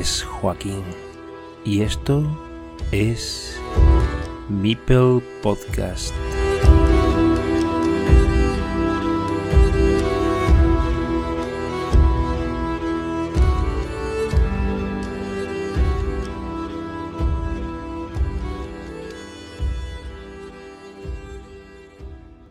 Es 0.00 0.22
Joaquín 0.22 0.82
y 1.62 1.82
esto 1.82 2.24
es 2.90 3.60
Mipel 4.48 5.22
Podcast. 5.42 6.14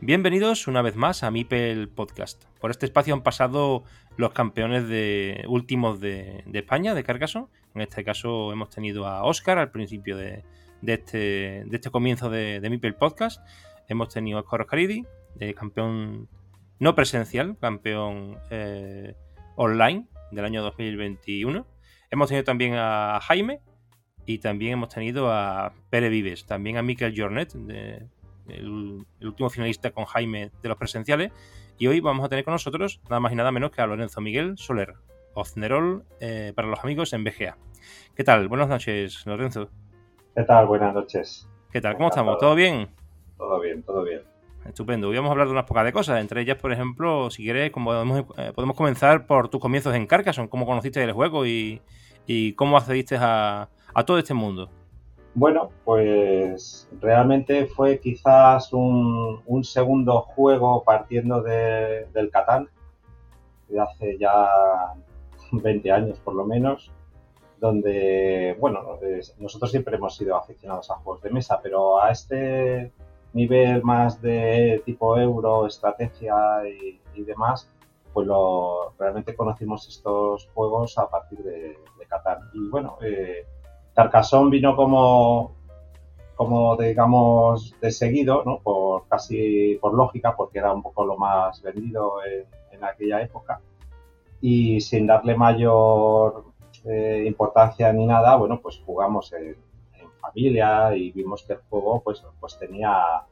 Bienvenidos 0.09 0.65
una 0.65 0.81
vez 0.81 0.95
más 0.95 1.21
a 1.21 1.29
Mipel 1.29 1.87
Podcast. 1.87 2.43
Por 2.59 2.71
este 2.71 2.87
espacio 2.87 3.13
han 3.13 3.21
pasado 3.21 3.83
los 4.17 4.31
campeones 4.31 4.89
de, 4.89 5.45
últimos 5.47 5.99
de, 5.99 6.43
España, 6.51 6.95
de 6.95 7.03
Carcassonne. 7.03 7.45
En 7.75 7.81
este 7.81 8.03
caso 8.03 8.51
hemos 8.51 8.71
tenido 8.71 9.05
a 9.05 9.23
Oscar 9.23 9.59
al 9.59 9.69
principio 9.69 10.17
de, 10.17 10.43
este, 10.81 11.59
este, 11.59 11.91
comienzo 11.91 12.31
de, 12.31 12.59
Mipel 12.71 12.95
Podcast. 12.95 13.39
Hemos 13.87 14.11
tenido 14.11 14.39
a 14.39 14.41
Oscar 14.41 14.61
Oscaridi, 14.61 15.05
campeón 15.55 16.27
no 16.79 16.95
presencial, 16.95 17.55
campeón 17.59 18.39
eh, 18.49 19.13
online 19.57 20.07
del 20.31 20.43
año 20.43 20.63
2021. 20.63 21.67
Hemos 22.09 22.29
tenido 22.29 22.45
también 22.45 22.73
a 22.77 23.19
Jaime 23.21 23.59
y 24.25 24.39
también 24.39 24.73
hemos 24.73 24.89
tenido 24.89 25.31
a 25.31 25.71
Pere 25.91 26.09
Vives, 26.09 26.47
también 26.47 26.77
a 26.77 26.81
Miquel 26.81 27.13
Jornet, 27.15 27.53
de, 27.53 28.07
el, 28.51 29.05
último 29.21 29.49
finalista 29.49 29.91
con 29.91 30.05
Jaime 30.05 30.51
de 30.61 30.69
los 30.69 30.77
presenciales. 30.77 31.31
Y 31.77 31.87
hoy 31.87 31.99
vamos 31.99 32.25
a 32.25 32.29
tener 32.29 32.43
con 32.43 32.53
nosotros 32.53 32.99
nada 33.03 33.19
más 33.19 33.31
y 33.31 33.35
nada 33.35 33.51
menos 33.51 33.71
que 33.71 33.81
a 33.81 33.87
Lorenzo 33.87 34.21
Miguel 34.21 34.57
Soler, 34.57 34.95
Oznerol 35.33 36.03
eh, 36.19 36.51
para 36.55 36.67
los 36.67 36.79
amigos 36.83 37.13
en 37.13 37.23
BGA. 37.23 37.57
¿Qué 38.15 38.23
tal? 38.23 38.47
Buenas 38.47 38.67
noches, 38.67 39.25
Lorenzo. 39.25 39.69
¿Qué 40.35 40.43
tal? 40.43 40.67
Buenas 40.67 40.93
noches. 40.93 41.47
¿Qué 41.71 41.79
tal? 41.79 41.95
¿Cómo 41.95 42.09
estamos? 42.09 42.37
¿Todo 42.37 42.55
bien? 42.55 42.89
Todo 43.37 43.59
bien, 43.59 43.83
todo 43.83 44.03
bien. 44.03 44.21
Estupendo. 44.65 45.07
Hoy 45.07 45.15
vamos 45.15 45.29
a 45.29 45.31
hablar 45.31 45.47
de 45.47 45.53
unas 45.53 45.65
pocas 45.65 45.85
de 45.85 45.93
cosas. 45.93 46.19
Entre 46.19 46.41
ellas, 46.41 46.57
por 46.57 46.73
ejemplo, 46.73 47.29
si 47.29 47.43
quieres, 47.43 47.71
como 47.71 47.93
eh, 47.93 48.53
podemos, 48.53 48.75
comenzar 48.75 49.25
por 49.25 49.47
tus 49.47 49.61
comienzos 49.61 49.95
en 49.95 50.05
Carcassonne, 50.05 50.49
cómo 50.49 50.65
conociste 50.65 51.01
el 51.01 51.13
juego 51.13 51.45
y, 51.45 51.81
cómo 52.55 52.77
accediste 52.77 53.17
a 53.19 53.69
todo 54.05 54.19
este 54.19 54.33
mundo. 54.33 54.69
Bueno, 55.39 55.69
pues 55.85 56.89
realmente 56.99 57.65
fue 57.67 58.01
quizás 58.01 58.73
un, 58.73 59.63
segundo 59.63 60.19
juego 60.19 60.83
partiendo 60.83 61.41
del 61.41 62.29
Catán, 62.29 62.67
de 63.69 63.79
hace 63.79 64.17
ya 64.17 64.49
20 65.53 65.91
años 65.93 66.19
por 66.19 66.33
lo 66.33 66.45
menos, 66.45 66.91
donde, 67.57 68.57
bueno, 68.59 68.99
nosotros 69.37 69.71
siempre 69.71 69.95
hemos 69.95 70.17
sido 70.17 70.35
aficionados 70.35 70.91
a 70.91 70.95
juegos 70.95 71.21
de 71.23 71.29
mesa, 71.29 71.61
pero 71.63 72.01
a 72.01 72.11
este 72.11 72.91
nivel 73.31 73.81
más 73.81 74.21
de 74.21 74.81
tipo 74.85 75.17
euro, 75.17 75.67
estrategia 75.67 76.35
y, 76.67 77.23
demás, 77.23 77.69
pues 78.11 78.27
lo, 78.27 78.91
realmente 78.99 79.33
conocimos 79.37 79.87
estos 79.87 80.49
juegos 80.53 80.97
a 80.97 81.09
partir 81.09 81.39
de, 81.39 81.77
de 81.97 82.05
Catán. 82.09 82.39
Y 82.53 82.67
bueno, 82.67 82.97
eh, 83.01 83.45
Carcassonne 83.99 84.49
vino 84.49 84.77
como, 84.77 85.51
como 86.37 86.77
digamos, 86.77 87.75
de 87.81 87.91
seguido, 87.91 88.43
¿no? 88.45 88.59
Por 88.59 89.05
casi 89.09 89.77
por 89.81 89.93
lógica, 89.93 90.37
porque 90.37 90.59
era 90.59 90.71
un 90.71 90.81
poco 90.81 91.05
lo 91.05 91.17
más 91.17 91.61
vendido 91.61 92.13
en, 92.23 92.81
aquella 92.81 93.21
época. 93.21 93.59
Y 94.39 94.79
sin 94.79 95.05
darle 95.05 95.35
mayor 95.35 96.45
eh, 96.85 97.25
importancia 97.27 97.91
ni 97.91 98.05
nada, 98.05 98.37
bueno, 98.37 98.61
pues 98.61 98.81
jugamos 98.85 99.33
en, 99.33 99.57
familia 100.21 100.95
y 100.95 101.11
vimos 101.11 101.43
que 101.43 101.53
el 101.53 101.59
juego 101.69 102.01
pues, 102.01 102.23
pues 102.39 102.57
tenía, 102.57 103.23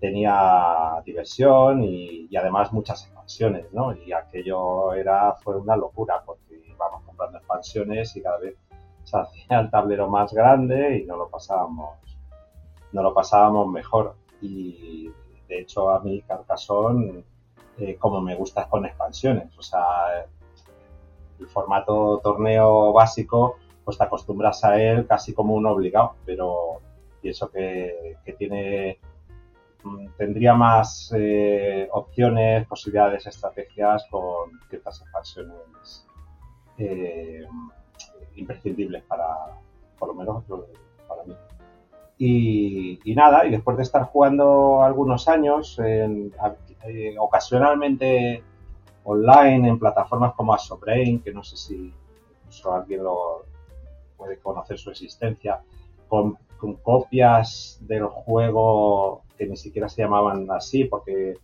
tenía 0.00 1.02
diversión 1.04 1.82
y, 1.82 2.28
y, 2.30 2.36
además 2.36 2.72
muchas 2.72 3.06
expansiones, 3.06 3.72
¿no? 3.72 3.92
Y 3.92 4.12
aquello 4.12 4.92
era, 4.92 5.34
fue 5.34 5.56
una 5.56 5.76
locura 5.76 6.22
porque 6.24 6.62
íbamos 6.68 7.02
comprando 7.04 7.38
expansiones 7.38 8.14
y 8.16 8.22
cada 8.22 8.38
vez 8.38 8.56
se 9.06 9.16
hacía 9.16 9.60
el 9.60 9.70
tablero 9.70 10.08
más 10.08 10.32
grande 10.32 10.98
y 10.98 11.06
no 11.06 11.16
lo 11.16 11.28
pasábamos, 11.28 11.96
no 12.92 13.02
lo 13.02 13.14
pasábamos 13.14 13.68
mejor. 13.68 14.16
Y 14.40 15.10
de 15.48 15.60
hecho 15.60 15.90
a 15.90 16.00
mí 16.00 16.22
Carcassonne, 16.22 17.22
eh, 17.78 17.96
como 17.96 18.20
me 18.20 18.34
gusta 18.34 18.68
con 18.68 18.84
expansiones, 18.84 19.56
o 19.56 19.62
sea, 19.62 20.26
el 21.38 21.46
formato 21.46 22.18
torneo 22.22 22.92
básico, 22.92 23.56
pues 23.84 23.96
te 23.96 24.04
acostumbras 24.04 24.64
a 24.64 24.82
él 24.82 25.06
casi 25.06 25.32
como 25.32 25.54
un 25.54 25.66
obligado, 25.66 26.16
pero 26.24 26.80
pienso 27.22 27.48
que, 27.48 28.16
que 28.24 28.32
tiene 28.32 28.98
mm, 29.84 30.08
tendría 30.18 30.54
más 30.54 31.12
eh, 31.16 31.88
opciones, 31.92 32.66
posibilidades, 32.66 33.24
estrategias 33.28 34.04
con 34.10 34.50
ciertas 34.68 35.00
expansiones 35.00 36.06
eh, 36.78 37.46
imprescindibles 38.36 39.02
para, 39.04 39.26
por 39.98 40.08
lo 40.08 40.14
menos 40.14 40.44
para 41.08 41.24
mí. 41.24 41.34
Y, 42.18 43.14
nada, 43.14 43.46
y 43.46 43.50
después 43.50 43.76
de 43.76 43.82
estar 43.82 44.04
jugando 44.04 44.82
algunos 44.82 45.28
años, 45.28 45.78
eh, 45.84 46.32
ocasionalmente 47.18 48.42
online 49.04 49.68
en 49.68 49.78
plataformas 49.78 50.34
como 50.34 50.54
Asobrain, 50.54 51.20
que 51.20 51.32
no 51.32 51.42
sé 51.42 51.56
si 51.56 51.92
alguien 52.72 53.04
lo 53.04 53.44
puede 54.16 54.38
conocer 54.38 54.78
su 54.78 54.90
existencia, 54.90 55.60
con, 56.08 56.38
copias 56.82 57.78
del 57.82 58.06
juego 58.06 59.22
que 59.36 59.46
ni 59.46 59.56
siquiera 59.56 59.88
se 59.88 60.02
llamaban 60.02 60.50
así, 60.50 60.84
porque 60.84 61.34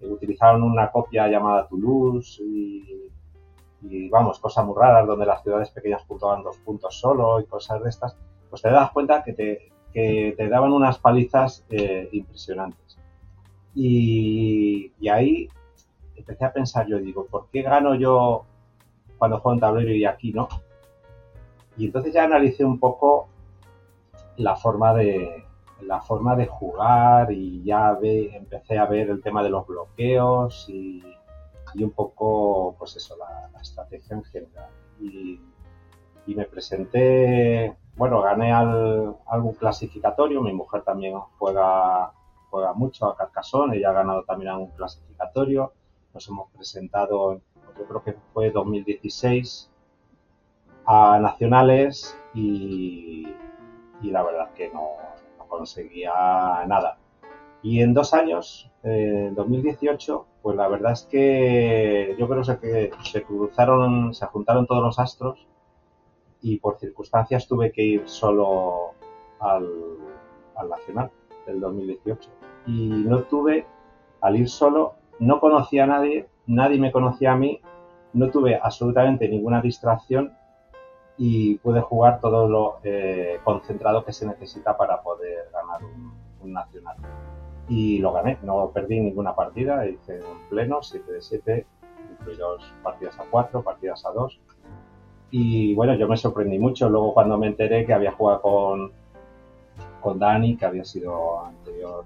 utilizaron 0.00 0.62
una 0.62 0.90
copia 0.90 1.28
llamada 1.28 1.68
Toulouse 1.68 2.42
y 2.42 3.10
y 3.82 4.08
vamos, 4.08 4.38
cosas 4.38 4.64
muy 4.64 4.74
raras 4.76 5.06
donde 5.06 5.26
las 5.26 5.42
ciudades 5.42 5.70
pequeñas 5.70 6.02
puntuaban 6.04 6.42
dos 6.42 6.56
puntos 6.58 6.98
solo 6.98 7.40
y 7.40 7.44
cosas 7.44 7.82
de 7.82 7.88
estas, 7.88 8.16
pues 8.48 8.62
te 8.62 8.70
das 8.70 8.90
cuenta 8.92 9.22
que 9.22 9.32
te, 9.32 9.72
que 9.92 10.34
te 10.36 10.48
daban 10.48 10.72
unas 10.72 10.98
palizas 10.98 11.64
eh, 11.70 12.08
impresionantes. 12.12 12.98
Y, 13.74 14.92
y, 15.00 15.08
ahí 15.08 15.48
empecé 16.14 16.44
a 16.44 16.52
pensar, 16.52 16.86
yo 16.86 16.98
digo, 16.98 17.26
¿por 17.26 17.48
qué 17.50 17.62
gano 17.62 17.94
yo 17.94 18.44
cuando 19.18 19.40
juego 19.40 19.54
en 19.54 19.60
tablero 19.60 19.92
y 19.92 20.04
aquí 20.04 20.32
no? 20.32 20.48
Y 21.76 21.86
entonces 21.86 22.12
ya 22.12 22.24
analicé 22.24 22.64
un 22.64 22.78
poco 22.78 23.28
la 24.36 24.56
forma 24.56 24.92
de, 24.94 25.44
la 25.86 26.00
forma 26.00 26.36
de 26.36 26.46
jugar 26.46 27.32
y 27.32 27.62
ya 27.62 27.92
ve, 27.92 28.30
empecé 28.34 28.78
a 28.78 28.86
ver 28.86 29.10
el 29.10 29.22
tema 29.22 29.42
de 29.42 29.50
los 29.50 29.66
bloqueos 29.66 30.68
y 30.68 31.02
y 31.74 31.84
un 31.84 31.90
poco, 31.90 32.76
pues 32.78 32.96
eso, 32.96 33.16
la, 33.16 33.60
estrategia 33.60 34.16
en 34.16 34.24
general. 34.24 34.70
Y, 35.00 35.40
me 36.26 36.44
presenté, 36.46 37.76
bueno, 37.96 38.22
gané 38.22 38.52
al, 38.52 39.16
algún 39.26 39.54
clasificatorio, 39.54 40.40
mi 40.40 40.52
mujer 40.52 40.82
también 40.82 41.18
juega, 41.38 42.12
juega 42.48 42.72
mucho 42.72 43.06
a 43.06 43.16
Carcassonne, 43.16 43.76
ella 43.76 43.90
ha 43.90 43.92
ganado 43.92 44.24
también 44.24 44.50
algún 44.50 44.70
clasificatorio, 44.70 45.72
nos 46.14 46.26
hemos 46.28 46.50
presentado, 46.52 47.40
yo 47.78 47.84
creo 47.86 48.02
que 48.02 48.16
fue 48.32 48.50
2016, 48.50 49.70
a 50.86 51.18
nacionales 51.20 52.16
y, 52.34 53.26
y 54.00 54.10
la 54.10 54.22
verdad 54.22 54.52
que 54.54 54.70
no, 54.70 54.96
no 55.38 55.46
conseguía 55.46 56.64
nada. 56.66 56.98
Y 57.62 57.80
en 57.80 57.94
dos 57.94 58.12
años, 58.12 58.70
en 58.82 59.34
2018, 59.34 60.26
pues 60.42 60.56
la 60.56 60.66
verdad 60.66 60.92
es 60.92 61.02
que 61.04 62.16
yo 62.18 62.28
creo 62.28 62.42
que 62.60 62.90
se 63.04 63.22
cruzaron, 63.22 64.12
se 64.12 64.26
juntaron 64.26 64.66
todos 64.66 64.82
los 64.82 64.98
astros 64.98 65.46
y 66.40 66.58
por 66.58 66.78
circunstancias 66.78 67.46
tuve 67.46 67.70
que 67.70 67.82
ir 67.82 68.08
solo 68.08 68.94
al, 69.38 69.68
Nacional 70.68 71.10
del 71.46 71.60
2018. 71.60 72.30
Y 72.66 72.88
no 72.88 73.24
tuve, 73.24 73.66
al 74.20 74.36
ir 74.36 74.48
solo, 74.48 74.94
no 75.18 75.40
conocía 75.40 75.84
a 75.84 75.86
nadie, 75.88 76.28
nadie 76.46 76.78
me 76.78 76.92
conocía 76.92 77.32
a 77.32 77.36
mí, 77.36 77.60
no 78.12 78.30
tuve 78.30 78.60
absolutamente 78.62 79.28
ninguna 79.28 79.60
distracción 79.60 80.32
y 81.16 81.56
pude 81.56 81.80
jugar 81.80 82.20
todo 82.20 82.48
lo 82.48 82.78
eh, 82.84 83.40
concentrado 83.42 84.04
que 84.04 84.12
se 84.12 84.24
necesita 84.24 84.76
para 84.76 85.02
poder 85.02 85.50
ganar 85.52 85.82
un 85.82 86.21
Nacional 86.46 86.96
y 87.68 87.98
lo 87.98 88.12
gané. 88.12 88.38
No 88.42 88.70
perdí 88.70 89.00
ninguna 89.00 89.34
partida, 89.34 89.86
hice 89.86 90.20
un 90.20 90.48
pleno, 90.48 90.82
7 90.82 91.12
de 91.12 91.22
7, 91.22 91.66
incluidos 92.12 92.72
partidas 92.82 93.18
a 93.18 93.24
4, 93.30 93.62
partidas 93.62 94.04
a 94.04 94.10
2. 94.10 94.40
Y 95.30 95.74
bueno, 95.74 95.94
yo 95.94 96.06
me 96.08 96.16
sorprendí 96.16 96.58
mucho 96.58 96.88
luego 96.88 97.14
cuando 97.14 97.38
me 97.38 97.46
enteré 97.46 97.86
que 97.86 97.94
había 97.94 98.12
jugado 98.12 98.42
con, 98.42 98.92
con 100.00 100.18
Dani, 100.18 100.56
que 100.56 100.66
había 100.66 100.84
sido 100.84 101.44
anterior 101.44 102.04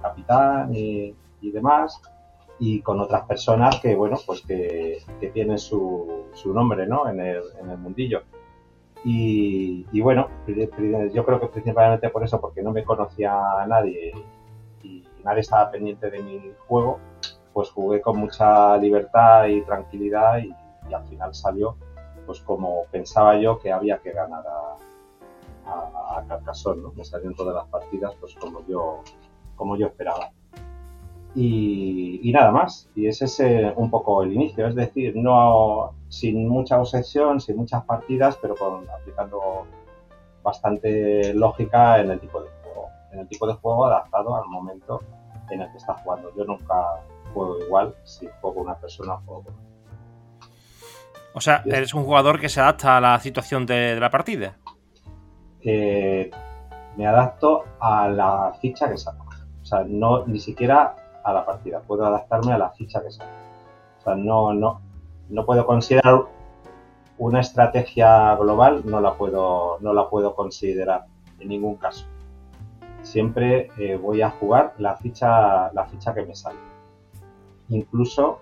capitán 0.00 0.74
y, 0.74 1.14
demás. 1.42 2.00
y 2.58 2.80
con 2.80 2.98
otras 3.00 3.26
personas 3.26 3.80
que, 3.80 3.94
bueno, 3.94 4.16
pues 4.24 4.40
que, 4.42 5.02
tienen 5.34 5.58
su, 5.58 6.24
su 6.32 6.54
nombre, 6.54 6.86
¿no? 6.86 7.08
En 7.08 7.20
el 7.20 7.78
mundillo. 7.78 8.22
Y, 9.04 10.00
bueno, 10.00 10.28
yo 11.12 11.24
creo 11.24 11.40
que 11.40 11.46
principalmente 11.48 12.08
por 12.10 12.24
eso, 12.24 12.40
porque 12.40 12.62
no 12.62 12.70
me 12.72 12.84
conocía 12.84 13.60
a 13.60 13.66
nadie 13.66 14.12
y 14.82 15.04
nadie 15.24 15.40
estaba 15.40 15.70
pendiente 15.70 16.10
de 16.10 16.22
mi 16.22 16.52
juego, 16.68 16.98
pues 17.52 17.70
jugué 17.70 18.00
con 18.00 18.18
mucha 18.18 18.76
libertad 18.76 19.46
y 19.46 19.62
tranquilidad 19.62 20.38
y, 20.38 20.54
al 20.92 21.06
final 21.06 21.32
salió 21.34 21.76
pues 22.26 22.40
como 22.40 22.82
pensaba 22.90 23.38
yo 23.38 23.58
que 23.58 23.72
había 23.72 23.98
que 23.98 24.12
ganar 24.12 24.44
a, 24.46 25.70
a, 25.70 26.18
a 26.18 26.24
Carcassonne, 26.26 26.82
¿no? 26.82 26.92
Me 26.92 27.04
salieron 27.04 27.34
todas 27.34 27.54
las 27.54 27.66
partidas 27.68 28.14
pues 28.20 28.34
como 28.34 28.64
yo, 28.66 29.02
como 29.56 29.76
yo 29.76 29.86
esperaba. 29.86 30.30
Y, 31.34 32.30
nada 32.32 32.50
más. 32.50 32.88
Y 32.94 33.06
ese 33.06 33.24
es 33.24 33.40
eh, 33.40 33.72
un 33.76 33.90
poco 33.90 34.22
el 34.22 34.32
inicio, 34.32 34.66
es 34.66 34.74
decir, 34.74 35.14
no 35.16 35.94
sin 36.08 36.46
mucha 36.48 36.78
obsesión, 36.78 37.40
sin 37.40 37.56
muchas 37.56 37.84
partidas, 37.84 38.38
pero 38.40 38.54
con 38.54 38.88
aplicando 38.90 39.66
bastante 40.42 41.32
lógica 41.34 42.00
en 42.00 42.10
el 42.10 42.20
tipo 42.20 42.42
de 42.42 42.50
juego, 42.62 42.88
en 43.12 43.20
el 43.20 43.28
tipo 43.28 43.46
de 43.46 43.54
juego 43.54 43.86
adaptado 43.86 44.36
al 44.36 44.46
momento 44.48 45.00
en 45.50 45.62
el 45.62 45.70
que 45.70 45.78
estás 45.78 46.00
jugando. 46.02 46.30
Yo 46.36 46.44
nunca 46.44 47.00
juego 47.32 47.58
igual 47.58 47.94
si 48.04 48.28
juego 48.40 48.60
una 48.60 48.74
persona 48.74 49.14
o 49.14 49.20
juego 49.24 49.42
con 49.44 49.54
O 51.34 51.40
sea, 51.40 51.62
eres 51.64 51.94
un 51.94 52.04
jugador 52.04 52.38
que 52.40 52.48
se 52.48 52.60
adapta 52.60 52.98
a 52.98 53.00
la 53.00 53.18
situación 53.20 53.64
de, 53.64 53.98
la 53.98 54.10
partida. 54.10 54.56
Eh, 55.62 56.30
me 56.96 57.06
adapto 57.06 57.64
a 57.80 58.08
la 58.08 58.52
ficha 58.60 58.90
que 58.90 58.98
saco. 58.98 59.26
O 59.62 59.64
sea, 59.64 59.84
no 59.86 60.26
ni 60.26 60.40
siquiera 60.40 60.96
a 61.24 61.32
la 61.32 61.44
partida, 61.44 61.80
puedo 61.80 62.04
adaptarme 62.06 62.52
a 62.52 62.58
la 62.58 62.70
ficha 62.70 63.02
que 63.02 63.10
saco. 63.10 63.30
O 64.00 64.02
sea, 64.02 64.14
no, 64.14 64.52
no, 64.52 64.80
no 65.28 65.46
puedo 65.46 65.64
considerar 65.66 66.26
una 67.18 67.40
estrategia 67.40 68.34
global, 68.36 68.82
no 68.84 69.00
la 69.00 69.14
puedo, 69.14 69.78
no 69.80 69.92
la 69.92 70.08
puedo 70.08 70.34
considerar 70.34 71.06
en 71.38 71.48
ningún 71.48 71.76
caso. 71.76 72.06
Siempre 73.02 73.70
eh, 73.78 73.96
voy 73.96 74.22
a 74.22 74.30
jugar 74.30 74.74
la 74.78 74.96
ficha, 74.96 75.72
la 75.72 75.86
ficha 75.86 76.14
que 76.14 76.24
me 76.24 76.34
sale. 76.34 76.58
Incluso 77.68 78.40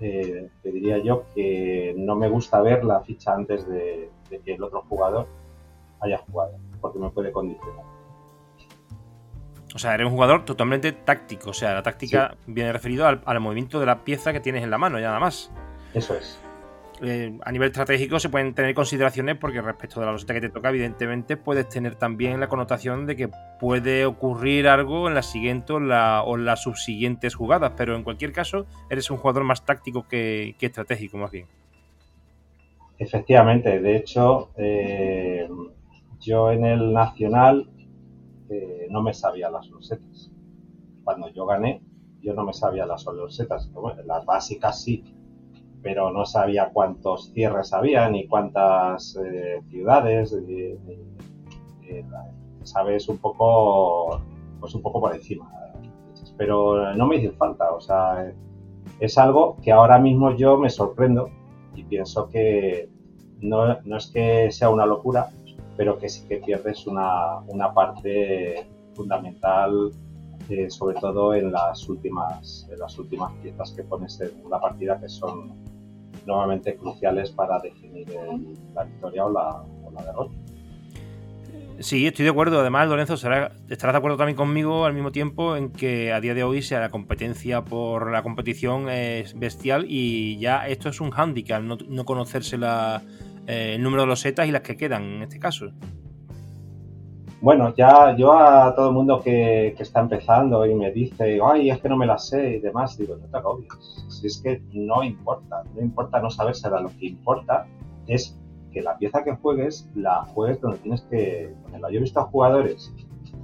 eh, 0.00 0.48
te 0.62 0.72
diría 0.72 0.98
yo 0.98 1.24
que 1.34 1.94
no 1.96 2.16
me 2.16 2.28
gusta 2.28 2.60
ver 2.60 2.84
la 2.84 3.00
ficha 3.00 3.34
antes 3.34 3.66
de 3.68 4.10
que 4.28 4.54
el 4.54 4.62
otro 4.62 4.84
jugador 4.88 5.26
haya 6.00 6.18
jugado, 6.18 6.52
porque 6.80 6.98
me 6.98 7.10
puede 7.10 7.32
condicionar. 7.32 7.97
O 9.74 9.78
sea, 9.78 9.94
eres 9.94 10.06
un 10.06 10.12
jugador 10.12 10.44
totalmente 10.44 10.92
táctico. 10.92 11.50
O 11.50 11.54
sea, 11.54 11.74
la 11.74 11.82
táctica 11.82 12.36
viene 12.46 12.72
referido 12.72 13.06
al, 13.06 13.40
movimiento 13.40 13.80
de 13.80 13.86
la 13.86 14.04
pieza 14.04 14.32
que 14.32 14.40
tienes 14.40 14.64
en 14.64 14.70
la 14.70 14.78
mano, 14.78 14.98
ya 14.98 15.08
nada 15.08 15.20
más. 15.20 15.50
Eso 15.94 16.14
es. 16.14 16.40
Eh, 17.00 17.38
a 17.44 17.52
nivel 17.52 17.68
estratégico 17.68 18.18
se 18.18 18.28
pueden 18.28 18.54
tener 18.54 18.74
consideraciones 18.74 19.36
porque 19.36 19.60
respecto 19.60 20.00
de 20.00 20.06
la 20.06 20.12
loseta 20.12 20.34
que 20.34 20.40
te 20.40 20.48
toca, 20.48 20.70
evidentemente 20.70 21.36
puedes 21.36 21.68
tener 21.68 21.94
también 21.94 22.40
la 22.40 22.48
connotación 22.48 23.06
de 23.06 23.14
que 23.14 23.28
puede 23.60 24.04
ocurrir 24.04 24.66
algo 24.66 25.06
en 25.06 25.14
la 25.14 25.22
siguiente 25.22 25.74
o, 25.74 25.80
la, 25.80 26.24
o 26.24 26.36
las 26.36 26.62
subsiguientes 26.62 27.36
jugadas, 27.36 27.74
pero 27.76 27.94
en 27.94 28.02
cualquier 28.02 28.32
caso 28.32 28.66
eres 28.90 29.10
un 29.10 29.18
jugador 29.18 29.44
más 29.44 29.64
táctico 29.64 30.08
que, 30.08 30.56
estratégico, 30.60 31.18
más 31.18 31.30
bien. 31.30 31.46
Efectivamente, 32.98 33.78
de 33.78 33.96
hecho, 33.96 34.50
eh, 34.56 35.48
yo 36.20 36.50
en 36.50 36.64
el 36.64 36.92
Nacional 36.92 37.68
no 38.90 39.02
me 39.02 39.14
sabía 39.14 39.50
las 39.50 39.68
losetas. 39.68 40.30
Cuando 41.04 41.28
yo 41.28 41.46
gané, 41.46 41.82
yo 42.20 42.34
no 42.34 42.44
me 42.44 42.52
sabía 42.52 42.86
las 42.86 43.04
losetas. 43.06 43.70
las 44.04 44.24
básicas 44.24 44.82
sí, 44.82 45.04
pero 45.82 46.10
no 46.10 46.24
sabía 46.24 46.70
cuántos 46.72 47.32
cierres 47.32 47.72
había 47.72 48.08
ni 48.08 48.26
cuántas 48.26 49.16
eh, 49.16 49.60
ciudades. 49.68 50.34
sabes 52.64 53.08
un 53.08 53.18
poco, 53.18 54.20
pues 54.60 54.74
un 54.74 54.82
poco 54.82 55.00
por 55.00 55.14
encima. 55.14 55.50
Pero 56.36 56.94
no 56.94 57.06
me 57.06 57.16
hizo 57.16 57.32
falta. 57.32 57.72
O 57.72 57.80
sea, 57.80 58.32
es 59.00 59.18
algo 59.18 59.56
que 59.62 59.72
ahora 59.72 59.98
mismo 59.98 60.36
yo 60.36 60.58
me 60.58 60.70
sorprendo 60.70 61.30
y 61.74 61.84
pienso 61.84 62.28
que 62.28 62.88
no, 63.40 63.80
no 63.82 63.96
es 63.96 64.08
que 64.08 64.50
sea 64.50 64.70
una 64.70 64.86
locura, 64.86 65.30
pero 65.78 65.96
que 65.96 66.08
sí 66.08 66.26
que 66.28 66.38
pierdes 66.38 66.88
una, 66.88 67.38
una 67.46 67.72
parte 67.72 68.66
fundamental, 68.94 69.92
eh, 70.50 70.68
sobre 70.68 70.98
todo 70.98 71.32
en 71.34 71.52
las 71.52 71.88
últimas, 71.88 72.68
en 72.68 72.80
las 72.80 72.98
últimas 72.98 73.32
piezas 73.40 73.70
que 73.70 73.84
pones 73.84 74.20
en 74.20 74.50
la 74.50 74.60
partida, 74.60 75.00
que 75.00 75.08
son 75.08 75.52
nuevamente 76.26 76.76
cruciales 76.76 77.30
para 77.30 77.60
definir 77.60 78.08
la 78.74 78.82
victoria 78.82 79.24
o 79.24 79.30
la, 79.30 79.62
o 79.84 79.92
la 79.92 80.04
derrota. 80.04 80.34
Sí, 81.78 82.08
estoy 82.08 82.24
de 82.24 82.32
acuerdo. 82.32 82.58
Además, 82.58 82.88
Lorenzo, 82.88 83.14
estarás 83.14 83.52
de 83.68 83.98
acuerdo 83.98 84.16
también 84.16 84.36
conmigo 84.36 84.84
al 84.84 84.94
mismo 84.94 85.12
tiempo 85.12 85.54
en 85.54 85.70
que 85.70 86.12
a 86.12 86.20
día 86.20 86.34
de 86.34 86.42
hoy 86.42 86.60
sea 86.60 86.80
la 86.80 86.88
competencia 86.88 87.64
por 87.64 88.10
la 88.10 88.24
competición 88.24 88.90
es 88.90 89.38
bestial 89.38 89.86
y 89.88 90.38
ya 90.38 90.66
esto 90.66 90.88
es 90.88 91.00
un 91.00 91.10
hándicap, 91.10 91.62
no, 91.62 91.78
no 91.86 92.04
conocerse 92.04 92.58
la, 92.58 93.04
eh, 93.48 93.76
el 93.76 93.82
número 93.82 94.02
de 94.02 94.08
los 94.08 94.20
setas 94.20 94.46
y 94.46 94.52
las 94.52 94.60
que 94.60 94.76
quedan 94.76 95.04
en 95.04 95.22
este 95.22 95.38
caso. 95.38 95.72
Bueno, 97.40 97.72
ya 97.74 98.14
yo 98.14 98.32
a 98.32 98.74
todo 98.74 98.88
el 98.88 98.94
mundo 98.94 99.22
que, 99.22 99.68
está 99.68 100.00
empezando 100.00 100.66
y 100.66 100.74
me 100.74 100.92
dice, 100.92 101.38
ay, 101.42 101.70
es 101.70 101.78
que 101.78 101.88
no 101.88 101.96
me 101.96 102.04
las 102.04 102.28
sé 102.28 102.56
y 102.56 102.58
demás, 102.58 102.98
digo, 102.98 103.16
no 103.16 103.26
te 103.26 103.36
agobies. 103.38 103.72
Si 104.08 104.26
es 104.26 104.42
que 104.42 104.60
no 104.72 105.02
importa, 105.02 105.62
no 105.74 105.80
importa 105.80 106.20
no 106.20 106.30
sabérsela, 106.30 106.80
lo 106.80 106.88
que 106.88 107.06
importa 107.06 107.66
es 108.06 108.36
que 108.70 108.82
la 108.82 108.98
pieza 108.98 109.24
que 109.24 109.36
juegues 109.36 109.88
la 109.94 110.24
juegues 110.34 110.60
donde 110.60 110.78
tienes 110.78 111.02
que 111.02 111.54
ponerla. 111.62 111.90
Yo 111.90 111.98
he 111.98 112.02
visto 112.02 112.20
a 112.20 112.24
jugadores 112.24 112.92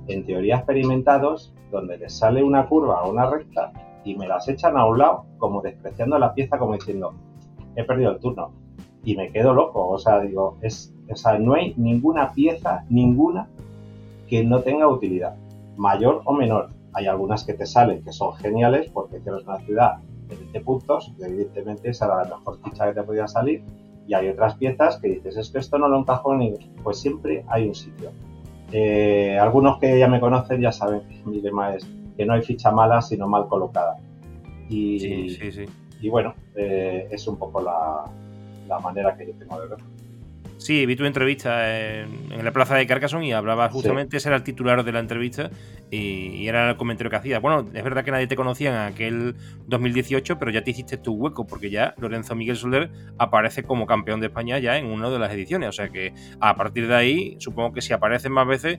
en 0.09 0.27
teoría 0.27 0.57
experimentados 0.57 1.55
donde 1.71 1.97
les 1.97 2.13
sale 2.13 2.43
una 2.43 2.67
curva 2.67 3.05
o 3.05 3.11
una 3.11 3.31
recta 3.31 3.73
y 4.05 4.17
me 4.17 4.29
las 4.29 4.49
echan 4.49 4.77
a 4.77 4.85
un 4.85 4.99
lado 4.99 5.25
como 5.39 5.63
despreciando 5.63 6.19
la 6.19 6.35
pieza 6.35 6.59
como 6.59 6.75
diciendo 6.75 7.15
he 7.75 7.85
perdido 7.85 8.13
el 8.13 8.19
turno 8.19 8.64
y 9.05 9.17
me 9.17 9.31
quedo 9.31 9.55
loco. 9.55 9.89
O 9.89 9.99
sea, 9.99 10.21
digo, 10.21 10.57
es, 10.63 10.93
o 11.11 11.17
sea, 11.17 11.39
no 11.39 11.55
hay 11.55 11.75
ninguna 11.77 12.33
pieza, 12.33 12.85
ninguna, 12.89 13.49
que 14.29 14.43
no 14.43 14.61
tenga 14.61 14.89
utilidad, 14.89 15.37
mayor 15.77 16.23
o 16.25 16.33
menor. 16.33 16.71
Hay 16.93 17.07
algunas 17.07 17.45
que 17.45 17.55
te 17.55 17.67
salen 17.67 18.03
que 18.03 18.13
son 18.13 18.35
geniales 18.35 18.89
porque 18.93 19.21
tienes 19.21 19.45
una 19.45 19.59
ciudad 19.61 19.99
de 20.29 20.37
20 20.37 20.61
puntos, 20.61 21.13
y 21.19 21.25
evidentemente 21.25 21.91
esa 21.91 22.07
era 22.07 22.25
la 22.25 22.37
mejor 22.37 22.59
ficha 22.63 22.87
que 22.87 23.01
te 23.01 23.03
podía 23.03 23.29
salir. 23.29 23.63
Y 24.07 24.15
hay 24.15 24.29
otras 24.29 24.55
piezas 24.57 24.99
que 24.99 25.09
dices, 25.09 25.37
es 25.37 25.51
que 25.51 25.59
esto 25.59 25.79
no 25.79 25.89
lo 25.89 25.99
encajo 25.99 26.35
ni. 26.35 26.53
Pues 26.83 26.99
siempre 26.99 27.45
hay 27.49 27.69
un 27.69 27.75
sitio. 27.75 28.11
Eh, 28.73 29.39
algunos 29.39 29.79
que 29.79 29.99
ya 29.99 30.09
me 30.09 30.21
conocen 30.21 30.61
ya 30.61 30.73
saben 30.73 31.03
que 31.09 31.23
mi 31.25 31.41
lema 31.41 31.75
es 31.75 31.87
que 32.17 32.27
no 32.27 32.35
hay 32.35 32.43
ficha 32.43 32.71
mala, 32.71 33.01
sino 33.03 33.27
mal 33.29 33.49
colocada. 33.49 33.97
Y, 34.69 34.99
sí, 35.01 35.31
sí, 35.31 35.53
sí. 35.53 35.65
y 36.01 36.09
bueno, 36.09 36.35
eh, 36.55 37.09
es 37.11 37.27
un 37.29 37.37
poco 37.37 37.61
la, 37.61 38.05
la 38.67 38.79
manera 38.79 39.17
que 39.17 39.27
yo 39.27 39.35
tengo 39.35 39.61
de 39.61 39.69
verlo. 39.69 39.87
Sí, 40.65 40.87
vi 40.87 40.97
tu 40.97 41.05
entrevista 41.05 41.79
en, 41.79 42.43
la 42.43 42.51
plaza 42.51 42.77
de 42.77 42.87
Carcassonne 42.87 43.27
y 43.27 43.33
hablabas 43.33 43.71
justamente, 43.71 44.17
ese 44.17 44.31
era 44.31 44.37
el 44.37 44.45
titular 44.45 44.83
de 44.83 44.93
la 44.93 45.01
entrevista 45.01 45.51
y, 45.91 46.49
era 46.49 46.71
el 46.71 46.77
comentario 46.77 47.11
que 47.11 47.17
hacías. 47.17 47.43
Bueno, 47.43 47.69
es 47.75 47.85
verdad 47.85 48.03
que 48.03 48.11
nadie 48.11 48.27
te 48.27 48.35
conocía 48.35 48.71
en 48.71 48.93
aquel 48.93 49.37
2018, 49.67 50.39
pero 50.39 50.51
ya 50.51 50.65
te 50.65 50.71
hiciste 50.71 50.97
tu 50.97 51.13
hueco 51.15 51.47
porque 51.47 51.69
ya 51.69 51.95
Lorenzo 51.99 52.35
Miguel 52.35 52.57
Soler 52.57 52.91
aparece 53.19 53.63
como 53.65 53.85
campeón 53.85 54.21
de 54.21 54.29
España 54.29 54.59
ya 54.59 54.79
en 54.79 54.87
una 54.87 55.11
de 55.11 55.19
las 55.19 55.33
ediciones. 55.33 55.69
O 55.69 55.73
sea 55.73 55.91
que 55.91 56.15
a 56.41 56.57
partir 56.57 56.89
de 56.89 56.95
ahí, 56.95 57.37
supongo 57.41 57.75
que 57.75 57.83
si 57.83 57.93
aparecen 57.93 58.33
más 58.33 58.47
veces, 58.47 58.79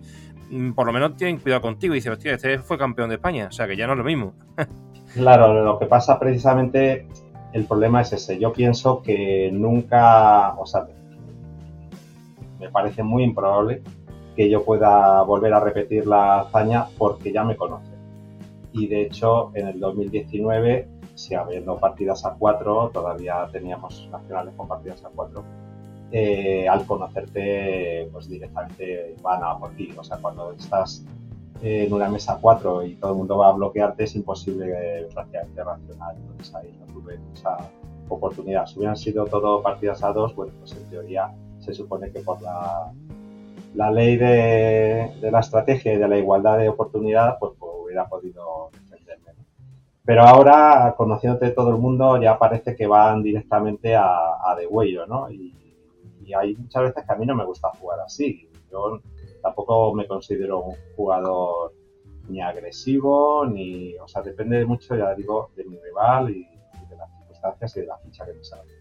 mm, 0.49 0.71
por 0.71 0.87
lo 0.87 0.93
menos 0.93 1.15
tienen 1.17 1.37
cuidado 1.37 1.61
contigo 1.61 1.93
y 1.93 1.97
dicen, 1.97 2.13
hostia, 2.13 2.33
este 2.33 2.57
fue 2.57 2.79
campeón 2.79 3.09
de 3.09 3.15
España. 3.15 3.47
O 3.47 3.51
sea 3.51 3.67
que 3.67 3.75
ya 3.75 3.85
no 3.85 3.93
es 3.93 3.99
lo 3.99 4.05
mismo. 4.05 4.33
claro, 5.13 5.63
lo 5.63 5.77
que 5.77 5.85
pasa 5.85 6.17
precisamente 6.19 7.07
el 7.55 7.65
problema 7.65 8.01
es 8.01 8.11
ese. 8.11 8.37
Yo 8.37 8.51
pienso 8.51 9.01
que 9.01 9.49
nunca, 9.49 10.55
o 10.59 10.65
sea, 10.65 10.85
me 12.59 12.69
parece 12.69 13.01
muy 13.01 13.23
improbable 13.23 13.81
que 14.35 14.49
yo 14.49 14.65
pueda 14.65 15.21
volver 15.21 15.53
a 15.53 15.61
repetir 15.61 16.05
la 16.05 16.41
hazaña 16.41 16.87
porque 16.97 17.31
ya 17.31 17.45
me 17.45 17.55
conoce. 17.55 17.93
Y 18.73 18.87
de 18.87 19.03
hecho, 19.03 19.51
en 19.53 19.69
el 19.69 19.79
2019, 19.79 20.89
si 21.13 21.33
habiendo 21.33 21.77
partidas 21.77 22.25
a 22.25 22.33
cuatro, 22.33 22.91
todavía 22.93 23.47
teníamos 23.53 24.09
nacionales 24.11 24.53
con 24.57 24.67
partidas 24.67 25.05
a 25.05 25.09
cuatro, 25.15 25.45
eh, 26.11 26.67
al 26.67 26.85
conocerte, 26.85 28.09
pues 28.11 28.27
directamente 28.27 29.15
van 29.21 29.41
a 29.41 29.57
por 29.57 29.71
ti. 29.75 29.93
O 29.97 30.03
sea, 30.03 30.17
cuando 30.17 30.51
estás 30.51 31.05
en 31.61 31.93
una 31.93 32.09
mesa 32.09 32.37
4 32.39 32.85
y 32.85 32.95
todo 32.95 33.11
el 33.11 33.17
mundo 33.17 33.37
va 33.37 33.49
a 33.49 33.53
bloquearte, 33.53 34.03
es 34.03 34.15
imposible 34.15 34.67
eh, 34.67 35.07
prácticamente 35.13 35.63
racional. 35.63 36.15
Entonces 36.17 36.55
ahí 36.55 36.77
no 36.79 36.93
tuve 36.93 37.19
esa 37.33 37.57
oportunidad. 38.09 38.65
Si 38.65 38.77
hubieran 38.77 38.97
sido 38.97 39.25
todo 39.25 39.61
partidas 39.61 40.03
a 40.03 40.11
dos, 40.11 40.35
bueno, 40.35 40.53
pues 40.59 40.73
en 40.73 40.89
teoría 40.89 41.33
se 41.59 41.73
supone 41.73 42.11
que 42.11 42.19
por 42.19 42.41
la, 42.41 42.91
la 43.73 43.91
ley 43.91 44.17
de, 44.17 45.11
la 45.21 45.39
estrategia 45.39 45.93
y 45.93 45.97
de 45.97 46.07
la 46.07 46.17
igualdad 46.17 46.57
de 46.57 46.69
oportunidad, 46.69 47.37
pues, 47.39 47.53
pues 47.57 47.71
hubiera 47.83 48.07
podido 48.07 48.69
defenderme. 48.71 49.31
Pero 50.03 50.21
ahora, 50.21 50.93
conociéndote 50.95 51.49
todo 51.51 51.71
el 51.71 51.77
mundo, 51.77 52.21
ya 52.21 52.37
parece 52.37 52.75
que 52.75 52.85
van 52.85 53.23
directamente 53.23 53.95
a, 53.95 54.35
a 54.45 54.55
de 54.55 54.67
huello, 54.67 55.07
¿no? 55.07 55.31
Y, 55.31 55.55
y 56.25 56.33
hay 56.33 56.55
muchas 56.55 56.83
veces 56.83 57.05
que 57.05 57.13
a 57.13 57.15
mí 57.15 57.25
no 57.25 57.35
me 57.35 57.45
gusta 57.45 57.69
jugar 57.79 57.99
así. 57.99 58.49
Yo 58.71 58.99
tampoco 59.45 59.93
me 59.93 60.07
considero 60.07 60.61
un 60.61 60.75
jugador 60.95 61.71
ni 62.29 62.41
agresivo, 62.41 63.45
ni. 63.45 63.95
O 63.97 64.07
sea, 64.07 64.23
depende 64.23 64.65
mucho, 64.65 64.95
ya 64.95 65.13
digo, 65.13 65.51
de 65.55 65.65
mi 65.65 65.77
rival 65.77 66.31
y, 66.31 66.47
de 66.89 66.95
las 66.97 67.09
circunstancias 67.19 67.77
y 67.77 67.79
de 67.81 67.85
la 67.85 67.97
ficha 67.99 68.25
que 68.25 68.33
me 68.33 68.43
sale. 68.43 68.71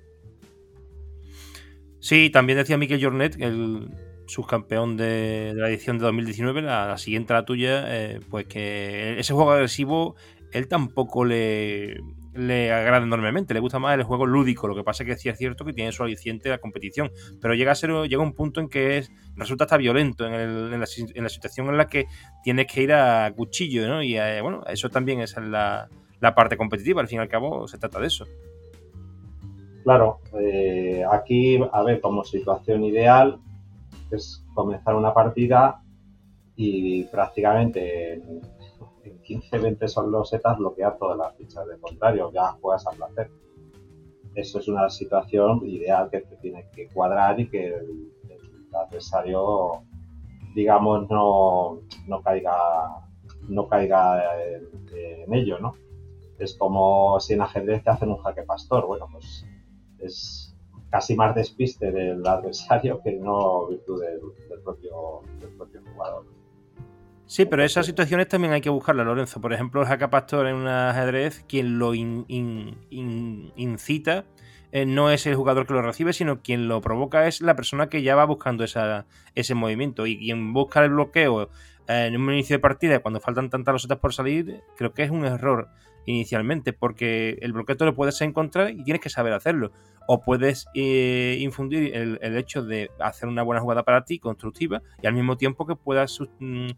Sí, 1.98 2.30
también 2.30 2.58
decía 2.58 2.78
Miquel 2.78 3.02
Jornet, 3.02 3.36
el 3.40 3.90
subcampeón 4.26 4.96
de, 4.96 5.52
la 5.54 5.68
edición 5.68 5.98
de 5.98 6.04
2019, 6.06 6.62
la, 6.62 6.96
siguiente 6.96 7.34
a 7.34 7.36
la 7.36 7.44
tuya, 7.44 7.84
eh, 7.88 8.20
pues 8.30 8.46
que 8.46 9.18
ese 9.20 9.34
juego 9.34 9.52
agresivo 9.52 10.16
él 10.52 10.68
tampoco 10.68 11.26
le, 11.26 12.00
le 12.34 12.72
agrada 12.72 13.04
enormemente, 13.04 13.54
le 13.54 13.60
gusta 13.60 13.78
más 13.78 13.94
el 13.96 14.02
juego 14.02 14.26
lúdico, 14.26 14.66
lo 14.66 14.74
que 14.74 14.82
pasa 14.82 15.04
es 15.04 15.08
que 15.08 15.16
sí 15.16 15.28
es 15.28 15.38
cierto 15.38 15.64
que 15.64 15.72
tiene 15.72 15.92
su 15.92 16.02
aliciente 16.02 16.48
la 16.48 16.58
competición, 16.58 17.10
pero 17.40 17.54
llega 17.54 17.72
a 17.72 17.74
ser 17.74 17.90
llega 18.08 18.22
un 18.22 18.34
punto 18.34 18.60
en 18.60 18.68
que 18.68 18.98
es, 18.98 19.10
resulta 19.36 19.64
hasta 19.64 19.76
violento 19.76 20.26
en, 20.26 20.80
la, 20.80 20.86
situación 20.86 21.68
en 21.68 21.76
la 21.76 21.86
que 21.86 22.06
tienes 22.42 22.66
que 22.66 22.82
ir 22.82 22.92
a 22.92 23.32
cuchillo, 23.34 23.88
¿no? 23.88 24.02
Y 24.02 24.16
eh, 24.16 24.40
bueno, 24.40 24.64
eso 24.66 24.88
también 24.88 25.20
es 25.20 25.36
la, 25.36 25.88
parte 26.34 26.56
competitiva, 26.56 27.02
al 27.02 27.08
fin 27.08 27.18
y 27.18 27.22
al 27.22 27.28
cabo 27.28 27.68
se 27.68 27.78
trata 27.78 28.00
de 28.00 28.06
eso. 28.06 28.26
Claro, 29.84 30.20
eh, 30.40 31.04
aquí, 31.10 31.60
a 31.70 31.82
ver, 31.82 32.00
como 32.00 32.24
situación 32.24 32.84
ideal 32.84 33.38
es 34.10 34.42
comenzar 34.54 34.94
una 34.94 35.12
partida 35.12 35.82
y 36.56 37.04
prácticamente 37.04 38.22
15-20 39.24 39.88
son 39.88 40.10
los 40.10 40.28
setas 40.28 40.58
bloquear 40.58 40.98
todas 40.98 41.16
las 41.16 41.34
fichas 41.36 41.66
de 41.66 41.78
contrario, 41.78 42.30
ya 42.32 42.52
juegas 42.60 42.86
a 42.86 42.90
placer. 42.90 43.30
Eso 44.34 44.58
es 44.58 44.68
una 44.68 44.90
situación 44.90 45.64
ideal 45.64 46.10
que 46.10 46.20
te 46.20 46.36
tiene 46.36 46.68
que 46.74 46.88
cuadrar 46.88 47.38
y 47.38 47.48
que 47.48 47.68
el, 47.68 48.10
adversario, 48.72 49.84
digamos, 50.52 51.08
no, 51.08 51.78
no 52.08 52.22
caiga, 52.22 53.06
no 53.48 53.68
caiga 53.68 54.20
en, 54.96 55.32
ello, 55.32 55.60
¿no? 55.60 55.74
Es 56.40 56.54
como 56.54 57.20
si 57.20 57.34
en 57.34 57.42
ajedrez 57.42 57.84
te 57.84 57.90
hacen 57.90 58.10
un 58.10 58.18
jaque 58.18 58.42
pastor. 58.42 58.84
Bueno, 58.86 59.06
pues 59.12 59.46
es 60.00 60.56
casi 60.90 61.14
más 61.14 61.34
despiste 61.36 61.92
del 61.92 62.26
adversario 62.26 63.00
que 63.02 63.12
no 63.12 63.68
virtud 63.68 64.00
del, 64.00 64.20
propio, 64.62 65.20
del 65.40 65.50
propio 65.50 65.80
jugador. 65.92 66.24
Sí, 67.26 67.46
pero 67.46 67.64
esas 67.64 67.86
situaciones 67.86 68.28
también 68.28 68.52
hay 68.52 68.60
que 68.60 68.70
buscarlas, 68.70 69.06
Lorenzo. 69.06 69.40
Por 69.40 69.52
ejemplo, 69.52 69.80
el 69.80 69.88
Jaca 69.88 70.10
Pastor 70.10 70.46
en 70.46 70.56
un 70.56 70.68
ajedrez, 70.68 71.44
quien 71.48 71.78
lo 71.78 71.94
incita 71.94 74.24
eh, 74.74 74.86
no 74.86 75.08
es 75.10 75.24
el 75.26 75.36
jugador 75.36 75.68
que 75.68 75.72
lo 75.72 75.82
recibe, 75.82 76.12
sino 76.12 76.42
quien 76.42 76.66
lo 76.66 76.80
provoca 76.80 77.28
es 77.28 77.40
la 77.40 77.54
persona 77.54 77.88
que 77.88 78.02
ya 78.02 78.16
va 78.16 78.24
buscando 78.24 78.64
ese 78.64 79.54
movimiento. 79.54 80.04
Y 80.04 80.18
quien 80.18 80.52
busca 80.52 80.82
el 80.82 80.90
bloqueo 80.90 81.48
eh, 81.86 82.06
en 82.08 82.20
un 82.20 82.32
inicio 82.32 82.56
de 82.56 82.60
partida, 82.60 82.98
cuando 82.98 83.20
faltan 83.20 83.50
tantas 83.50 83.72
losetas 83.72 83.98
por 83.98 84.12
salir, 84.12 84.62
creo 84.76 84.92
que 84.92 85.04
es 85.04 85.12
un 85.12 85.24
error 85.24 85.68
inicialmente, 86.06 86.72
porque 86.72 87.38
el 87.40 87.52
bloqueo 87.52 87.76
te 87.76 87.84
lo 87.84 87.94
puedes 87.94 88.20
encontrar 88.20 88.70
y 88.70 88.82
tienes 88.82 89.00
que 89.00 89.10
saber 89.10 89.32
hacerlo. 89.32 89.70
O 90.08 90.20
puedes 90.20 90.66
eh, 90.74 91.38
infundir 91.40 91.94
el, 91.94 92.36
hecho 92.36 92.64
de 92.64 92.90
hacer 92.98 93.28
una 93.28 93.44
buena 93.44 93.62
jugada 93.62 93.84
para 93.84 94.04
ti, 94.04 94.18
constructiva, 94.18 94.82
y 95.00 95.06
al 95.06 95.14
mismo 95.14 95.36
tiempo 95.36 95.66
que 95.66 95.76
puedas 95.76 96.18
mm, 96.40 96.70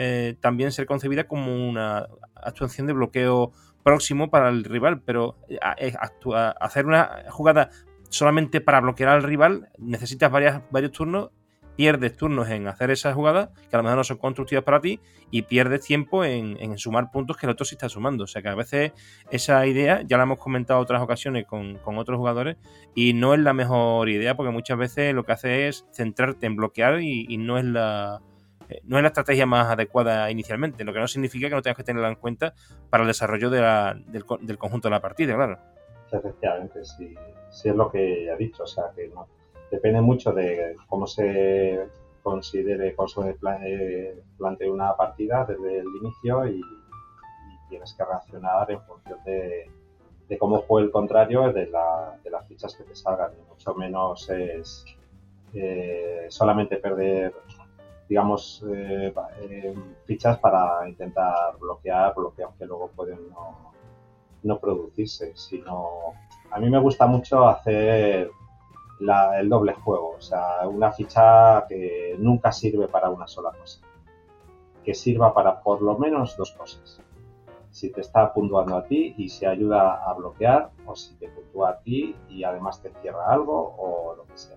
eh, 0.00 0.36
también 0.40 0.70
ser 0.70 0.86
concebida 0.86 1.26
como 1.26 1.68
una 1.68 2.06
actuación 2.36 2.86
de 2.86 2.92
bloqueo 2.92 3.50
próximo 3.82 4.30
para 4.30 4.48
el 4.48 4.62
rival, 4.62 5.02
pero 5.02 5.36
eh, 5.48 5.92
hacer 6.60 6.86
una 6.86 7.24
jugada 7.30 7.70
solamente 8.08 8.60
para 8.60 8.80
bloquear 8.80 9.10
al 9.10 9.24
rival 9.24 9.70
necesitas 9.76 10.30
varias, 10.30 10.62
varios 10.70 10.92
turnos, 10.92 11.30
pierdes 11.74 12.16
turnos 12.16 12.48
en 12.48 12.68
hacer 12.68 12.92
esas 12.92 13.16
jugadas 13.16 13.48
que 13.68 13.74
a 13.74 13.78
lo 13.78 13.82
mejor 13.82 13.96
no 13.96 14.04
son 14.04 14.18
constructivas 14.18 14.62
para 14.62 14.80
ti 14.80 15.00
y 15.32 15.42
pierdes 15.42 15.80
tiempo 15.80 16.24
en, 16.24 16.78
sumar 16.78 17.10
puntos 17.10 17.36
que 17.36 17.46
el 17.46 17.50
otro 17.50 17.64
sí 17.64 17.74
está 17.74 17.88
sumando. 17.88 18.22
O 18.22 18.28
sea 18.28 18.40
que 18.40 18.48
a 18.50 18.54
veces 18.54 18.92
esa 19.32 19.66
idea, 19.66 20.02
ya 20.06 20.16
la 20.16 20.22
hemos 20.22 20.38
comentado 20.38 20.78
otras 20.78 21.02
ocasiones 21.02 21.44
con, 21.44 21.80
otros 21.84 22.18
jugadores, 22.18 22.56
y 22.94 23.14
no 23.14 23.34
es 23.34 23.40
la 23.40 23.52
mejor 23.52 24.08
idea 24.08 24.36
porque 24.36 24.52
muchas 24.52 24.78
veces 24.78 25.12
lo 25.12 25.24
que 25.24 25.32
hace 25.32 25.66
es 25.66 25.86
centrarte 25.92 26.46
en 26.46 26.54
bloquear 26.54 27.00
y 27.00 27.36
no 27.36 27.58
es 27.58 27.64
la, 27.64 28.22
eh, 28.68 28.80
no 28.84 28.96
es 28.96 29.02
la 29.02 29.08
estrategia 29.08 29.46
más 29.46 29.66
adecuada 29.70 30.30
inicialmente, 30.30 30.84
lo 30.84 30.92
que 30.92 31.00
no 31.00 31.08
significa 31.08 31.48
que 31.48 31.54
no 31.54 31.62
tengas 31.62 31.76
que 31.76 31.84
tenerla 31.84 32.08
en 32.08 32.16
cuenta 32.16 32.54
para 32.90 33.02
el 33.02 33.08
desarrollo 33.08 33.50
del, 33.50 34.24
conjunto 34.58 34.88
de 34.88 34.92
la 34.92 35.00
partida, 35.00 35.34
claro. 35.34 35.58
Efectivamente, 36.10 36.84
sí, 36.84 37.14
sí 37.50 37.68
es 37.68 37.74
lo 37.74 37.90
que 37.90 38.30
ha 38.30 38.36
dicho, 38.36 38.64
o 38.64 38.66
sea, 38.66 38.84
que 38.94 39.08
no, 39.08 39.26
depende 39.70 40.00
mucho 40.00 40.32
de 40.32 40.76
cómo 40.86 41.06
se 41.06 41.88
considere, 42.22 42.94
cómo 42.94 43.08
se 43.08 43.34
plantee 43.34 44.70
una 44.70 44.94
partida 44.96 45.46
desde 45.46 45.78
el 45.78 45.86
inicio 46.02 46.46
y, 46.46 46.60
tienes 47.68 47.92
que 47.92 48.02
reaccionar 48.02 48.70
en 48.70 48.80
función 48.80 49.18
de, 49.26 49.70
cómo 50.38 50.62
fue 50.62 50.80
el 50.80 50.90
contrario 50.90 51.52
de, 51.52 51.66
las 51.66 52.48
fichas 52.48 52.74
que 52.74 52.84
te 52.84 52.94
salgan, 52.94 53.32
mucho 53.46 53.74
menos 53.74 54.28
es 54.30 54.86
eh, 55.52 56.26
solamente 56.30 56.78
perder 56.78 57.34
digamos, 58.08 58.64
eh, 58.72 59.12
eh, 59.42 59.74
fichas 60.04 60.38
para 60.38 60.88
intentar 60.88 61.56
bloquear, 61.58 62.14
bloqueos 62.14 62.54
que 62.58 62.64
luego 62.64 62.90
pueden 62.96 63.18
no, 64.42 64.58
producirse, 64.58 65.36
sino 65.36 66.14
a 66.50 66.58
mí 66.58 66.70
me 66.70 66.80
gusta 66.80 67.06
mucho 67.06 67.46
hacer 67.46 68.30
el 68.98 69.48
doble 69.48 69.74
juego, 69.74 70.14
o 70.16 70.20
sea, 70.20 70.66
una 70.66 70.90
ficha 70.90 71.66
que 71.68 72.16
nunca 72.18 72.50
sirve 72.50 72.88
para 72.88 73.10
una 73.10 73.28
sola 73.28 73.52
cosa, 73.52 73.80
que 74.82 74.94
sirva 74.94 75.34
para 75.34 75.60
por 75.60 75.82
lo 75.82 75.98
menos 75.98 76.36
dos 76.36 76.52
cosas. 76.52 77.02
Si 77.70 77.92
te 77.92 78.00
está 78.00 78.32
puntuando 78.32 78.76
a 78.76 78.84
ti 78.84 79.14
y 79.18 79.28
se 79.28 79.46
ayuda 79.46 80.02
a 80.02 80.14
bloquear, 80.14 80.70
o 80.86 80.96
si 80.96 81.14
te 81.16 81.28
puntúa 81.28 81.70
a 81.70 81.78
ti 81.80 82.16
y 82.28 82.42
además 82.42 82.80
te 82.82 82.90
cierra 83.02 83.30
algo, 83.30 83.74
o 83.78 84.16
lo 84.16 84.24
que 84.24 84.38
sea. 84.38 84.56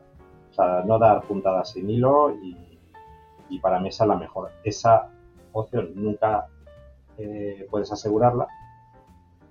O 0.49 0.53
sea, 0.53 0.83
no 0.85 0.97
dar 0.97 1.21
puntadas 1.23 1.71
sin 1.71 1.89
hilo 1.89 2.33
y 2.41 2.70
y 3.51 3.59
para 3.59 3.79
mí 3.79 3.89
esa 3.89 4.05
es 4.05 4.07
la 4.07 4.15
mejor. 4.15 4.49
Esa 4.63 5.09
opción 5.51 5.91
nunca 5.93 6.47
eh, 7.17 7.67
puedes 7.69 7.91
asegurarla, 7.91 8.47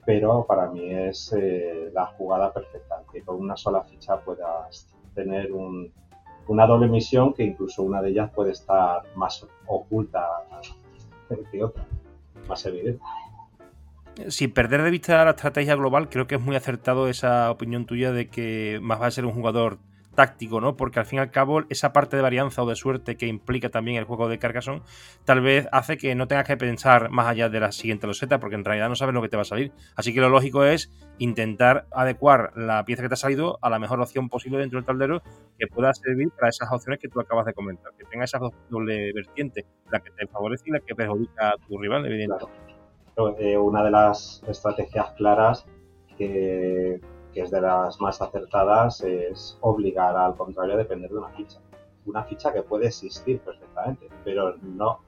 pero 0.04 0.46
para 0.46 0.70
mí 0.70 0.90
es 0.90 1.32
eh, 1.36 1.90
la 1.92 2.06
jugada 2.06 2.52
perfecta, 2.52 3.02
que 3.12 3.20
con 3.20 3.36
una 3.36 3.56
sola 3.56 3.82
ficha 3.84 4.18
puedas 4.20 4.88
tener 5.14 5.50
una 5.52 6.66
doble 6.66 6.88
misión 6.88 7.34
que 7.34 7.44
incluso 7.44 7.82
una 7.82 8.00
de 8.00 8.08
ellas 8.10 8.30
puede 8.34 8.52
estar 8.52 9.02
más 9.14 9.46
oculta 9.66 10.26
que 11.52 11.62
otra, 11.62 11.84
más 12.48 12.64
evidente. 12.66 13.02
Sin 14.28 14.52
perder 14.52 14.82
de 14.82 14.90
vista 14.90 15.24
la 15.24 15.30
estrategia 15.30 15.76
global, 15.76 16.08
creo 16.08 16.26
que 16.26 16.34
es 16.34 16.40
muy 16.40 16.56
acertado 16.56 17.08
esa 17.08 17.50
opinión 17.50 17.84
tuya 17.84 18.12
de 18.12 18.28
que 18.28 18.78
más 18.82 19.00
va 19.00 19.06
a 19.06 19.10
ser 19.10 19.26
un 19.26 19.32
jugador 19.32 19.78
táctico, 20.14 20.60
¿no? 20.60 20.76
Porque 20.76 20.98
al 20.98 21.06
fin 21.06 21.18
y 21.18 21.20
al 21.20 21.30
cabo, 21.30 21.62
esa 21.68 21.92
parte 21.92 22.16
de 22.16 22.22
varianza 22.22 22.62
o 22.62 22.68
de 22.68 22.76
suerte 22.76 23.16
que 23.16 23.26
implica 23.26 23.68
también 23.68 23.96
el 23.96 24.04
juego 24.04 24.28
de 24.28 24.38
Carcassonne, 24.38 24.82
tal 25.24 25.40
vez 25.40 25.68
hace 25.72 25.96
que 25.96 26.14
no 26.14 26.26
tengas 26.26 26.46
que 26.46 26.56
pensar 26.56 27.10
más 27.10 27.26
allá 27.26 27.48
de 27.48 27.60
la 27.60 27.72
siguiente 27.72 28.06
loseta, 28.06 28.40
porque 28.40 28.56
en 28.56 28.64
realidad 28.64 28.88
no 28.88 28.96
sabes 28.96 29.14
lo 29.14 29.22
que 29.22 29.28
te 29.28 29.36
va 29.36 29.42
a 29.42 29.46
salir. 29.46 29.72
Así 29.96 30.12
que 30.12 30.20
lo 30.20 30.28
lógico 30.28 30.64
es 30.64 30.90
intentar 31.18 31.86
adecuar 31.92 32.52
la 32.56 32.84
pieza 32.84 33.02
que 33.02 33.08
te 33.08 33.14
ha 33.14 33.16
salido 33.16 33.58
a 33.62 33.70
la 33.70 33.78
mejor 33.78 34.00
opción 34.00 34.28
posible 34.28 34.58
dentro 34.58 34.78
del 34.78 34.86
tablero 34.86 35.22
que 35.58 35.66
pueda 35.66 35.92
servir 35.94 36.30
para 36.30 36.48
esas 36.48 36.70
opciones 36.72 36.98
que 36.98 37.08
tú 37.08 37.20
acabas 37.20 37.46
de 37.46 37.54
comentar, 37.54 37.92
que 37.96 38.04
tenga 38.04 38.24
esa 38.24 38.38
doble 38.68 39.12
vertiente, 39.12 39.66
la 39.90 40.00
que 40.00 40.10
te 40.10 40.26
favorece 40.26 40.64
y 40.66 40.70
la 40.72 40.80
que 40.80 40.94
perjudica 40.94 41.50
a 41.50 41.56
tu 41.66 41.78
rival, 41.78 42.04
evidentemente. 42.06 42.74
Una 43.58 43.84
de 43.84 43.90
las 43.90 44.42
estrategias 44.48 45.12
claras 45.12 45.66
que 46.16 47.00
que 47.32 47.42
es 47.42 47.50
de 47.50 47.60
las 47.60 48.00
más 48.00 48.20
acertadas, 48.20 49.00
es 49.02 49.56
obligar 49.60 50.16
al 50.16 50.36
contrario 50.36 50.74
a 50.74 50.78
depender 50.78 51.10
de 51.10 51.18
una 51.18 51.30
ficha. 51.30 51.60
Una 52.06 52.24
ficha 52.24 52.52
que 52.52 52.62
puede 52.62 52.86
existir 52.88 53.40
perfectamente, 53.40 54.08
pero 54.24 54.56
no, 54.56 55.00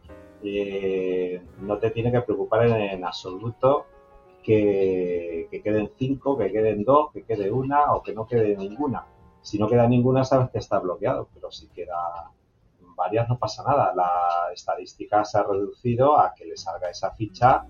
eh, 0.42 1.42
no 1.60 1.78
te 1.78 1.90
tiene 1.90 2.12
que 2.12 2.20
preocupar 2.20 2.66
en, 2.66 3.04
absoluto 3.04 3.86
que, 4.42 5.48
queden 5.64 5.90
cinco, 5.96 6.36
que 6.36 6.52
queden 6.52 6.84
dos, 6.84 7.12
que 7.12 7.24
quede 7.24 7.50
una 7.50 7.92
o 7.92 8.02
que 8.02 8.12
no 8.12 8.26
quede 8.26 8.56
ninguna. 8.56 9.06
Si 9.40 9.58
no 9.58 9.66
queda 9.68 9.88
ninguna, 9.88 10.24
sabes 10.24 10.50
que 10.50 10.58
está 10.58 10.78
bloqueado, 10.78 11.28
pero 11.34 11.50
si 11.50 11.68
queda 11.68 12.30
varias 12.94 13.28
no 13.28 13.38
pasa 13.38 13.64
nada. 13.64 13.92
La 13.94 14.52
estadística 14.52 15.24
se 15.24 15.38
ha 15.38 15.42
reducido 15.42 16.18
a 16.18 16.34
que 16.34 16.44
le 16.44 16.56
salga 16.56 16.90
esa 16.90 17.10
ficha 17.12 17.64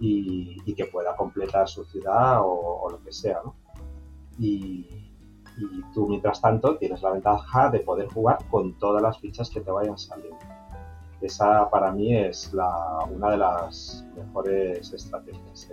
y, 0.00 0.74
que 0.74 0.86
pueda 0.86 1.14
completar 1.14 1.68
su 1.68 1.84
ciudad 1.84 2.40
o 2.42 2.88
lo 2.90 3.00
que 3.02 3.12
sea, 3.12 3.40
¿no? 3.44 3.54
Y, 4.38 4.86
tú 5.94 6.08
mientras 6.08 6.40
tanto 6.40 6.76
tienes 6.78 7.00
la 7.02 7.12
ventaja 7.12 7.70
de 7.70 7.78
poder 7.78 8.08
jugar 8.08 8.38
con 8.50 8.76
todas 8.78 9.00
las 9.00 9.20
fichas 9.20 9.48
que 9.50 9.60
te 9.60 9.70
vayan 9.70 9.96
saliendo. 9.96 10.36
Esa 11.20 11.70
para 11.70 11.92
mí 11.92 12.16
es 12.16 12.52
la, 12.52 12.98
una 13.08 13.30
de 13.30 13.36
las 13.36 14.04
mejores 14.16 14.92
estrategias, 14.92 15.70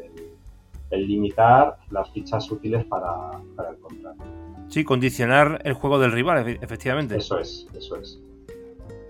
el 0.92 1.08
limitar 1.08 1.78
las 1.90 2.10
fichas 2.12 2.52
útiles 2.52 2.86
para, 2.86 3.32
el 3.70 3.80
contrato. 3.80 4.24
Sí, 4.68 4.84
condicionar 4.84 5.62
el 5.64 5.74
juego 5.74 5.98
del 5.98 6.12
rival, 6.12 6.48
efectivamente. 6.62 7.18
Eso 7.18 7.40
es, 7.40 7.68
eso 7.76 7.96
es. 7.96 8.22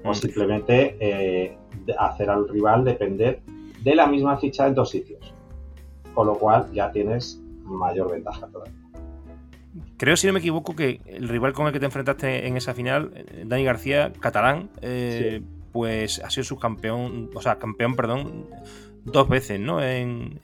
O 0.04 0.14
simplemente 0.14 0.98
eh, 1.00 1.58
hacer 2.00 2.30
al 2.30 2.48
rival 2.48 2.86
depender 2.86 3.42
de 3.84 3.96
la 3.96 4.08
misma 4.08 4.38
ficha 4.38 4.68
en 4.68 4.74
dos 4.74 4.90
sitios. 4.90 5.34
Con 6.14 6.28
lo 6.28 6.36
cual 6.36 6.72
ya 6.72 6.92
tienes 6.92 7.42
mayor 7.64 8.12
ventaja 8.12 8.48
todavía. 8.48 8.81
Creo, 9.98 10.18
si 10.18 10.28
no 10.28 10.34
me 10.34 10.40
equivoco, 10.40 10.76
que 10.76 11.00
el 11.06 11.30
rival 11.30 11.54
con 11.54 11.68
el 11.68 11.74
que 11.74 11.80
te 11.80 11.86
enfrentaste 11.86 12.48
en 12.48 12.58
esa 12.58 12.74
final, 12.74 13.12
eh, 13.16 13.44
Dani 13.46 13.64
García, 13.64 14.12
catalán, 14.20 14.70
eh, 14.82 15.42
pues 15.72 16.20
ha 16.20 16.30
sido 16.30 16.44
subcampeón, 16.44 17.30
o 17.34 17.42
sea, 17.42 17.58
campeón, 17.58 17.96
perdón, 17.96 18.48
dos 19.06 19.30
veces, 19.30 19.60
¿no? 19.60 19.84
En, 19.84 20.40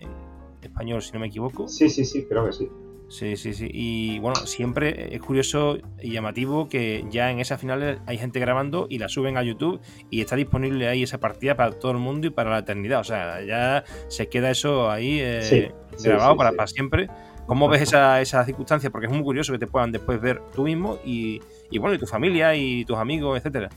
español, 0.61 1.01
si 1.01 1.11
no 1.13 1.19
me 1.19 1.27
equivoco. 1.27 1.67
Sí, 1.67 1.89
sí, 1.89 2.05
sí, 2.05 2.25
creo 2.25 2.45
que 2.45 2.53
sí. 2.53 2.69
Sí, 3.09 3.37
sí, 3.37 3.53
sí. 3.53 3.69
Y 3.71 4.19
bueno, 4.19 4.35
siempre 4.45 5.15
es 5.15 5.21
curioso 5.21 5.77
y 6.01 6.11
llamativo 6.11 6.67
que 6.67 7.05
ya 7.09 7.31
en 7.31 7.39
esas 7.39 7.59
finales 7.59 7.99
hay 8.05 8.17
gente 8.17 8.39
grabando 8.39 8.85
y 8.89 8.97
la 8.97 9.07
suben 9.07 9.37
a 9.37 9.43
YouTube 9.43 9.79
y 10.09 10.19
está 10.19 10.35
disponible 10.35 10.89
ahí 10.89 11.03
esa 11.03 11.17
partida 11.17 11.55
para 11.55 11.71
todo 11.71 11.93
el 11.93 11.99
mundo 11.99 12.27
y 12.27 12.31
para 12.31 12.49
la 12.49 12.59
eternidad. 12.59 12.99
O 12.99 13.05
sea, 13.05 13.41
ya 13.45 13.85
se 14.09 14.27
queda 14.27 14.51
eso 14.51 14.91
ahí 14.91 15.19
eh, 15.21 15.71
grabado 16.03 16.35
para, 16.35 16.51
para 16.51 16.67
siempre. 16.67 17.07
¿Cómo 17.47 17.69
ves 17.69 17.83
esa, 17.83 18.19
esa 18.19 18.43
circunstancia? 18.43 18.89
Porque 18.89 19.07
es 19.07 19.13
muy 19.13 19.23
curioso 19.23 19.53
que 19.53 19.59
te 19.59 19.67
puedan 19.67 19.93
después 19.93 20.19
ver 20.19 20.41
tú 20.53 20.63
mismo 20.63 20.97
y, 21.05 21.41
y 21.71 21.79
bueno, 21.79 21.95
y 21.95 21.97
tu 21.97 22.05
familia 22.05 22.53
y 22.55 22.83
tus 22.83 22.97
amigos, 22.97 23.37
etcétera. 23.37 23.69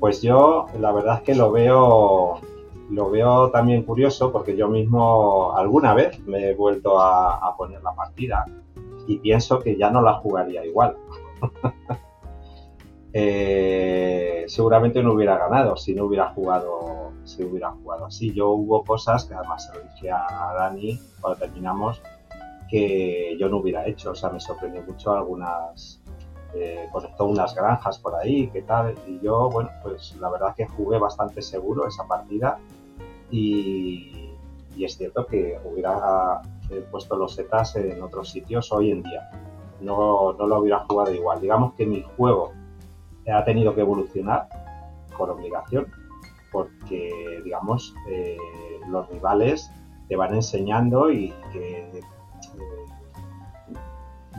Pues 0.00 0.22
yo 0.22 0.66
la 0.80 0.90
verdad 0.90 1.16
es 1.18 1.22
que 1.22 1.34
lo 1.34 1.52
veo 1.52 2.40
lo 2.90 3.10
veo 3.10 3.50
también 3.50 3.82
curioso 3.82 4.32
porque 4.32 4.56
yo 4.56 4.68
mismo 4.68 5.54
alguna 5.56 5.94
vez 5.94 6.18
me 6.26 6.50
he 6.50 6.54
vuelto 6.54 6.98
a, 7.00 7.54
poner 7.56 7.82
la 7.82 7.94
partida 7.94 8.46
y 9.06 9.18
pienso 9.18 9.58
que 9.58 9.76
ya 9.76 9.90
no 9.90 10.02
la 10.02 10.14
jugaría 10.14 10.64
igual. 10.64 10.96
Eh, 13.14 14.46
seguramente 14.48 15.02
no 15.02 15.12
hubiera 15.12 15.36
ganado 15.36 15.76
si 15.76 15.94
no 15.94 16.06
hubiera 16.06 16.30
jugado 16.30 17.12
si 17.24 17.44
hubiera 17.44 17.70
jugado 17.70 18.06
así. 18.06 18.32
Yo 18.32 18.52
hubo 18.52 18.82
cosas 18.84 19.26
que 19.26 19.34
además 19.34 19.66
se 19.66 19.76
lo 19.76 19.84
dije 19.84 20.10
a 20.10 20.54
Dani 20.56 20.98
cuando 21.20 21.38
terminamos 21.38 22.00
que 22.72 23.36
yo 23.38 23.50
no 23.50 23.58
hubiera 23.58 23.86
hecho. 23.86 24.12
O 24.12 24.14
sea, 24.14 24.30
me 24.30 24.40
sorprendió 24.40 24.82
mucho 24.82 25.12
algunas, 25.12 26.00
eh, 26.54 26.88
conectó 26.90 27.26
unas 27.26 27.54
granjas 27.54 27.98
por 27.98 28.14
ahí, 28.14 28.48
qué 28.48 28.62
tal. 28.62 28.94
Y 29.06 29.20
yo, 29.20 29.50
bueno, 29.50 29.68
pues 29.82 30.16
la 30.18 30.30
verdad 30.30 30.54
que 30.56 30.66
jugué 30.66 30.98
bastante 30.98 31.42
seguro 31.42 31.86
esa 31.86 32.08
partida 32.08 32.58
y, 33.30 34.30
es 34.78 34.96
cierto 34.96 35.26
que 35.26 35.60
hubiera 35.64 36.40
eh, 36.70 36.84
puesto 36.90 37.14
los 37.14 37.34
setas 37.34 37.76
en 37.76 38.02
otros 38.02 38.30
sitios 38.30 38.72
hoy 38.72 38.90
en 38.90 39.02
día. 39.02 39.30
No, 39.82 40.32
no 40.32 40.46
lo 40.46 40.60
hubiera 40.60 40.78
jugado 40.86 41.12
igual. 41.12 41.42
Digamos 41.42 41.74
que 41.74 41.84
mi 41.84 42.02
juego 42.16 42.52
ha 43.30 43.44
tenido 43.44 43.74
que 43.74 43.82
evolucionar 43.82 44.48
por 45.16 45.28
obligación, 45.30 45.86
porque, 46.50 47.42
digamos, 47.44 47.94
eh, 48.08 48.38
los 48.88 49.08
rivales 49.10 49.70
te 50.08 50.16
van 50.16 50.34
enseñando 50.34 51.12
y 51.12 51.32
que 51.52 52.00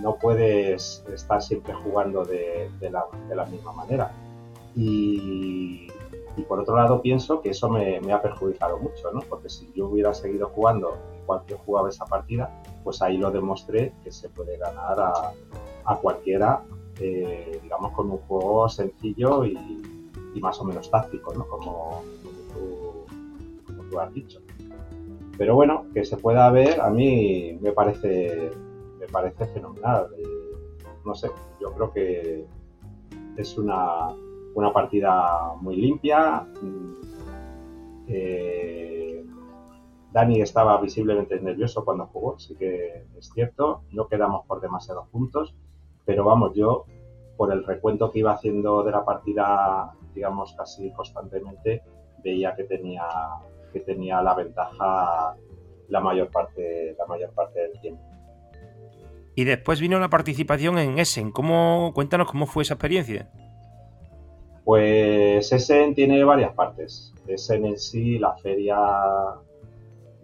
no 0.01 0.15
puedes 0.15 1.03
estar 1.13 1.41
siempre 1.41 1.73
jugando 1.73 2.25
de, 2.25 2.69
la, 2.81 3.45
misma 3.45 3.73
manera. 3.73 4.11
Y, 4.75 5.87
por 6.47 6.59
otro 6.59 6.75
lado 6.75 7.01
pienso 7.01 7.41
que 7.41 7.49
eso 7.49 7.69
me, 7.69 7.99
ha 8.11 8.21
perjudicado 8.21 8.77
mucho, 8.77 9.11
¿no? 9.11 9.21
porque 9.21 9.49
si 9.49 9.71
yo 9.75 9.87
hubiera 9.87 10.13
seguido 10.13 10.49
jugando 10.49 10.97
igual 11.21 11.43
que 11.45 11.55
jugaba 11.55 11.89
esa 11.89 12.05
partida, 12.05 12.61
pues 12.83 13.01
ahí 13.01 13.17
lo 13.17 13.31
demostré 13.31 13.93
que 14.03 14.11
se 14.11 14.29
puede 14.29 14.57
ganar 14.57 14.99
a, 14.99 15.95
cualquiera, 16.01 16.63
eh, 16.99 17.59
digamos, 17.61 17.91
con 17.93 18.09
un 18.09 18.17
juego 18.17 18.67
sencillo 18.67 19.45
y, 19.45 19.57
más 20.41 20.59
o 20.59 20.65
menos 20.65 20.89
táctico, 20.89 21.33
¿no? 21.33 21.47
como, 21.47 22.03
como 23.67 23.83
tú 23.89 23.99
has 23.99 24.13
dicho. 24.13 24.39
Pero 25.37 25.55
bueno, 25.55 25.85
que 25.93 26.03
se 26.03 26.17
pueda 26.17 26.49
ver, 26.49 26.81
a 26.81 26.89
mí 26.89 27.57
me 27.61 27.71
parece 27.71 28.51
me 29.03 29.11
parece 29.11 29.45
fenomenal. 29.47 30.07
Eh, 30.17 30.23
no 31.05 31.13
sé, 31.13 31.29
yo 31.59 31.73
creo 31.73 31.91
que 31.91 32.45
es 33.37 33.57
una, 33.57 34.09
una 34.55 34.71
partida 34.71 35.53
muy 35.59 35.75
limpia. 35.75 36.47
Mm, 36.61 36.93
eh, 38.07 39.25
Dani 40.11 40.41
estaba 40.41 40.79
visiblemente 40.79 41.39
nervioso 41.39 41.83
cuando 41.83 42.05
jugó, 42.07 42.39
sí 42.39 42.55
que 42.55 43.05
es 43.17 43.29
cierto. 43.33 43.83
No 43.91 44.07
quedamos 44.07 44.45
por 44.45 44.61
demasiados 44.61 45.07
puntos, 45.09 45.53
pero 46.05 46.23
vamos, 46.23 46.53
yo 46.55 46.85
por 47.35 47.51
el 47.51 47.65
recuento 47.65 48.11
que 48.11 48.19
iba 48.19 48.31
haciendo 48.31 48.83
de 48.83 48.91
la 48.91 49.03
partida, 49.03 49.95
digamos 50.13 50.53
casi 50.53 50.91
constantemente, 50.91 51.81
veía 52.23 52.55
que 52.55 52.63
tenía 52.63 53.05
que 53.73 53.79
tenía 53.79 54.21
la 54.21 54.35
ventaja 54.35 55.35
la 55.89 55.99
mayor 55.99 56.29
parte 56.29 56.95
la 56.97 57.05
mayor 57.07 57.31
parte 57.31 57.59
del 57.59 57.81
tiempo. 57.81 58.12
Y 59.35 59.45
después 59.45 59.79
vino 59.79 59.99
la 59.99 60.09
participación 60.09 60.77
en 60.77 60.99
Essen. 60.99 61.31
¿Cómo, 61.31 61.91
cuéntanos 61.93 62.29
cómo 62.29 62.45
fue 62.45 62.63
esa 62.63 62.75
experiencia. 62.75 63.29
Pues 64.63 65.51
Essen 65.51 65.95
tiene 65.95 66.23
varias 66.23 66.53
partes. 66.53 67.13
Essen 67.27 67.65
en 67.65 67.79
sí, 67.79 68.19
la 68.19 68.35
feria 68.37 68.77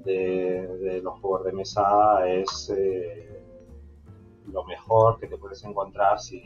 de, 0.06 1.02
los 1.04 1.20
juegos 1.20 1.46
de 1.46 1.54
mesa 1.54 2.28
es 2.28 2.74
eh, 2.76 3.44
lo 4.48 4.64
mejor 4.66 5.20
que 5.20 5.28
te 5.28 5.38
puedes 5.38 5.64
encontrar 5.64 6.20
si, 6.20 6.42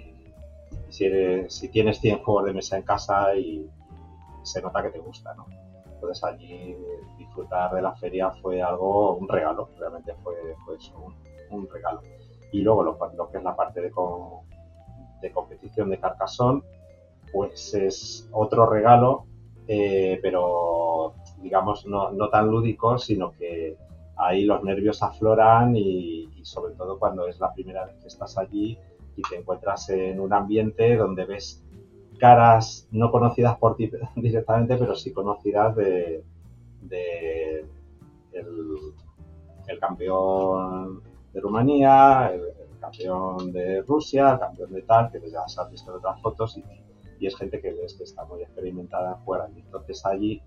si, 0.89 1.69
tienes 1.69 1.99
100 1.99 2.23
juegos 2.23 2.45
de 2.45 2.53
mesa 2.53 2.77
en 2.77 2.83
casa 2.83 3.35
y, 3.35 3.69
se 4.43 4.61
nota 4.61 4.83
que 4.83 4.89
te 4.89 4.99
gusta, 4.99 5.33
¿no? 5.35 5.45
Entonces 5.85 6.21
allí 6.25 6.75
disfrutar 7.17 7.73
de 7.73 7.81
la 7.81 7.95
feria 7.95 8.29
fue 8.41 8.61
algo, 8.61 9.15
un 9.15 9.29
regalo, 9.29 9.69
realmente 9.79 10.13
fue, 10.21 10.35
un 11.49 11.69
regalo 11.69 12.01
y 12.53 12.61
luego 12.61 12.83
lo, 12.83 12.97
que 13.31 13.37
es 13.37 13.43
la 13.43 13.55
parte 13.55 13.81
de, 13.81 13.91
competición 15.31 15.89
de 15.89 15.97
Carcassonne, 15.97 16.61
pues 17.31 17.73
es 17.73 18.29
otro 18.31 18.67
regalo, 18.67 19.25
eh, 19.67 20.19
pero 20.21 21.15
digamos 21.41 21.87
no, 21.87 22.29
tan 22.29 22.49
lúdico, 22.49 22.99
sino 22.99 23.31
que 23.31 23.75
ahí 24.15 24.45
los 24.45 24.63
nervios 24.63 25.01
afloran 25.01 25.75
y, 25.75 26.29
sobre 26.43 26.75
todo 26.75 26.99
cuando 26.99 27.27
es 27.27 27.39
la 27.39 27.51
primera 27.53 27.85
vez 27.85 27.95
que 27.95 28.07
estás 28.07 28.37
allí 28.37 28.77
y 29.15 29.21
te 29.23 29.37
encuentras 29.37 29.89
en 29.89 30.19
un 30.19 30.31
ambiente 30.31 30.95
donde 30.95 31.25
ves 31.25 31.63
caras 32.19 32.87
no 32.91 33.11
conocidas 33.11 33.57
por 33.57 33.75
ti 33.75 33.89
directamente, 34.15 34.77
pero 34.77 34.95
sí 34.95 35.11
conocidas 35.11 35.75
de 35.75 36.23
el 39.67 39.79
campeón 39.79 41.12
de 41.33 41.41
Rumanía, 41.41 42.31
el, 42.33 42.53
campeón 42.79 43.53
de 43.53 43.81
Rusia, 43.81 44.33
el 44.33 44.39
campeón 44.39 44.73
de 44.73 44.81
tal, 44.81 45.09
que 45.09 45.19
ya 45.31 45.47
se 45.47 45.61
han 45.61 45.71
visto 45.71 45.91
en 45.91 45.97
otras 45.97 46.21
fotos 46.21 46.57
y, 46.57 46.63
es 47.25 47.37
gente 47.37 47.61
que 47.61 47.71
ves 47.71 47.93
que 47.93 48.03
está 48.03 48.25
muy 48.25 48.41
experimentada 48.41 49.15
fuera. 49.23 49.47
Y 49.55 49.61
entonces 49.61 50.05
allí, 50.05 50.41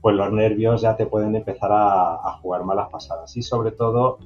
pues 0.00 0.16
los 0.16 0.32
nervios 0.32 0.80
ya 0.80 0.96
te 0.96 1.04
pueden 1.04 1.36
empezar 1.36 1.68
a, 1.70 2.38
jugar 2.40 2.64
malas 2.64 2.88
pasadas 2.88 3.36
y 3.36 3.42
sobre 3.42 3.72
todo 3.72 4.16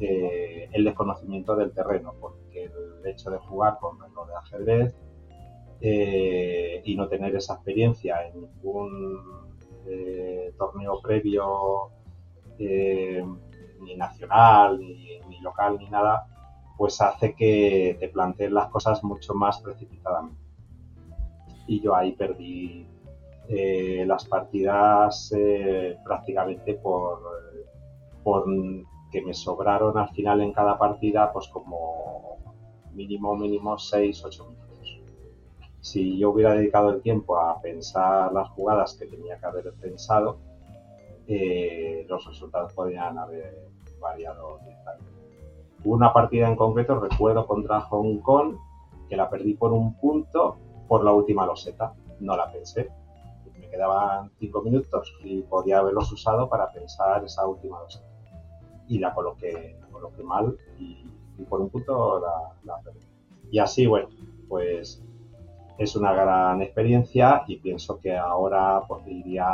eh, 0.00 0.68
el 0.70 0.84
desconocimiento 0.84 1.56
del 1.56 1.72
terreno, 1.72 2.12
porque 2.20 2.64
el 2.64 3.06
hecho 3.06 3.30
de 3.30 3.38
jugar 3.38 3.78
con 3.80 3.98
reloj 3.98 4.28
de 4.28 4.34
ajedrez 4.34 4.94
eh, 5.80 6.82
y 6.84 6.94
no 6.94 7.08
tener 7.08 7.34
esa 7.34 7.54
experiencia 7.54 8.26
en 8.26 8.42
ningún 8.42 9.48
eh, 9.86 10.52
torneo 10.58 11.00
previo 11.00 11.90
ni 13.80 13.96
nacional, 13.96 14.78
ni, 14.78 15.40
local, 15.40 15.78
ni 15.78 15.88
nada, 15.88 16.26
pues 16.76 17.00
hace 17.00 17.34
que 17.34 17.96
te 18.00 18.08
plantees 18.08 18.50
las 18.52 18.68
cosas 18.68 19.02
mucho 19.04 19.34
más 19.34 19.60
precipitadamente. 19.60 20.42
Y 21.66 21.80
yo 21.80 21.94
ahí 21.94 22.12
perdí 22.12 22.86
eh, 23.48 24.04
las 24.06 24.24
partidas 24.26 25.32
eh, 25.36 25.96
prácticamente 26.04 26.74
por, 26.74 27.20
por 28.22 28.46
que 29.10 29.22
me 29.22 29.34
sobraron 29.34 29.96
al 29.96 30.10
final 30.10 30.40
en 30.42 30.52
cada 30.52 30.78
partida 30.78 31.32
pues 31.32 31.48
como 31.48 32.38
mínimo, 32.92 33.36
mínimo 33.36 33.78
6, 33.78 34.24
8 34.24 34.44
minutos. 34.44 35.00
Si 35.80 36.18
yo 36.18 36.30
hubiera 36.30 36.54
dedicado 36.54 36.90
el 36.90 37.00
tiempo 37.00 37.38
a 37.38 37.60
pensar 37.60 38.32
las 38.32 38.48
jugadas 38.50 38.94
que 38.94 39.06
tenía 39.06 39.38
que 39.38 39.46
haber 39.46 39.72
pensado, 39.74 40.38
eh, 41.26 42.04
los 42.08 42.26
resultados 42.26 42.72
podrían 42.72 43.18
haber 43.18 43.67
variado 44.00 44.58
una 45.84 46.12
partida 46.12 46.48
en 46.48 46.56
concreto, 46.56 46.98
recuerdo 46.98 47.46
contra 47.46 47.80
Hong 47.82 48.18
Kong, 48.18 48.56
que 49.08 49.16
la 49.16 49.30
perdí 49.30 49.54
por 49.54 49.72
un 49.72 49.94
punto 49.94 50.56
por 50.88 51.04
la 51.04 51.12
última 51.12 51.46
loseta. 51.46 51.94
No 52.20 52.36
la 52.36 52.50
pensé. 52.50 52.90
Me 53.58 53.68
quedaban 53.68 54.30
cinco 54.38 54.62
minutos 54.62 55.14
y 55.22 55.42
podía 55.42 55.78
haberlos 55.78 56.10
usado 56.12 56.48
para 56.48 56.70
pensar 56.72 57.24
esa 57.24 57.46
última 57.46 57.80
loseta. 57.80 58.06
y 58.88 58.98
la 58.98 59.14
coloqué, 59.14 59.76
la 59.80 59.86
coloqué 59.88 60.22
mal 60.22 60.56
y, 60.78 61.04
por 61.48 61.60
un 61.60 61.68
punto 61.68 62.18
la, 62.20 62.52
la 62.64 62.80
perdí. 62.82 63.06
Y 63.50 63.58
así, 63.60 63.86
bueno, 63.86 64.08
pues 64.48 65.02
es 65.78 65.94
una 65.94 66.12
gran 66.12 66.60
experiencia 66.60 67.44
y 67.46 67.58
pienso 67.58 68.00
que 68.00 68.16
ahora 68.16 68.82
pues, 68.88 69.06
iría 69.06 69.46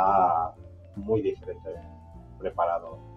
muy 0.95 1.21
diferente 1.21 1.69
preparado 2.39 3.14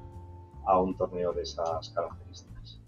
a 0.68 0.78
un 0.80 0.96
torneo 0.96 1.32
de 1.32 1.42
esas 1.42 1.90
características. 1.90 2.80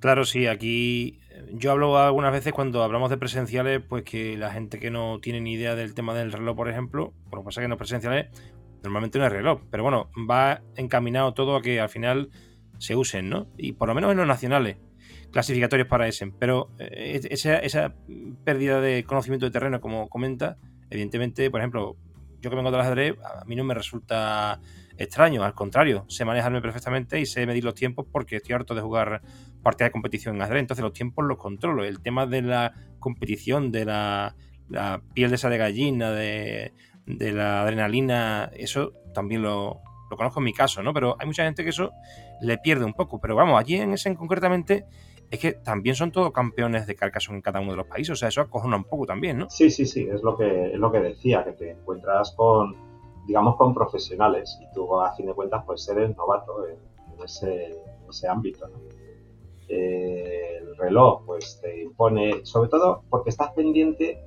Claro, 0.00 0.24
sí, 0.24 0.46
aquí 0.46 1.20
eh, 1.30 1.52
yo 1.52 1.70
hablo 1.70 1.96
algunas 1.96 2.32
veces 2.32 2.52
cuando 2.52 2.82
hablamos 2.82 3.08
de 3.08 3.16
presenciales, 3.16 3.80
pues 3.88 4.02
que 4.02 4.36
la 4.36 4.50
gente 4.50 4.78
que 4.78 4.90
no 4.90 5.20
tiene 5.20 5.40
ni 5.40 5.52
idea 5.52 5.76
del 5.76 5.94
tema 5.94 6.12
del 6.12 6.32
reloj, 6.32 6.56
por 6.56 6.68
ejemplo, 6.68 7.12
por 7.30 7.38
lo 7.38 7.42
que 7.42 7.46
pasa 7.46 7.60
que 7.60 7.68
no 7.68 7.76
presenciales, 7.76 8.26
normalmente 8.82 9.18
no 9.18 9.26
es 9.26 9.32
reloj, 9.32 9.62
pero 9.70 9.84
bueno, 9.84 10.10
va 10.28 10.60
encaminado 10.76 11.32
todo 11.34 11.56
a 11.56 11.62
que 11.62 11.80
al 11.80 11.88
final 11.88 12.30
se 12.78 12.96
usen, 12.96 13.30
¿no? 13.30 13.46
Y 13.56 13.72
por 13.72 13.88
lo 13.88 13.94
menos 13.94 14.10
en 14.10 14.18
los 14.18 14.26
nacionales 14.26 14.76
clasificatorios 15.32 15.88
para 15.88 16.06
ese. 16.06 16.32
Pero 16.38 16.70
eh, 16.78 17.20
esa, 17.30 17.94
pérdida 18.44 18.80
de 18.80 19.04
conocimiento 19.04 19.46
de 19.46 19.52
terreno, 19.52 19.80
como 19.80 20.08
comenta, 20.08 20.58
evidentemente, 20.90 21.50
por 21.50 21.60
ejemplo, 21.60 21.96
yo 22.40 22.50
que 22.50 22.56
vengo 22.56 22.70
del 22.70 22.80
ajedrez, 22.80 23.16
a 23.22 23.44
mí 23.44 23.56
no 23.56 23.64
me 23.64 23.74
resulta 23.74 24.60
extraño, 24.98 25.44
al 25.44 25.54
contrario, 25.54 26.04
sé 26.08 26.24
manejarme 26.24 26.60
perfectamente 26.60 27.20
y 27.20 27.26
sé 27.26 27.46
medir 27.46 27.64
los 27.64 27.74
tiempos 27.74 28.06
porque 28.10 28.36
estoy 28.36 28.54
harto 28.54 28.74
de 28.74 28.80
jugar 28.80 29.22
partidas 29.62 29.88
de 29.88 29.92
competición 29.92 30.36
en 30.36 30.42
ajedrez, 30.42 30.60
entonces 30.60 30.82
los 30.82 30.92
tiempos 30.92 31.24
los 31.24 31.38
controlo. 31.38 31.84
El 31.84 32.00
tema 32.00 32.26
de 32.26 32.42
la 32.42 32.74
competición, 32.98 33.72
de 33.72 33.84
la, 33.84 34.34
piel 35.14 35.30
de 35.30 35.36
esa 35.36 35.48
de 35.48 35.58
gallina, 35.58 36.10
de, 36.10 36.72
la 37.06 37.62
adrenalina, 37.62 38.50
eso 38.54 38.92
también 39.14 39.42
lo, 39.42 39.80
conozco 40.16 40.40
en 40.40 40.44
mi 40.44 40.52
caso, 40.52 40.82
¿no? 40.82 40.92
Pero 40.92 41.16
hay 41.18 41.26
mucha 41.26 41.44
gente 41.44 41.64
que 41.64 41.70
eso 41.70 41.92
le 42.40 42.58
pierde 42.58 42.84
un 42.84 42.94
poco. 42.94 43.20
Pero 43.20 43.34
vamos, 43.34 43.58
allí 43.58 43.76
en 43.76 43.92
ese 43.92 44.14
concretamente 44.14 44.84
es 45.30 45.38
que 45.38 45.52
también 45.52 45.96
son 45.96 46.12
todos 46.12 46.30
campeones 46.32 46.86
de 46.86 46.94
Carcassonne 46.94 47.38
en 47.38 47.42
cada 47.42 47.60
uno 47.60 47.70
de 47.70 47.78
los 47.78 47.86
países. 47.86 48.10
O 48.10 48.16
sea, 48.16 48.28
eso 48.28 48.42
acojona 48.42 48.76
un 48.76 48.84
poco 48.84 49.06
también, 49.06 49.38
¿no? 49.38 49.48
Sí, 49.48 49.70
sí, 49.70 49.86
sí, 49.86 50.06
es 50.12 50.22
lo 50.22 50.36
que, 50.36 50.72
es 50.72 50.78
lo 50.78 50.92
que 50.92 51.00
decía, 51.00 51.42
que 51.42 51.52
te 51.52 51.70
encuentras 51.70 52.34
con, 52.36 52.91
digamos, 53.26 53.56
con 53.56 53.74
profesionales 53.74 54.58
y 54.60 54.72
tú, 54.74 55.00
a 55.00 55.14
fin 55.14 55.26
de 55.26 55.34
cuentas, 55.34 55.62
pues 55.66 55.88
eres 55.88 56.16
novato 56.16 56.66
en, 56.66 56.78
ese, 57.24 57.76
ese, 58.08 58.28
ámbito, 58.28 58.66
¿no? 58.68 58.78
Eh, 59.68 60.58
el 60.60 60.76
reloj, 60.76 61.24
pues 61.24 61.60
te 61.62 61.82
impone, 61.82 62.44
sobre 62.44 62.68
todo 62.68 63.04
porque 63.08 63.30
estás 63.30 63.52
pendiente 63.52 64.22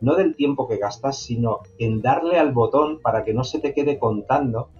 no 0.00 0.14
del 0.16 0.36
tiempo 0.36 0.68
que 0.68 0.76
gastas, 0.76 1.18
sino 1.18 1.60
en 1.78 2.02
darle 2.02 2.38
al 2.38 2.52
botón 2.52 3.00
para 3.00 3.24
que 3.24 3.32
no 3.32 3.44
se 3.44 3.60
te 3.60 3.72
quede 3.72 3.98
contando 3.98 4.70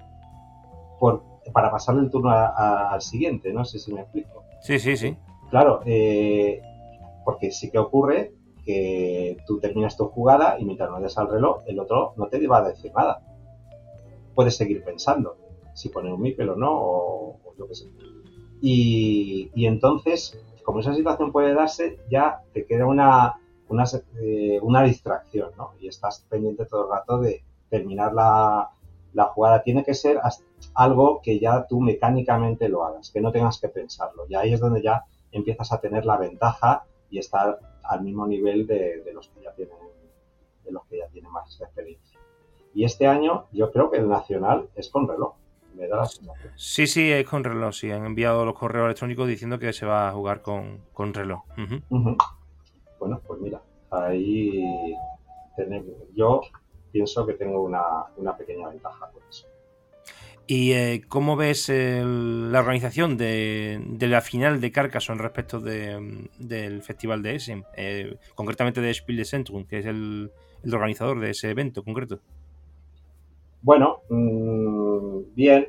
por, 1.01 1.23
para 1.53 1.71
pasarle 1.71 2.03
el 2.03 2.11
turno 2.11 2.31
al 2.31 3.01
siguiente, 3.01 3.53
no 3.53 3.65
sé 3.65 3.79
si 3.79 3.93
me 3.93 4.03
explico. 4.03 4.45
Sí, 4.61 4.79
sí, 4.79 4.97
sí. 4.97 5.17
Claro, 5.51 5.81
eh, 5.87 6.61
porque 7.25 7.51
sí 7.51 7.71
que 7.71 7.79
ocurre 7.79 8.33
que 8.65 9.37
tú 9.47 9.61
terminas 9.61 9.97
tu 9.97 10.07
jugada 10.07 10.57
y 10.59 10.65
mientras 10.65 10.91
no 10.91 11.01
des 11.01 11.17
al 11.19 11.31
reloj, 11.31 11.63
el 11.67 11.79
otro 11.79 12.15
no 12.17 12.29
te 12.29 12.47
va 12.47 12.59
a 12.59 12.69
decir 12.69 12.93
nada. 12.95 13.23
Puedes 14.35 14.57
seguir 14.57 14.83
pensando 14.85 15.37
si 15.75 15.89
poner 15.89 16.13
un 16.13 16.23
mipel 16.23 16.51
o 16.51 16.57
no, 16.57 16.71
o, 16.73 17.55
lo 17.57 17.69
que 17.69 17.75
sé. 17.75 17.87
Y, 18.61 19.51
entonces, 19.67 20.39
como 20.65 20.81
esa 20.81 20.95
situación 20.95 21.33
puede 21.33 21.55
darse, 21.55 21.99
ya 22.11 22.41
te 22.53 22.65
queda 22.65 22.87
una, 22.87 23.35
una, 23.69 23.85
eh, 24.21 24.59
una 24.63 24.83
distracción, 24.83 25.51
¿no? 25.57 25.73
Y 25.81 25.89
estás 25.89 26.25
pendiente 26.29 26.65
todo 26.65 26.85
el 26.85 26.91
rato 26.91 27.19
de 27.19 27.43
terminar 27.69 28.15
la, 28.15 28.71
la 29.15 29.25
jugada. 29.27 29.63
Tiene 29.63 29.85
que 29.85 29.95
ser 29.95 30.21
algo 30.75 31.21
que 31.23 31.39
ya 31.39 31.67
tú 31.67 31.81
mecánicamente 31.81 32.69
lo 32.69 32.85
hagas, 32.85 33.11
que 33.11 33.21
no 33.21 33.33
tengas 33.33 33.59
que 33.61 33.69
pensarlo. 33.69 34.25
Y 34.29 34.35
ahí 34.35 34.53
es 34.53 34.61
donde 34.61 34.83
ya 34.83 35.05
empiezas 35.33 35.73
a 35.73 35.81
tener 35.81 36.05
la 36.05 36.17
ventaja 36.17 36.85
y 37.11 37.19
estar 37.19 37.59
al 37.83 38.03
mismo 38.03 38.27
nivel 38.27 38.67
de, 38.67 39.03
los 39.13 39.29
que 39.29 39.43
ya 39.43 39.53
tienen 39.53 39.77
de 40.65 40.73
los 40.73 40.85
que 40.87 40.99
ya 40.99 41.09
tienen 41.09 41.31
más 41.31 41.61
experiencia. 41.61 42.14
Y 42.75 42.85
este 42.85 43.07
año 43.07 43.47
yo 43.53 43.71
creo 43.71 43.91
que 43.91 43.99
el 43.99 44.09
nacional 44.09 44.69
es 44.75 44.89
con 44.89 45.09
reloj. 45.09 45.35
Me 45.75 45.89
da 45.89 45.97
la 45.99 46.07
sensación. 46.07 46.53
Sí, 46.57 46.87
sí, 46.87 47.11
es 47.11 47.27
con 47.27 47.43
reloj. 47.43 47.75
Sí, 47.75 47.91
han 47.91 48.05
enviado 48.07 48.45
los 48.45 48.55
correos 48.55 48.87
electrónicos 48.87 49.29
diciendo 49.29 49.59
que 49.59 49.73
se 49.73 49.87
va 49.87 50.09
a 50.09 50.13
jugar 50.13 50.43
con, 50.43 50.83
reloj. 51.15 51.43
Bueno, 52.99 53.21
pues 53.27 53.41
mira, 53.41 53.61
ahí 53.91 54.95
yo 56.15 56.41
pienso 56.93 57.27
que 57.27 57.35
tengo 57.35 57.63
una, 57.63 57.83
una 58.17 58.37
pequeña 58.37 58.69
ventaja 58.69 59.11
con 59.11 59.23
eso. 59.29 59.47
¿Y 60.47 60.73
eh, 60.73 61.03
cómo 61.09 61.37
ves 61.37 61.71
la 61.71 62.61
organización 62.61 63.17
de, 63.17 63.81
la 63.99 64.21
final 64.21 64.61
de 64.61 64.73
Carcassonne 64.73 65.23
respecto 65.23 65.59
del 65.61 66.83
festival 66.83 67.23
de 67.23 67.37
Essen? 67.37 67.65
Eh, 67.77 68.17
concretamente 68.35 68.83
de 68.83 68.93
Spiel 68.93 69.19
de 69.19 69.25
Centrum, 69.25 69.65
que 69.65 69.79
es 69.79 69.87
el, 69.87 70.31
organizador 70.71 71.21
de 71.21 71.31
ese 71.31 71.51
evento 71.51 71.83
concreto. 71.83 72.21
Bueno, 73.65 74.03
mm, 74.11 75.35
bien. 75.35 75.69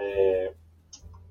Eh, 0.00 0.54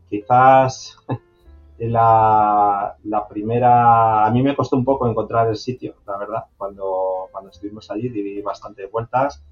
quizás 0.07 0.95
la, 1.79 2.95
la, 3.03 3.27
primera... 3.27 4.23
A 4.23 4.29
mí 4.29 4.43
me 4.43 4.55
costó 4.55 4.75
un 4.77 4.85
poco 4.85 5.07
encontrar 5.07 5.47
el 5.47 5.55
sitio, 5.55 5.95
la 6.05 6.17
verdad. 6.17 6.43
Cuando, 6.57 7.27
cuando 7.31 7.49
estuvimos 7.49 7.89
allí 7.89 8.09
di 8.09 8.41
bastante 8.41 8.85
vueltas 8.85 9.43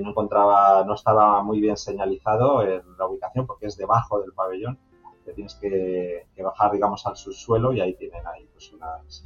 no 0.00 0.10
encontraba, 0.10 0.84
no 0.84 0.94
estaba 0.94 1.42
muy 1.42 1.60
bien 1.60 1.76
señalizado 1.76 2.62
en 2.62 2.82
la 2.96 3.06
ubicación 3.06 3.46
porque 3.46 3.66
es 3.66 3.76
debajo 3.76 4.20
del 4.20 4.32
pabellón. 4.32 4.78
Tienes 5.34 5.56
que, 5.56 6.26
bajar, 6.38 6.70
digamos, 6.70 7.04
al 7.06 7.16
subsuelo 7.16 7.72
y 7.72 7.80
ahí 7.80 7.94
tienen 7.94 8.24
ahí 8.28 8.48
pues 8.52 8.72
unas, 8.72 9.24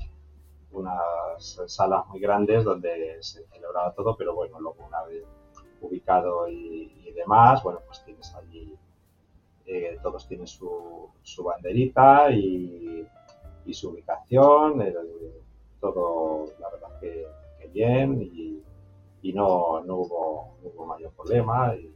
unas 0.72 1.60
salas 1.66 2.06
muy 2.08 2.20
grandes 2.20 2.64
donde 2.64 3.18
se 3.20 3.44
celebraba 3.48 3.92
todo, 3.92 4.16
pero 4.16 4.34
bueno, 4.34 4.58
luego 4.60 4.86
una 4.86 5.02
vez 5.02 5.26
ubicado 5.80 6.48
y, 6.48 7.12
demás, 7.14 7.62
bueno, 7.64 7.80
pues 7.84 8.04
tienes 8.04 8.32
allí, 8.36 8.76
eh, 9.66 9.98
todos 10.02 10.28
tienen 10.28 10.46
su, 10.46 11.10
su 11.22 11.42
banderita 11.42 12.30
y, 12.30 13.06
su 13.72 13.90
ubicación, 13.90 14.82
todo, 15.80 16.46
la 16.58 16.70
verdad 16.70 17.00
que, 17.00 17.26
que 17.60 17.66
bien 17.68 18.22
y 18.22 19.32
no, 19.32 19.82
no, 19.84 19.96
hubo, 19.96 20.56
hubo 20.62 20.86
mayor 20.86 21.12
problema. 21.12 21.74
Y 21.76 21.92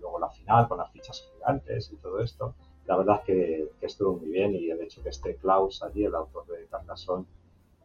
luego 0.00 0.18
la 0.18 0.30
final 0.30 0.68
con 0.68 0.78
las 0.78 0.90
fichas 0.90 1.28
gigantes 1.32 1.90
y 1.92 1.96
todo 1.96 2.20
esto. 2.20 2.54
La 2.86 2.96
verdad 2.96 3.20
es 3.20 3.24
que, 3.24 3.68
estuvo 3.80 4.18
muy 4.18 4.28
bien 4.28 4.54
y 4.54 4.70
el 4.70 4.80
hecho 4.82 5.02
que 5.02 5.08
esté 5.08 5.36
Klaus 5.36 5.82
allí, 5.82 6.04
el 6.04 6.14
autor 6.14 6.46
de 6.46 6.66
Carcassonne, 6.66 7.24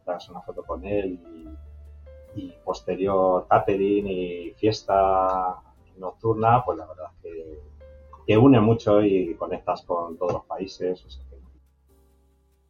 hagas 0.06 0.28
una 0.28 0.40
foto 0.42 0.62
con 0.62 0.84
él 0.84 1.12
y, 1.12 1.48
posterior 2.64 3.46
catering 3.48 4.06
y 4.06 4.50
fiesta 4.52 5.56
nocturna, 5.98 6.64
pues 6.64 6.78
la 6.78 6.86
verdad 6.86 7.06
es 7.14 7.22
que, 7.22 7.58
que 8.26 8.38
une 8.38 8.60
mucho 8.60 9.02
y 9.02 9.34
conectas 9.34 9.82
con 9.82 10.16
todos 10.16 10.32
los 10.32 10.44
países. 10.44 11.04
O 11.04 11.10
sea 11.10 11.24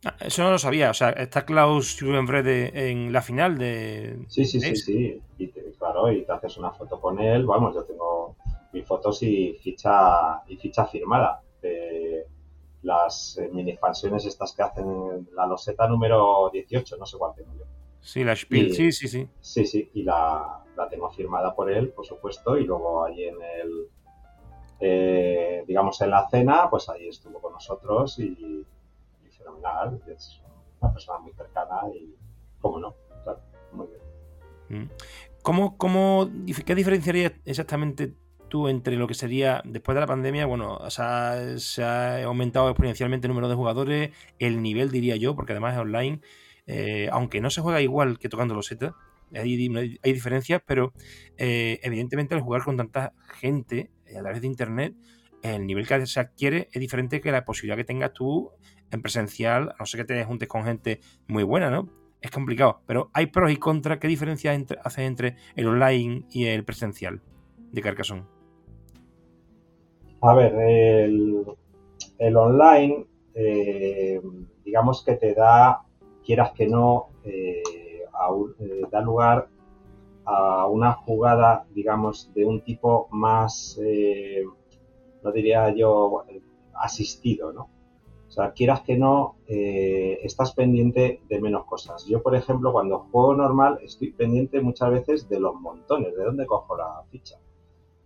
Ah, 0.05 0.17
eso 0.21 0.43
no 0.43 0.51
lo 0.51 0.59
sabía. 0.59 0.91
O 0.91 0.95
sea, 0.95 1.11
está 1.11 1.45
Klaus 1.45 1.97
Juvenbrede 1.99 2.91
en 2.91 3.13
la 3.13 3.21
final 3.21 3.59
de. 3.59 4.25
Sí, 4.29 4.45
sí, 4.45 4.61
sí, 4.61 4.77
sí. 4.77 5.23
Y 5.39 5.49
claro, 5.79 6.11
y 6.11 6.25
te 6.25 6.33
haces 6.33 6.57
una 6.57 6.73
foto 6.73 7.01
con 7.01 7.21
él. 7.21 7.45
Vamos, 7.47 7.75
yo 7.75 7.85
tengo 7.85 8.37
mis 8.73 8.87
fotos 8.87 9.23
y 9.23 9.59
ficha 9.63 10.43
y 10.49 10.57
ficha 10.57 10.87
firmada 10.87 11.43
de 11.61 12.27
las 12.83 13.39
mini 13.53 13.73
expansiones 13.73 14.25
estas 14.25 14.55
que 14.55 14.63
hacen 14.63 15.29
la 15.35 15.47
loseta 15.47 15.87
número 15.87 16.49
18, 16.51 16.97
no 16.97 17.05
sé 17.05 17.19
cuál 17.19 17.35
tengo 17.35 17.53
yo. 17.59 17.65
Sí, 18.01 18.25
la 18.25 18.35
Spiel, 18.35 18.75
sí, 18.75 18.93
sí, 18.93 19.09
sí. 19.09 19.29
Sí, 19.41 19.67
sí, 19.67 19.91
y 19.95 20.03
la, 20.03 20.65
tengo 20.89 21.11
firmada 21.11 21.55
por 21.55 21.71
él, 21.71 21.91
por 21.91 22.07
supuesto, 22.07 22.57
y 22.57 22.65
luego 22.65 23.05
allí 23.05 23.25
en 23.25 23.37
el, 23.43 23.89
eh, 24.81 25.65
digamos, 25.67 26.01
en 26.01 26.11
la 26.11 26.29
cena, 26.29 26.69
pues 26.71 26.89
ahí 26.89 27.09
estuvo 27.09 27.41
con 27.41 27.53
nosotros 27.53 28.19
y 28.19 28.65
es 30.07 30.41
una 30.81 30.93
persona 30.93 31.19
muy 31.19 31.33
cercana 31.33 31.81
y, 31.95 32.15
¿cómo 32.61 32.79
no? 32.79 32.95
muy 33.73 33.87
bien. 33.87 34.85
Mm. 34.85 34.91
¿Cómo, 35.43 35.77
cómo, 35.77 36.29
¿Qué 36.67 36.75
diferenciarías 36.75 37.33
exactamente 37.45 38.15
tú 38.49 38.69
entre 38.69 38.97
lo 38.97 39.07
que 39.07 39.15
sería 39.15 39.63
después 39.65 39.95
de 39.95 40.01
la 40.01 40.07
pandemia? 40.07 40.47
Bueno, 40.47 40.77
o 40.77 40.91
sea, 40.91 41.59
se 41.59 41.83
ha 41.83 42.25
aumentado 42.25 42.69
exponencialmente 42.69 43.27
el 43.27 43.31
número 43.31 43.49
de 43.49 43.55
jugadores, 43.55 44.11
el 44.39 44.61
nivel 44.61 44.91
diría 44.91 45.17
yo, 45.17 45.35
porque 45.35 45.53
además 45.53 45.75
es 45.75 45.81
online, 45.81 46.21
eh, 46.73 47.09
aunque 47.11 47.41
no 47.41 47.51
se 47.51 47.61
juega 47.61 47.81
igual 47.81 48.21
que 48.21 48.29
tocando 48.29 48.55
los 48.55 48.67
setas, 48.67 48.95
hay, 49.35 49.57
diferencias, 50.05 50.63
pero 50.65 50.93
eh, 51.37 51.81
evidentemente 51.83 52.37
al 52.37 52.43
jugar 52.43 52.63
con 52.63 52.77
tanta 52.77 53.13
gente 53.41 53.91
eh, 54.07 54.17
a 54.17 54.23
través 54.23 54.41
de 54.41 54.47
internet, 54.47 54.95
el 55.43 55.67
nivel 55.67 55.89
que 55.89 56.07
se 56.07 56.21
adquiere 56.21 56.69
es 56.71 56.81
diferente 56.81 57.21
que 57.21 57.33
la 57.33 57.45
posibilidad 57.45 57.77
que 57.77 57.83
tengas 57.83 58.13
tú 58.13 58.53
en 58.93 59.03
presencial, 59.03 59.71
a 59.71 59.77
no 59.81 59.87
ser 59.87 60.03
que 60.03 60.15
te 60.15 60.25
juntes 60.25 60.49
con 60.49 60.63
gente 60.63 61.01
muy 61.27 61.43
buena, 61.43 61.71
¿no? 61.71 61.89
Es 62.21 62.31
complicado, 62.31 62.83
pero 62.87 63.11
hay 63.15 63.27
pros 63.27 63.51
y 63.51 63.57
contras. 63.57 63.99
¿Qué 63.99 64.07
diferencia 64.07 64.57
hace 64.85 65.07
entre 65.07 65.35
el 65.57 65.67
online 65.67 66.27
y 66.31 66.45
el 66.45 66.65
presencial 66.65 67.21
de 67.73 67.83
Carcassonne? 67.83 68.27
A 70.23 70.35
ver, 70.35 70.55
el, 70.55 72.37
online, 72.37 73.07
digamos 74.65 75.05
que 75.05 75.15
te 75.15 75.35
da, 75.35 75.81
quieras 76.31 76.53
que 76.53 76.69
no, 76.69 77.09
eh, 77.25 77.61
eh, 78.61 78.83
da 78.89 79.01
lugar 79.01 79.49
a 80.25 80.69
una 80.69 80.93
jugada, 80.93 81.67
digamos, 81.75 82.33
de 82.35 82.45
un 82.45 82.61
tipo 82.61 83.09
más, 83.11 83.77
no 85.25 85.33
diría 85.33 85.75
yo, 85.75 86.25
asistido, 86.75 87.53
¿no? 87.53 87.63
O 88.29 88.31
sea, 88.31 88.53
quieras 88.53 88.83
que 88.83 88.97
no, 88.97 89.39
estás 89.49 90.53
pendiente 90.53 91.21
de 91.29 91.41
menos 91.41 91.65
cosas. 91.65 92.07
Yo, 92.07 92.23
por 92.23 92.37
ejemplo, 92.37 92.73
cuando 92.73 93.09
juego 93.11 93.35
normal, 93.35 93.81
estoy 93.83 94.13
pendiente 94.13 94.61
muchas 94.61 94.93
veces 94.93 95.29
de 95.29 95.41
los 95.41 95.57
montones, 95.57 96.15
de 96.15 96.25
dónde 96.25 96.47
cojo 96.47 96.77
la 96.77 97.03
ficha. 97.11 97.41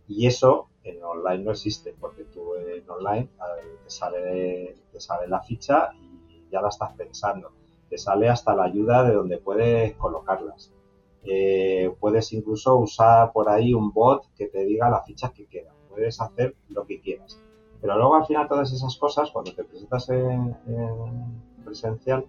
Y 0.09 0.27
eso 0.27 0.71
en 0.83 1.05
online 1.05 1.45
no 1.45 1.51
existe, 1.51 1.95
porque 2.01 2.25
tú 2.25 2.55
en 2.55 2.89
online 2.89 3.29
te 3.85 3.91
sale, 3.91 4.77
te 4.91 4.99
sale 4.99 5.29
la 5.29 5.43
ficha 5.43 5.91
y 6.31 6.51
ya 6.51 6.63
la 6.63 6.69
estás 6.69 6.95
pensando. 6.95 7.53
Te 7.89 7.99
sale 7.99 8.29
hasta 8.29 8.55
la 8.55 8.65
ayuda 8.65 9.05
de 9.05 9.15
donde 9.15 9.39
puedes 9.39 9.95
colocarlas. 9.97 10.73
Eh, 11.25 11.95
puedes 12.01 12.33
incluso 12.33 12.77
usar 12.77 13.33
por 13.33 13.49
ahí 13.49 13.73
un 13.73 13.93
bot 13.93 14.25
que 14.37 14.47
te 14.47 14.65
diga 14.65 14.91
las 14.91 15.07
fichas 15.07 15.33
que 15.33 15.47
quedan. 15.47 15.75
Puedes 15.89 16.21
hacer 16.21 16.55
lo 16.69 16.87
que 16.87 17.01
quieras. 17.01 17.41
Pero 17.81 17.97
luego 17.97 18.17
al 18.17 18.27
final 18.27 18.49
todas 18.49 18.73
esas 18.73 18.97
cosas, 18.97 19.31
cuando 19.31 19.55
te 19.55 19.65
presentas 19.65 20.09
en, 20.09 20.57
presencial, 21.65 22.27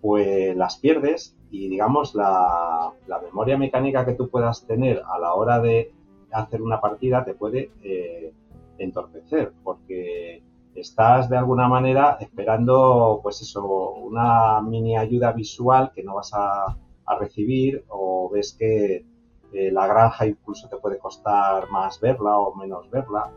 pues 0.00 0.56
las 0.56 0.78
pierdes 0.78 1.36
y 1.50 1.68
digamos 1.68 2.14
la, 2.14 2.92
la 3.06 3.20
memoria 3.20 3.56
mecánica 3.56 4.04
que 4.04 4.14
tú 4.14 4.28
puedas 4.28 4.66
tener 4.66 5.02
a 5.06 5.18
la 5.18 5.34
hora 5.34 5.60
de 5.60 5.92
hacer 6.32 6.62
una 6.62 6.80
partida 6.80 7.24
te 7.24 7.34
puede 7.34 7.70
eh, 7.82 8.32
entorpecer, 8.78 9.52
porque 9.62 10.42
estás 10.74 11.28
de 11.28 11.36
alguna 11.36 11.68
manera 11.68 12.18
esperando, 12.20 13.20
pues 13.22 13.42
eso, 13.42 13.92
una 13.92 14.60
mini 14.60 14.96
ayuda 14.96 15.32
visual 15.32 15.92
que 15.94 16.02
no 16.02 16.14
vas 16.16 16.32
a, 16.34 16.76
recibir 17.20 17.84
o 17.88 18.30
ves 18.30 18.54
que 18.58 19.04
eh, 19.52 19.70
la 19.70 19.86
granja 19.86 20.26
incluso 20.26 20.66
te 20.66 20.78
puede 20.78 20.98
costar 20.98 21.68
más 21.68 22.00
verla 22.00 22.38
o 22.38 22.54
menos 22.54 22.88
verla. 22.88 23.30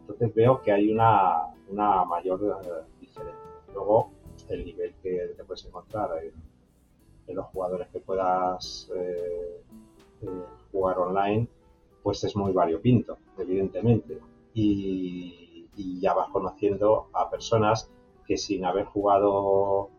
Entonces 0.00 0.34
veo 0.34 0.60
que 0.60 0.70
hay 0.70 0.92
una, 0.92 1.54
una 1.70 2.04
mayor 2.04 2.38
eh, 2.42 2.82
diferencia. 3.00 3.40
Luego, 3.72 4.10
el 4.50 4.62
nivel 4.62 4.94
que 5.02 5.32
te 5.34 5.42
puedes 5.44 5.64
encontrar 5.64 6.10
en, 6.22 7.34
los 7.34 7.46
jugadores 7.46 7.88
que 7.88 8.00
puedas 8.00 8.90
jugar 10.70 10.98
online 10.98 11.48
pues 12.04 12.22
es 12.22 12.36
muy 12.36 12.52
variopinto, 12.52 13.16
evidentemente. 13.38 14.20
Y, 14.52 15.43
ya 15.76 16.14
vas 16.14 16.28
conociendo 16.30 17.08
a 17.12 17.30
personas 17.30 17.90
que 18.26 18.36
sin 18.36 18.64
haber 18.64 18.86
jugado, 18.86 19.90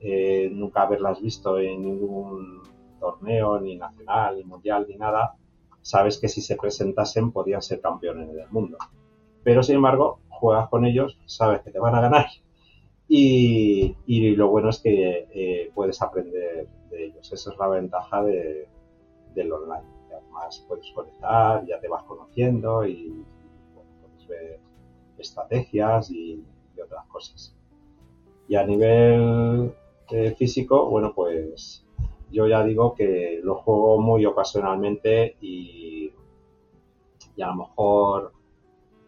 eh, 0.00 0.50
nunca 0.52 0.82
haberlas 0.82 1.20
visto 1.20 1.58
en 1.58 1.82
ningún 1.82 2.62
torneo, 2.98 3.60
ni 3.60 3.76
nacional, 3.76 4.36
ni 4.36 4.44
mundial, 4.44 4.86
ni 4.88 4.96
nada, 4.96 5.34
sabes 5.80 6.18
que 6.18 6.28
si 6.28 6.40
se 6.42 6.56
presentasen 6.56 7.32
podían 7.32 7.62
ser 7.62 7.80
campeones 7.80 8.32
del 8.32 8.50
mundo. 8.50 8.76
Pero 9.42 9.62
sin 9.62 9.76
embargo, 9.76 10.20
juegas 10.28 10.68
con 10.68 10.84
ellos, 10.84 11.18
sabes 11.26 11.62
que 11.62 11.70
te 11.70 11.78
van 11.78 11.94
a 11.94 12.00
ganar 12.00 12.26
y, 13.08 13.96
lo 14.36 14.48
bueno 14.48 14.68
es 14.70 14.80
que 14.80 15.26
eh, 15.32 15.70
puedes 15.74 16.00
aprender 16.02 16.68
de 16.90 17.06
ellos. 17.06 17.32
Esa 17.32 17.50
es 17.50 17.58
la 17.58 17.68
ventaja 17.68 18.22
de, 18.22 18.68
del 19.34 19.52
online 19.52 20.00
más 20.30 20.64
puedes 20.68 20.90
conectar, 20.92 21.64
ya 21.66 21.80
te 21.80 21.88
vas 21.88 22.02
conociendo 22.04 22.86
y 22.86 23.24
puedes 23.74 24.28
ver 24.28 24.60
estrategias 25.20 26.10
y, 26.10 26.44
otras 26.82 27.04
cosas. 27.08 27.54
Y 28.48 28.56
a 28.56 28.64
nivel 28.64 29.74
eh, 30.08 30.34
físico, 30.36 30.88
bueno, 30.88 31.12
pues 31.14 31.84
yo 32.30 32.46
ya 32.46 32.64
digo 32.64 32.94
que 32.94 33.38
lo 33.42 33.56
juego 33.56 34.00
muy 34.00 34.24
ocasionalmente 34.24 35.36
y, 35.42 36.10
a 37.42 37.46
lo 37.48 37.54
mejor 37.56 38.32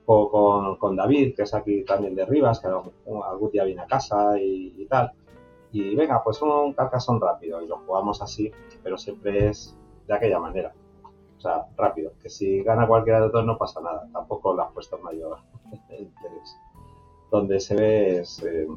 juego 0.04 0.78
con, 0.78 0.96
David, 0.96 1.34
que 1.34 1.42
es 1.42 1.54
aquí 1.54 1.82
también 1.84 2.14
de 2.14 2.26
Rivas, 2.26 2.60
que 2.60 2.66
algún 2.66 3.50
día 3.50 3.64
viene 3.64 3.82
a 3.82 3.86
casa 3.86 4.38
y, 4.38 4.74
y 4.76 4.86
tal. 4.86 5.12
Y 5.72 5.94
venga, 5.94 6.22
pues 6.22 6.42
un 6.42 6.74
carcasón 6.74 7.20
rápido 7.20 7.62
y 7.62 7.66
lo 7.66 7.78
jugamos 7.78 8.20
así, 8.20 8.52
pero 8.82 8.98
siempre 8.98 9.48
es 9.48 9.74
de 10.06 10.14
aquella 10.14 10.38
manera. 10.38 10.74
O 11.42 11.48
sea, 11.48 11.66
rápido. 11.76 12.12
Que 12.22 12.30
si 12.30 12.62
gana 12.62 12.86
cualquiera 12.86 13.18
de 13.18 13.24
los 13.24 13.32
dos 13.32 13.44
no 13.44 13.58
pasa 13.58 13.80
nada. 13.80 14.06
Tampoco 14.12 14.54
le 14.54 14.62
has 14.62 14.70
puesto 14.70 14.96
mayor 14.98 15.38
interés. 15.90 16.56
Donde 17.32 17.58
se 17.58 17.74
ve 17.74 18.20
es 18.20 18.40
eh, 18.44 18.68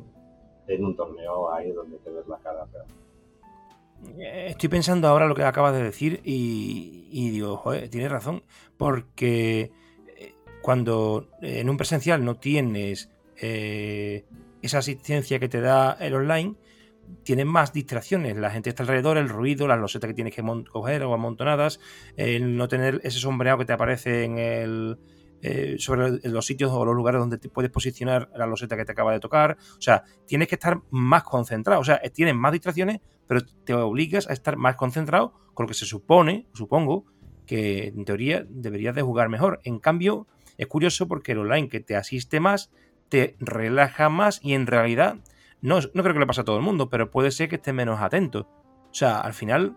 en 0.68 0.84
un 0.84 0.96
torneo 0.96 1.54
ahí 1.54 1.72
donde 1.72 1.98
te 2.00 2.10
ves 2.10 2.28
la 2.28 2.38
cara. 2.38 2.66
Eh, 4.18 4.48
estoy 4.50 4.68
pensando 4.68 5.08
ahora 5.08 5.28
lo 5.28 5.36
que 5.36 5.44
acabas 5.44 5.74
de 5.74 5.84
decir 5.84 6.22
y, 6.24 7.30
digo, 7.30 7.56
joder, 7.58 7.88
tienes 7.90 8.12
razón. 8.12 8.42
Porque 8.78 9.72
eh, 10.18 10.34
cuando 10.64 11.28
en 11.42 11.70
un 11.70 11.78
presencial 11.78 12.26
no 12.26 12.36
tienes 12.38 13.12
esa 13.38 14.80
asistencia 14.80 15.38
que 15.38 15.50
te 15.50 15.62
da 15.62 15.92
el 16.00 16.16
online, 16.16 16.56
tienes 17.24 17.46
más 17.46 17.74
distracciones. 17.74 18.38
La 18.38 18.52
gente 18.52 18.70
está 18.70 18.84
alrededor, 18.84 19.18
el 19.18 19.30
ruido, 19.30 19.68
las 19.68 19.80
losetas 19.80 20.10
que 20.10 20.14
tienes 20.14 20.36
que 20.36 20.44
coger 20.72 21.04
o 21.04 21.14
amontonadas, 21.14 21.80
el 22.18 22.58
no 22.58 22.68
tener 22.68 23.02
ese 23.04 23.20
sombreado 23.20 23.60
que 23.60 23.66
te 23.66 23.74
aparece 23.74 24.24
en 24.24 24.38
el, 24.38 24.98
eh, 25.42 25.76
sobre 25.78 26.20
los 26.24 26.46
sitios 26.46 26.72
o 26.72 26.86
los 26.86 26.96
lugares 26.96 27.20
donde 27.20 27.38
te 27.38 27.50
puedes 27.50 27.72
posicionar 27.72 28.30
la 28.36 28.48
loseta 28.48 28.76
que 28.76 28.86
te 28.86 28.92
acaba 28.92 29.14
de 29.14 29.20
tocar. 29.20 29.58
O 29.78 29.82
sea, 29.82 30.04
tienes 30.26 30.48
que 30.48 30.56
estar 30.56 30.82
más 30.90 31.24
concentrado. 31.24 31.82
O 31.82 31.84
sea, 31.84 32.00
tienes 32.14 32.36
más 32.36 32.52
distracciones, 32.52 33.00
pero 33.28 33.42
te 33.64 33.74
obligas 33.74 34.30
a 34.30 34.34
estar 34.34 34.58
más 34.58 34.76
concentrado 34.76 35.34
con 35.54 35.66
lo 35.66 35.68
que 35.68 35.74
se 35.74 35.86
supone, 35.86 36.48
supongo, 36.54 37.06
que 37.46 37.88
en 37.88 38.06
teoría 38.06 38.46
deberías 38.50 38.96
de 38.96 39.02
jugar 39.02 39.30
mejor. 39.30 39.62
En 39.64 39.80
cambio, 39.80 40.28
es 40.58 40.68
curioso 40.68 41.08
porque 41.08 41.34
el 41.34 41.40
online 41.40 41.70
que 41.70 41.80
te 41.80 41.96
asiste 41.96 42.40
más, 42.40 42.72
te 43.10 43.36
relaja 43.40 44.10
más 44.10 44.40
y 44.44 44.54
en 44.54 44.68
realidad 44.68 45.20
no, 45.66 45.80
creo 45.80 46.14
que 46.14 46.20
le 46.20 46.28
pase 46.28 46.42
a 46.42 46.46
todo 46.46 46.58
el 46.58 46.64
mundo, 46.64 46.90
pero 46.90 47.10
puede 47.10 47.32
ser 47.32 47.50
que 47.50 47.56
esté 47.56 47.74
menos 47.74 48.00
atento. 48.00 48.48
O 48.90 48.94
sea, 48.94 49.20
al 49.20 49.34
final 49.34 49.76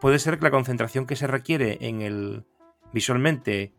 puede 0.00 0.18
ser 0.18 0.38
que 0.38 0.44
la 0.44 0.50
concentración 0.50 1.06
que 1.06 1.16
se 1.16 1.26
requiere 1.26 1.78
en 1.80 2.02
el 2.02 2.44
visualmente 2.92 3.72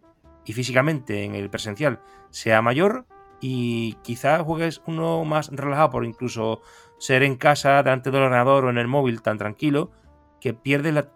y 0.46 0.54
físicamente 0.54 1.24
en 1.24 1.36
el 1.36 1.52
presencial 1.52 2.02
sea 2.32 2.62
mayor 2.64 3.06
y 3.40 3.94
quizás 4.02 4.42
juegues 4.42 4.82
uno 4.88 5.24
más 5.26 5.50
relajado 5.50 5.92
por 5.92 6.06
incluso 6.06 6.62
ser 6.98 7.22
en 7.22 7.36
casa, 7.36 7.84
delante 7.84 8.10
del 8.10 8.24
ordenador 8.24 8.66
o 8.66 8.70
en 8.72 8.80
el 8.80 8.88
móvil 8.88 9.22
tan 9.22 9.38
tranquilo 9.38 9.92
que 10.42 10.54
pierdes 10.54 10.94
la, 10.94 11.12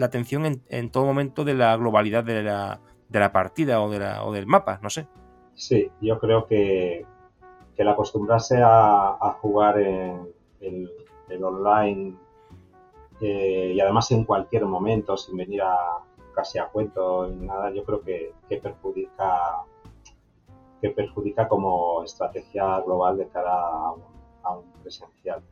atención 0.00 0.62
en, 0.68 0.90
todo 0.90 1.04
momento 1.04 1.44
de 1.44 1.54
la 1.54 1.76
globalidad 1.76 2.24
de 2.24 2.42
la, 2.42 2.80
de 3.08 3.20
la 3.20 3.30
partida 3.30 3.80
o, 3.80 3.90
de 3.90 3.98
la, 3.98 4.24
o 4.24 4.32
del 4.32 4.46
mapa, 4.46 4.80
no 4.82 4.90
sé. 4.90 5.06
Sí, 5.54 5.90
yo 6.00 6.18
creo 6.18 6.46
que, 6.46 7.04
que 7.74 7.82
el 7.82 7.88
acostumbrarse 7.88 8.60
a, 8.62 9.36
jugar 9.40 9.78
en 9.80 10.34
el, 10.60 11.44
online 11.44 12.14
eh, 13.20 13.72
y 13.74 13.80
además 13.80 14.10
en 14.10 14.24
cualquier 14.24 14.66
momento, 14.66 15.16
sin 15.16 15.36
venir 15.36 15.62
a 15.62 15.98
casi 16.34 16.58
a 16.58 16.66
cuento 16.66 17.28
ni 17.28 17.46
nada, 17.46 17.72
yo 17.72 17.84
creo 17.84 18.02
que, 18.02 18.34
perjudica 18.60 19.64
que 20.80 20.90
perjudica 20.90 21.46
como 21.48 22.02
estrategia 22.02 22.80
global 22.80 23.16
de 23.16 23.28
cara 23.28 23.54
a 24.42 24.56
un, 24.56 24.64
presencial. 24.82 25.42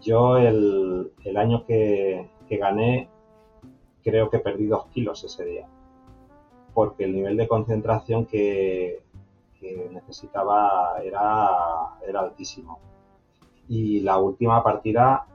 Yo 0.00 0.38
el, 0.38 1.12
año 1.36 1.66
que, 1.66 2.30
que, 2.48 2.56
gané 2.56 3.10
creo 4.02 4.30
que 4.30 4.38
perdí 4.38 4.66
dos 4.66 4.86
kilos 4.86 5.22
ese 5.22 5.44
día, 5.44 5.68
porque 6.72 7.04
el 7.04 7.12
nivel 7.12 7.36
de 7.36 7.46
concentración 7.46 8.24
que, 8.24 9.02
que 9.60 9.88
necesitaba 9.92 10.98
era, 11.02 11.98
era 12.06 12.20
altísimo. 12.20 12.78
Y 13.68 14.00
la 14.00 14.18
última 14.18 14.62
partida 14.62 15.26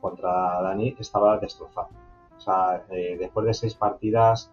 contra 0.00 0.62
Dani 0.62 0.96
estaba 0.98 1.38
destrozado. 1.38 1.88
O 2.36 2.40
sea, 2.40 2.84
eh, 2.90 3.16
después 3.18 3.46
de 3.46 3.54
seis 3.54 3.74
partidas, 3.74 4.50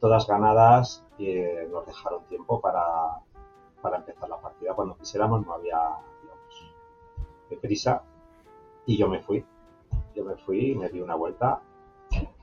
todas 0.00 0.26
ganadas, 0.26 1.04
eh, 1.18 1.68
nos 1.70 1.86
dejaron 1.86 2.24
tiempo 2.24 2.60
para, 2.60 3.20
para 3.82 3.98
empezar 3.98 4.28
la 4.28 4.40
partida. 4.40 4.74
Cuando 4.74 4.96
quisiéramos 4.96 5.44
no 5.44 5.52
había, 5.52 5.78
digamos, 6.22 6.72
de 7.50 7.56
prisa. 7.56 8.02
Y 8.86 8.96
yo 8.96 9.08
me 9.08 9.20
fui. 9.20 9.44
Yo 10.14 10.24
me 10.24 10.36
fui, 10.36 10.74
me 10.74 10.88
di 10.88 11.00
una 11.00 11.14
vuelta 11.14 11.60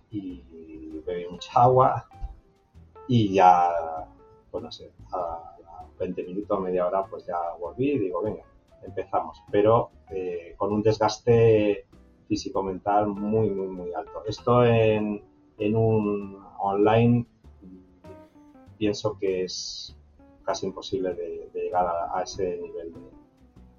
y 0.09 1.01
bebí 1.05 1.27
mucha 1.29 1.63
agua 1.63 2.07
y 3.07 3.33
ya, 3.33 3.69
pues 4.51 4.63
no 4.63 4.71
sé, 4.71 4.91
20 5.99 6.23
minutos, 6.23 6.59
media 6.61 6.87
hora, 6.87 7.05
pues 7.05 7.25
ya 7.25 7.37
volví 7.59 7.91
y 7.91 7.99
digo, 7.99 8.21
venga, 8.21 8.43
empezamos. 8.83 9.41
Pero 9.51 9.89
eh, 10.09 10.53
con 10.57 10.71
un 10.73 10.81
desgaste 10.81 11.85
físico-mental 12.27 13.07
muy, 13.07 13.49
muy, 13.49 13.67
muy 13.67 13.93
alto. 13.93 14.23
Esto 14.27 14.65
en, 14.65 15.21
en 15.57 15.75
un 15.75 16.43
online 16.59 17.25
pienso 18.77 19.17
que 19.19 19.43
es 19.43 19.95
casi 20.45 20.65
imposible 20.65 21.13
de, 21.13 21.49
llegar 21.53 21.85
a, 22.13 22.21
ese 22.21 22.57
nivel 22.61 22.93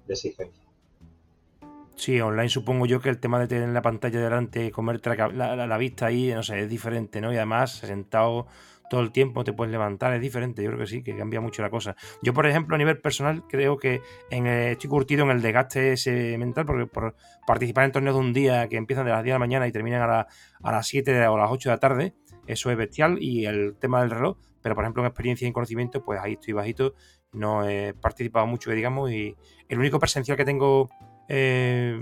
exigencia. 0.07 0.63
Sí, 1.95 2.19
online 2.21 2.49
supongo 2.49 2.85
yo 2.85 3.01
que 3.01 3.09
el 3.09 3.19
tema 3.19 3.39
de 3.39 3.47
tener 3.47 3.69
la 3.69 3.81
pantalla 3.81 4.19
delante, 4.19 4.71
comerte 4.71 5.15
la, 5.15 5.67
la, 5.67 5.77
vista 5.77 6.07
ahí, 6.07 6.31
no 6.33 6.43
sé, 6.43 6.61
es 6.61 6.69
diferente, 6.69 7.19
¿no? 7.21 7.31
Y 7.33 7.35
además, 7.35 7.73
sentado 7.73 8.47
todo 8.89 9.01
el 9.01 9.11
tiempo 9.11 9.43
te 9.43 9.53
puedes 9.53 9.71
levantar, 9.71 10.13
es 10.13 10.21
diferente, 10.21 10.63
yo 10.63 10.69
creo 10.69 10.79
que 10.79 10.87
sí, 10.87 11.03
que 11.03 11.15
cambia 11.15 11.41
mucho 11.41 11.61
la 11.61 11.69
cosa. 11.69 11.95
Yo, 12.21 12.33
por 12.33 12.45
ejemplo, 12.47 12.75
a 12.75 12.77
nivel 12.77 12.99
personal, 12.99 13.43
creo 13.47 13.77
que 13.77 14.01
en 14.29 14.47
estoy 14.47 14.89
curtido 14.89 15.23
en 15.23 15.31
el 15.31 15.41
desgaste 15.41 15.93
ese 15.93 16.37
mental, 16.37 16.65
porque 16.65 16.85
por 16.87 17.15
participar 17.45 17.85
en 17.85 17.91
torneos 17.91 18.15
de 18.15 18.21
un 18.21 18.33
día 18.33 18.67
que 18.67 18.77
empiezan 18.77 19.05
de 19.05 19.11
las 19.11 19.23
10 19.23 19.33
de 19.33 19.35
la 19.35 19.39
mañana 19.39 19.67
y 19.67 19.71
terminan 19.71 20.01
a, 20.09 20.27
a 20.63 20.71
las 20.71 20.87
7 20.87 21.27
o 21.27 21.37
las 21.37 21.51
8 21.51 21.69
de 21.69 21.75
la 21.75 21.79
tarde, 21.79 22.13
eso 22.47 22.71
es 22.71 22.77
bestial, 22.77 23.17
y 23.21 23.45
el 23.45 23.75
tema 23.77 24.01
del 24.01 24.09
reloj, 24.09 24.37
pero 24.61 24.75
por 24.75 24.83
ejemplo 24.83 25.03
en 25.03 25.07
experiencia 25.07 25.45
y 25.45 25.49
en 25.49 25.53
conocimiento, 25.53 26.03
pues 26.03 26.19
ahí 26.19 26.33
estoy 26.33 26.53
bajito, 26.53 26.93
no 27.31 27.67
he 27.67 27.93
participado 27.93 28.47
mucho, 28.47 28.71
digamos, 28.71 29.11
y 29.11 29.35
el 29.67 29.79
único 29.79 29.99
presencial 29.99 30.35
que 30.35 30.45
tengo 30.45 30.89
eh, 31.27 31.99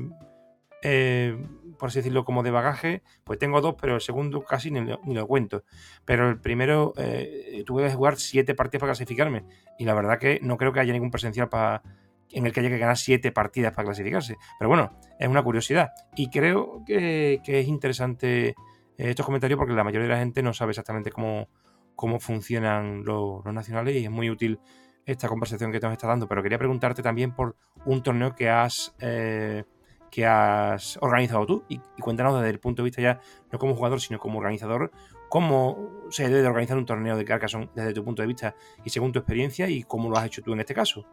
eh, 0.81 1.37
por 1.77 1.89
así 1.89 1.99
decirlo, 1.99 2.25
como 2.25 2.43
de 2.43 2.51
bagaje, 2.51 3.03
pues 3.23 3.39
tengo 3.39 3.61
dos, 3.61 3.75
pero 3.79 3.95
el 3.95 4.01
segundo 4.01 4.41
casi 4.43 4.71
ni 4.71 4.81
lo, 5.13 5.27
cuento. 5.27 5.63
Pero 6.05 6.29
el 6.29 6.39
primero 6.39 6.93
eh, 6.97 7.63
tuve 7.65 7.83
que 7.83 7.93
jugar 7.93 8.17
siete 8.17 8.55
partidas 8.55 8.81
para 8.81 8.91
clasificarme. 8.91 9.45
Y 9.77 9.85
la 9.85 9.93
verdad 9.93 10.19
que 10.19 10.39
no 10.41 10.57
creo 10.57 10.73
que 10.73 10.79
haya 10.79 10.93
ningún 10.93 11.11
presencial 11.11 11.49
para 11.49 11.83
en 12.31 12.45
el 12.45 12.51
que 12.51 12.59
haya 12.59 12.69
que 12.69 12.77
ganar 12.77 12.97
siete 12.97 13.31
partidas 13.31 13.73
para 13.73 13.85
clasificarse. 13.85 14.37
Pero 14.59 14.69
bueno, 14.69 14.99
es 15.19 15.27
una 15.27 15.43
curiosidad. 15.43 15.91
Y 16.15 16.29
creo 16.29 16.83
que, 16.85 17.41
es 17.45 17.67
interesante 17.67 18.55
estos 18.97 19.25
comentarios 19.25 19.57
porque 19.57 19.73
la 19.73 19.83
mayoría 19.83 20.07
de 20.07 20.13
la 20.13 20.19
gente 20.19 20.41
no 20.41 20.53
sabe 20.53 20.71
exactamente 20.71 21.11
cómo, 21.11 21.47
cómo 21.95 22.19
funcionan 22.19 23.03
los, 23.05 23.45
nacionales 23.45 23.95
y 23.95 24.05
es 24.05 24.11
muy 24.11 24.29
útil 24.29 24.59
esta 25.05 25.29
conversación 25.29 25.71
que 25.71 25.79
te 25.79 25.85
nos 25.85 25.93
está 25.93 26.07
dando. 26.07 26.27
Pero 26.27 26.43
quería 26.43 26.57
preguntarte 26.57 27.01
también 27.01 27.33
por 27.33 27.55
un 27.85 28.03
torneo 28.03 28.35
que 28.35 28.49
has, 28.49 28.95
eh, 28.99 29.63
que 30.11 30.25
has 30.25 30.97
organizado 31.01 31.45
tú 31.45 31.63
y, 31.67 31.79
cuéntanos 32.01 32.35
desde 32.35 32.49
el 32.49 32.59
punto 32.59 32.81
de 32.81 32.85
vista 32.85 33.01
ya, 33.01 33.19
no 33.51 33.59
como 33.59 33.75
jugador, 33.75 34.01
sino 34.01 34.19
como 34.19 34.39
organizador, 34.39 34.91
cómo 35.29 35.89
se 36.09 36.27
debe 36.27 36.41
de 36.41 36.47
organizar 36.47 36.77
un 36.77 36.85
torneo 36.85 37.17
de 37.17 37.25
Carcassonne 37.25 37.69
desde 37.75 37.93
tu 37.93 38.03
punto 38.03 38.21
de 38.21 38.27
vista 38.27 38.55
y 38.83 38.89
según 38.89 39.11
tu 39.11 39.19
experiencia 39.19 39.69
y 39.69 39.83
cómo 39.83 40.09
lo 40.09 40.17
has 40.17 40.25
hecho 40.25 40.41
tú 40.41 40.53
en 40.53 40.59
este 40.59 40.73
caso. 40.73 41.05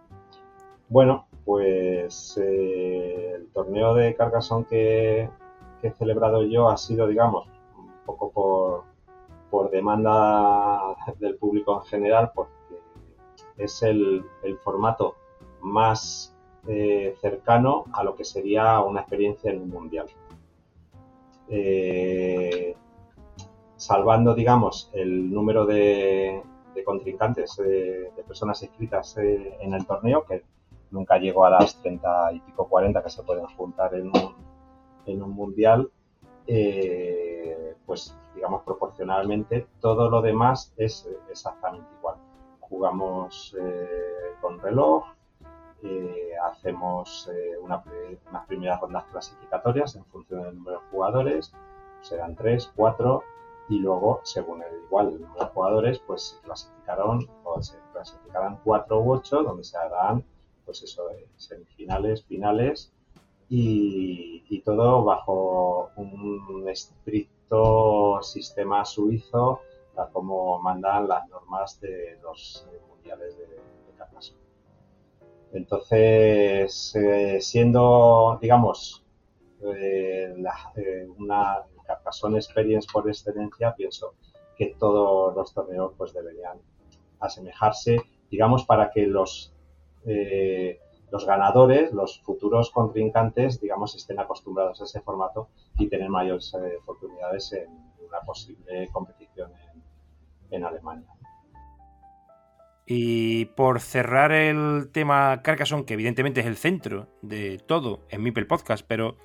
Bueno, 0.88 1.26
pues 1.44 2.38
eh, 2.40 3.32
el 3.36 3.48
torneo 3.48 3.94
de 3.94 4.14
Carcassonne 4.14 4.66
que, 4.66 5.30
he 5.82 5.90
celebrado 5.90 6.44
yo 6.44 6.70
ha 6.70 6.78
sido, 6.78 7.06
digamos, 7.06 7.46
un 7.76 7.92
poco 8.06 8.30
por, 8.30 8.84
por 9.50 9.70
demanda 9.70 10.80
del 11.18 11.36
público 11.36 11.82
en 11.82 11.86
general, 11.86 12.32
porque 12.34 12.52
es 13.56 13.82
el, 13.82 14.24
formato 14.62 15.16
más 15.60 16.33
eh, 16.66 17.14
cercano 17.20 17.84
a 17.92 18.02
lo 18.02 18.14
que 18.14 18.24
sería 18.24 18.80
una 18.80 19.00
experiencia 19.00 19.50
en 19.50 19.62
un 19.62 19.70
mundial. 19.70 20.06
Eh, 21.48 22.74
salvando, 23.76 24.34
digamos, 24.34 24.90
el 24.92 25.32
número 25.32 25.66
de, 25.66 26.42
contrincantes, 26.84 27.56
de, 27.56 28.10
personas 28.26 28.62
inscritas 28.62 29.16
eh, 29.18 29.56
en 29.60 29.74
el 29.74 29.86
torneo, 29.86 30.24
que 30.24 30.42
nunca 30.90 31.18
llegó 31.18 31.44
a 31.44 31.50
las 31.50 31.80
30 31.82 32.32
y 32.34 32.40
pico 32.40 32.68
40 32.68 33.02
que 33.02 33.10
se 33.10 33.22
pueden 33.22 33.46
juntar 33.46 33.94
en 33.94 34.06
un, 34.06 34.34
en 35.06 35.22
un 35.22 35.30
mundial, 35.30 35.90
pues 37.86 38.16
digamos 38.34 38.62
proporcionalmente 38.62 39.66
todo 39.80 40.10
lo 40.10 40.20
demás 40.20 40.74
es 40.76 41.08
exactamente 41.30 41.86
igual 41.98 42.16
jugamos 42.68 43.56
eh, 43.60 44.34
con 44.40 44.58
reloj, 44.60 45.04
eh, 45.84 46.32
hacemos 46.42 47.28
eh, 47.32 47.56
unas 47.62 48.46
primeras 48.46 48.80
rondas 48.80 49.04
clasificatorias 49.10 49.94
en 49.96 50.04
función 50.06 50.42
del 50.42 50.56
número 50.56 50.80
de 50.80 50.86
jugadores, 50.90 51.52
serán 52.02 52.34
tres, 52.34 52.72
cuatro, 52.74 53.22
y 53.68 53.78
luego, 53.78 54.20
según 54.24 54.62
el 54.62 54.84
igual 54.84 55.08
el 55.08 55.20
número 55.22 55.44
de 55.44 55.50
jugadores, 55.50 55.98
pues 56.00 56.22
se 56.22 56.40
clasificaron 56.40 57.28
o 57.44 57.62
se 57.62 57.78
clasificarán 57.92 58.58
cuatro 58.64 59.00
u 59.00 59.12
ocho, 59.12 59.42
donde 59.42 59.64
se 59.64 59.76
harán, 59.78 60.24
pues 60.64 60.82
eso, 60.82 61.08
semifinales, 61.36 62.24
finales, 62.24 62.92
y, 63.48 64.44
y 64.48 64.60
todo 64.62 65.04
bajo 65.04 65.90
un 65.96 66.66
estricto 66.68 68.22
sistema 68.22 68.84
suizo 68.84 69.60
como 70.12 70.58
mandan 70.58 71.08
las 71.08 71.28
normas 71.28 71.80
de 71.80 72.18
los 72.22 72.66
mundiales 72.88 73.36
de, 73.38 73.46
de 73.46 73.60
Entonces, 75.54 76.92
eh, 76.96 77.40
siendo, 77.40 78.38
digamos, 78.42 79.04
eh, 79.62 80.34
eh, 80.76 81.06
una 81.16 81.62
Carcassonne 81.86 82.38
Experience 82.38 82.88
por 82.92 83.08
excelencia, 83.08 83.72
pienso 83.72 84.14
que 84.56 84.74
todos 84.78 85.34
los 85.34 85.54
torneos 85.54 85.92
pues 85.96 86.12
deberían 86.12 86.58
asemejarse, 87.20 87.98
digamos, 88.30 88.64
para 88.64 88.90
que 88.90 89.06
los 89.06 89.52
los 91.10 91.24
ganadores, 91.24 91.92
los 91.92 92.20
futuros 92.20 92.70
contrincantes, 92.70 93.58
digamos, 93.58 93.94
estén 93.94 94.18
acostumbrados 94.18 94.82
a 94.82 94.84
ese 94.84 95.00
formato 95.00 95.48
y 95.78 95.88
tener 95.88 96.10
mayores 96.10 96.52
oportunidades 96.82 97.52
en 97.52 97.70
una 98.06 98.20
posible 98.20 98.88
competición 98.92 99.50
en 100.50 100.64
Alemania. 100.64 101.13
Y 102.86 103.46
por 103.46 103.80
cerrar 103.80 104.32
el 104.32 104.90
tema 104.92 105.40
Carcassonne, 105.42 105.84
que 105.84 105.94
evidentemente 105.94 106.40
es 106.40 106.46
el 106.46 106.56
centro 106.56 107.08
de 107.22 107.58
todo 107.58 108.06
en 108.10 108.22
Mipel 108.22 108.46
Podcast, 108.46 108.84
pero 108.86 109.16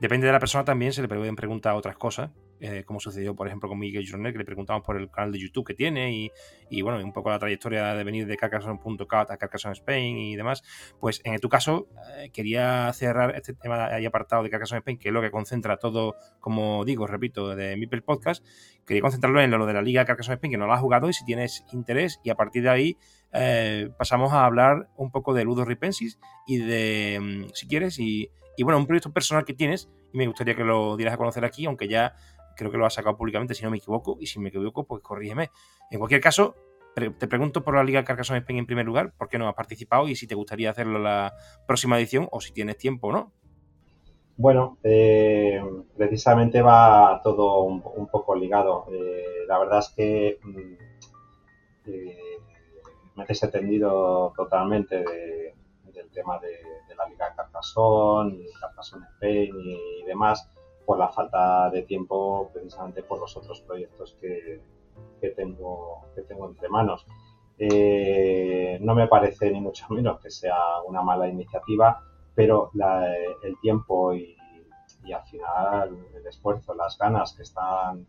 depende 0.00 0.26
de 0.26 0.32
la 0.32 0.38
persona 0.38 0.64
también, 0.64 0.92
se 0.92 1.02
le 1.02 1.08
pueden 1.08 1.34
preguntar 1.34 1.74
otras 1.74 1.96
cosas, 1.96 2.30
eh, 2.60 2.82
como 2.84 3.00
sucedió, 3.00 3.34
por 3.36 3.46
ejemplo, 3.46 3.68
con 3.68 3.78
Miguel 3.78 4.06
Jornet, 4.08 4.32
que 4.32 4.38
le 4.38 4.44
preguntamos 4.44 4.84
por 4.84 4.96
el 4.96 5.10
canal 5.10 5.32
de 5.32 5.38
YouTube 5.38 5.66
que 5.66 5.74
tiene 5.74 6.30
y, 6.70 6.82
bueno, 6.82 7.02
un 7.04 7.12
poco 7.12 7.30
la 7.30 7.38
trayectoria 7.38 7.94
de 7.94 8.04
venir 8.04 8.26
de 8.26 8.36
Carcassonne.cat 8.36 9.30
a 9.30 9.36
Carcassonne 9.36 9.74
Spain 9.74 10.18
y 10.18 10.36
demás. 10.36 10.62
Pues 11.00 11.20
en 11.24 11.38
tu 11.38 11.48
caso, 11.48 11.88
eh, 12.16 12.30
quería 12.30 12.92
cerrar 12.92 13.34
este 13.36 13.54
tema 13.54 13.86
ahí 13.86 14.06
apartado 14.06 14.42
de 14.42 14.50
Carcassonne 14.50 14.78
Spain, 14.78 14.98
que 14.98 15.08
es 15.08 15.14
lo 15.14 15.20
que 15.20 15.30
concentra 15.30 15.76
todo, 15.76 16.16
como 16.40 16.84
digo, 16.84 17.06
repito, 17.06 17.54
de 17.54 17.76
Mipel 17.76 18.02
Podcast. 18.02 18.44
Quería 18.86 19.02
concentrarlo 19.02 19.40
en 19.40 19.50
lo 19.50 19.66
de 19.66 19.72
la 19.72 19.82
Liga 19.82 20.04
Carcassonne 20.04 20.34
Spain, 20.34 20.52
que 20.52 20.58
no 20.58 20.66
lo 20.66 20.72
has 20.72 20.80
jugado 20.80 21.08
y 21.08 21.12
si 21.12 21.24
tienes 21.24 21.64
interés, 21.72 22.20
y 22.24 22.30
a 22.30 22.34
partir 22.34 22.62
de 22.62 22.70
ahí 22.70 22.96
eh, 23.32 23.90
pasamos 23.98 24.32
a 24.32 24.44
hablar 24.44 24.88
un 24.96 25.10
poco 25.10 25.34
de 25.34 25.44
Ludo 25.44 25.64
Ripensis 25.64 26.18
y 26.46 26.58
de, 26.58 27.18
mm, 27.20 27.50
si 27.54 27.68
quieres, 27.68 27.98
y, 27.98 28.30
y 28.56 28.62
bueno, 28.64 28.78
un 28.78 28.86
proyecto 28.86 29.12
personal 29.12 29.44
que 29.44 29.54
tienes 29.54 29.88
y 30.12 30.18
me 30.18 30.26
gustaría 30.26 30.54
que 30.54 30.64
lo 30.64 30.96
dieras 30.96 31.14
a 31.14 31.18
conocer 31.18 31.44
aquí, 31.44 31.66
aunque 31.66 31.88
ya 31.88 32.14
creo 32.58 32.70
que 32.70 32.76
lo 32.76 32.84
ha 32.84 32.90
sacado 32.90 33.16
públicamente, 33.16 33.54
si 33.54 33.64
no 33.64 33.70
me 33.70 33.78
equivoco, 33.78 34.18
y 34.20 34.26
si 34.26 34.38
me 34.40 34.50
equivoco, 34.50 34.84
pues 34.84 35.02
corrígeme. 35.02 35.50
En 35.90 35.98
cualquier 35.98 36.20
caso, 36.20 36.56
te 36.94 37.28
pregunto 37.28 37.62
por 37.62 37.76
la 37.76 37.84
Liga 37.84 38.04
Carcassonne 38.04 38.40
Spain 38.40 38.58
en 38.58 38.66
primer 38.66 38.84
lugar, 38.84 39.12
¿por 39.16 39.28
qué 39.28 39.38
no 39.38 39.48
has 39.48 39.54
participado 39.54 40.08
y 40.08 40.16
si 40.16 40.26
te 40.26 40.34
gustaría 40.34 40.70
hacerlo 40.70 40.98
la 40.98 41.32
próxima 41.66 41.96
edición 41.96 42.28
o 42.32 42.40
si 42.40 42.52
tienes 42.52 42.76
tiempo 42.76 43.08
o 43.08 43.12
no? 43.12 43.32
Bueno, 44.36 44.78
eh, 44.84 45.60
precisamente 45.96 46.62
va 46.62 47.20
todo 47.24 47.62
un, 47.62 48.06
poco 48.08 48.36
ligado. 48.36 48.86
Eh, 48.92 49.44
la 49.48 49.58
verdad 49.58 49.80
es 49.80 49.88
que 49.96 50.38
mm, 50.42 50.72
eh, 51.86 52.38
me 53.16 53.24
he 53.24 53.26
desatendido 53.26 54.32
totalmente 54.36 54.96
del 54.96 56.10
tema 56.12 56.38
de, 56.38 56.56
la 56.96 57.08
Liga 57.08 57.32
Carcassonne, 57.34 58.46
Carcassonne 58.60 59.06
Spain 59.14 59.54
y 59.56 60.04
demás 60.04 60.50
por 60.88 60.98
la 60.98 61.10
falta 61.10 61.68
de 61.68 61.82
tiempo 61.82 62.48
precisamente 62.50 63.02
por 63.02 63.20
los 63.20 63.36
otros 63.36 63.60
proyectos 63.60 64.16
que, 64.18 64.62
tengo, 65.36 66.06
que 66.14 66.22
tengo 66.22 66.48
entre 66.48 66.70
manos. 66.70 67.04
Eh, 67.58 68.78
no 68.80 68.94
me 68.94 69.06
parece 69.06 69.50
ni 69.50 69.60
mucho 69.60 69.84
menos 69.90 70.18
que 70.18 70.30
sea 70.30 70.80
una 70.86 71.02
mala 71.02 71.28
iniciativa, 71.28 72.02
pero 72.34 72.70
el 73.42 73.60
tiempo 73.60 74.14
y, 74.14 74.34
al 75.12 75.22
final 75.24 76.06
el 76.14 76.26
esfuerzo, 76.26 76.72
las 76.72 76.96
ganas 76.96 77.34
que 77.34 77.42
están 77.42 78.06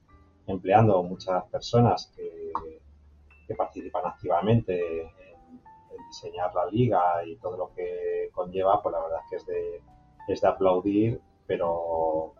empleando 0.47 1.03
muchas 1.03 1.43
personas 1.47 2.09
que, 2.15 2.53
participan 3.57 4.05
activamente 4.05 5.01
en, 5.01 5.09
diseñar 6.07 6.55
la 6.55 6.65
liga 6.67 7.25
y 7.25 7.35
todo 7.35 7.57
lo 7.57 7.73
que 7.75 8.29
conlleva, 8.31 8.81
pues 8.81 8.93
la 8.93 9.01
verdad 9.01 9.19
es 9.25 9.29
que 9.29 9.35
es 9.35 9.45
de, 9.45 9.81
es 10.29 10.41
de 10.41 10.47
aplaudir, 10.47 11.21
pero, 11.45 12.35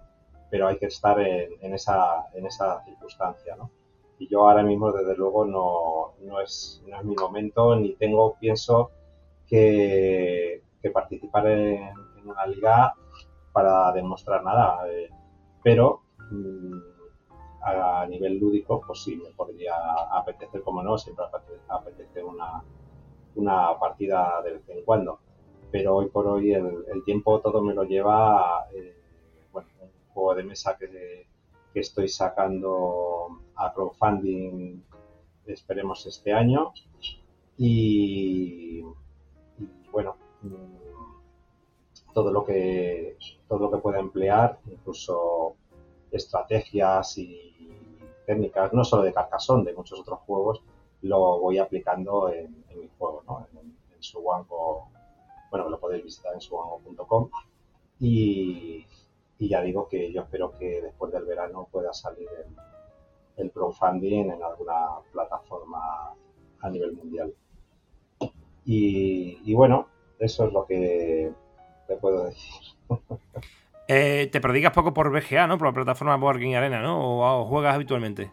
pero 0.50 0.68
hay 0.68 0.78
que 0.78 0.88
estar 0.88 1.20
en, 1.20 1.74
esa, 1.74 2.26
en 2.34 2.46
esa 2.46 2.84
circunstancia, 2.84 3.56
¿no? 3.56 3.70
Y 4.18 4.28
yo 4.28 4.48
ahora 4.48 4.64
mismo, 4.64 4.92
desde 4.92 5.16
luego, 5.16 5.46
no, 5.46 6.14
no, 6.26 6.42
es, 6.42 6.84
no 6.88 6.98
es 7.00 7.06
mi 7.06 7.16
momento, 7.16 7.76
ni 7.76 7.94
tengo, 7.96 8.36
pienso, 8.40 8.92
que, 9.48 10.62
participar 10.94 11.48
en, 11.48 11.94
una 12.26 12.46
liga 12.48 12.94
para 13.54 13.92
demostrar 13.94 14.44
nada. 14.44 14.88
Eh, 14.90 15.10
pero 15.64 16.02
mm, 16.32 16.80
a 17.62 18.06
nivel 18.08 18.38
lúdico, 18.38 18.82
pues 18.86 19.04
sí, 19.04 19.16
me 19.16 19.32
podría 19.32 19.74
apetecer, 20.12 20.62
como 20.64 20.84
no, 20.84 20.98
siempre 20.98 21.26
apetece 21.70 22.24
una, 22.24 22.64
una 23.36 23.78
partida 23.80 24.42
de 24.44 24.54
vez 24.54 24.70
en 24.70 24.84
cuando. 24.84 25.20
pero 25.72 25.96
hoy 25.96 26.10
por 26.10 26.28
hoy 26.28 26.54
el, 26.54 27.04
tiempo 27.06 27.40
todo 27.42 27.62
me 27.62 27.74
lo 27.74 27.84
lleva 27.84 28.68
eh, 28.74 28.96
bueno, 29.52 29.70
de 30.36 30.44
mesa 30.44 30.78
que, 30.78 31.28
estoy 31.74 32.10
sacando 32.10 33.42
a 33.56 33.74
crowdfunding, 33.74 34.82
esperemos 35.46 36.06
este 36.06 36.34
año. 36.34 36.74
Y, 37.58 38.82
bueno, 39.92 40.16
mm, 40.42 42.14
todo 42.14 42.32
lo 42.32 42.44
que 42.46 43.18
todo 43.48 43.60
lo 43.60 43.72
que 43.72 43.78
pueda 43.78 44.00
emplear, 44.00 44.60
incluso 44.70 45.56
estrategias 46.12 47.18
y 47.18 47.52
técnicas, 48.26 48.74
no 48.74 48.84
solo 48.84 49.04
de 49.04 49.14
Carcassonne, 49.14 49.64
de 49.64 49.74
muchos 49.74 50.00
otros 50.00 50.20
juegos, 50.20 50.62
lo 51.02 51.40
voy 51.40 51.58
aplicando 51.58 52.30
en, 52.30 52.64
mi 52.76 52.90
juego, 52.98 53.24
en, 53.54 54.04
su 54.04 54.22
bueno, 54.22 55.70
lo 55.70 55.80
podéis 55.80 56.04
visitar 56.04 56.34
en 56.34 56.42
subango.com 56.42 57.30
y, 58.00 58.86
y 59.40 59.48
ya 59.48 59.62
digo 59.62 59.88
que 59.88 60.12
yo 60.12 60.22
espero 60.24 60.52
que 60.52 60.82
después 60.82 61.12
del 61.12 61.24
verano 61.24 61.68
pueda 61.72 61.94
salir 61.94 62.28
el, 62.38 62.56
el 63.40 63.52
crowdfunding 63.52 64.30
en 64.30 64.44
alguna 64.44 65.00
plataforma 65.12 66.14
a 66.62 66.70
nivel 66.70 66.94
mundial. 66.94 67.34
Y, 68.66 69.54
bueno, 69.56 69.88
eso 70.20 70.46
es 70.46 70.54
lo 70.54 70.66
que 70.66 71.32
te 71.88 71.96
puedo 71.96 72.26
decir. 72.26 72.52
Eh, 73.92 74.30
te 74.32 74.40
predicas 74.40 74.72
poco 74.72 74.94
por 74.94 75.10
BGA, 75.10 75.48
¿no? 75.48 75.58
Por 75.58 75.66
la 75.66 75.74
plataforma 75.74 76.16
Board 76.16 76.38
Arena, 76.54 76.80
¿no? 76.80 77.40
¿O, 77.40 77.46
juegas 77.46 77.74
habitualmente? 77.74 78.30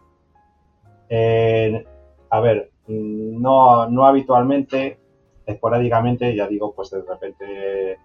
Eh, 1.09 1.83
a 2.29 2.41
ver, 2.41 2.73
no, 2.87 3.89
no 3.89 4.05
habitualmente, 4.05 4.99
esporádicamente, 5.47 6.37
ya 6.37 6.47
digo, 6.47 6.75
pues 6.75 6.91
de 6.91 7.01
repente 7.01 7.99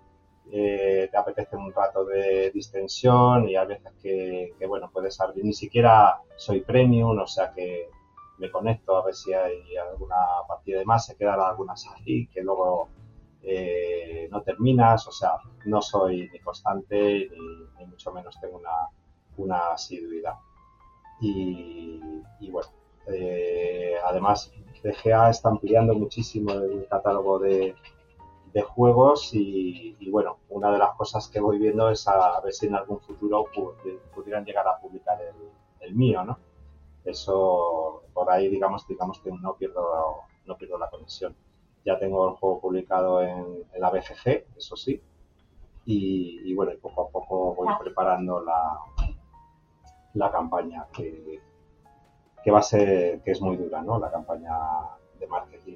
eh, 0.53 1.07
te 1.09 1.17
apetece 1.17 1.55
un 1.55 1.71
rato 1.71 2.03
de 2.03 2.51
distensión 2.51 3.47
y 3.47 3.55
a 3.55 3.63
veces 3.63 3.93
que, 4.01 4.53
bueno, 4.67 4.89
puedes 4.91 5.19
abrir, 5.21 5.45
ni 5.45 5.53
siquiera 5.53 6.19
soy 6.35 6.59
premium, 6.59 7.17
o 7.17 7.27
sea 7.27 7.53
que 7.53 7.89
me 8.37 8.51
conecto 8.51 8.97
a 8.97 9.05
ver 9.05 9.15
si 9.15 9.33
hay 9.33 9.77
alguna 9.77 10.17
partida 10.49 10.79
de 10.79 10.85
más, 10.85 11.05
se 11.05 11.15
quedan 11.15 11.39
algunas 11.39 11.87
ahí 11.87 12.27
que 12.27 12.41
luego 12.41 12.89
eh, 13.43 14.27
no 14.29 14.41
terminas, 14.41 15.07
o 15.07 15.11
sea, 15.11 15.37
no 15.65 15.81
soy 15.81 16.29
ni 16.33 16.39
constante 16.39 17.29
ni, 17.79 17.85
mucho 17.85 18.11
menos 18.11 18.37
tengo 18.41 18.57
una, 18.57 18.89
una 19.37 19.71
asiduidad. 19.71 20.35
Y, 21.21 22.01
bueno, 22.49 22.69
eh, 23.07 23.95
además 24.03 24.51
DGA 24.83 25.29
está 25.29 25.49
ampliando 25.49 25.93
muchísimo 25.93 26.51
el 26.51 26.87
catálogo 26.89 27.39
de, 27.39 27.75
de 28.53 28.61
juegos 28.61 29.29
y, 29.33 29.95
bueno, 30.09 30.37
una 30.49 30.71
de 30.71 30.77
las 30.77 30.95
cosas 30.95 31.27
que 31.29 31.39
voy 31.39 31.57
viendo 31.57 31.89
es 31.89 32.07
a, 32.07 32.39
ver 32.41 32.53
si 32.53 32.67
en 32.67 32.75
algún 32.75 32.99
futuro 32.99 33.45
pudieran 34.13 34.45
llegar 34.45 34.67
a 34.67 34.77
publicar 34.77 35.19
el, 35.79 35.95
mío, 35.95 36.23
¿no? 36.23 36.37
Eso, 37.03 38.03
por 38.13 38.31
ahí 38.31 38.47
digamos, 38.47 38.87
digamos 38.87 39.19
que 39.19 39.29
no 39.29 39.55
pierdo, 39.55 40.21
no 40.45 40.55
pierdo 40.55 40.77
la 40.77 40.89
conexión. 40.89 41.35
Ya 41.83 41.99
tengo 41.99 42.29
el 42.29 42.35
juego 42.35 42.61
publicado 42.61 43.21
en, 43.21 43.65
la 43.77 43.89
BGG, 43.89 44.45
eso 44.55 44.75
sí, 44.77 45.01
y, 45.85 46.53
bueno, 46.53 46.71
poco 46.81 47.07
a 47.07 47.09
poco 47.09 47.55
voy 47.55 47.67
preparando 47.79 48.41
la, 48.41 48.79
la 50.13 50.31
campaña 50.31 50.87
que, 50.93 51.41
que 52.43 52.51
va 52.51 52.59
a 52.59 52.63
ser, 52.63 53.21
que 53.21 53.31
es 53.31 53.41
muy 53.41 53.57
dura, 53.57 53.81
¿no? 53.81 53.99
La 53.99 54.11
campaña 54.11 54.55
de 55.19 55.27
marketing 55.27 55.75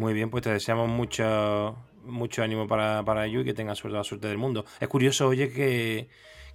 Muy 0.00 0.14
bien, 0.14 0.30
pues 0.30 0.42
te 0.42 0.50
deseamos 0.50 0.88
mucho, 0.88 1.76
mucho 2.06 2.42
ánimo 2.42 2.66
para, 2.66 3.04
para 3.04 3.26
ello 3.26 3.40
y 3.40 3.44
que 3.44 3.52
tengas 3.52 3.76
suerte, 3.76 3.98
la 3.98 4.02
suerte 4.02 4.28
del 4.28 4.38
mundo. 4.38 4.64
Es 4.80 4.88
curioso, 4.88 5.28
oye, 5.28 5.52
que, 5.52 6.08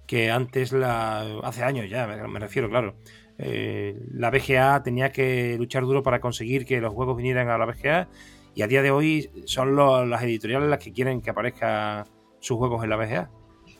que 0.04 0.32
antes, 0.32 0.72
la, 0.72 1.20
hace 1.44 1.62
años 1.62 1.88
ya, 1.88 2.08
me, 2.08 2.40
refiero, 2.40 2.68
claro, 2.68 2.96
eh, 3.38 4.02
la 4.10 4.32
BGA 4.32 4.82
tenía 4.82 5.12
que 5.12 5.54
luchar 5.58 5.84
duro 5.84 6.02
para 6.02 6.20
conseguir 6.20 6.66
que 6.66 6.80
los 6.80 6.92
juegos 6.92 7.16
vinieran 7.16 7.48
a 7.48 7.56
la 7.56 7.66
BGA 7.66 8.08
y 8.56 8.62
a 8.62 8.66
día 8.66 8.82
de 8.82 8.90
hoy 8.90 9.30
son 9.44 9.76
las 9.76 10.22
editoriales 10.24 10.68
las 10.68 10.82
que 10.82 10.92
quieren 10.92 11.20
que 11.20 11.30
aparezcan 11.30 12.04
sus 12.40 12.56
juegos 12.56 12.82
en 12.82 12.90
la 12.90 12.96
BGA. 12.96 13.30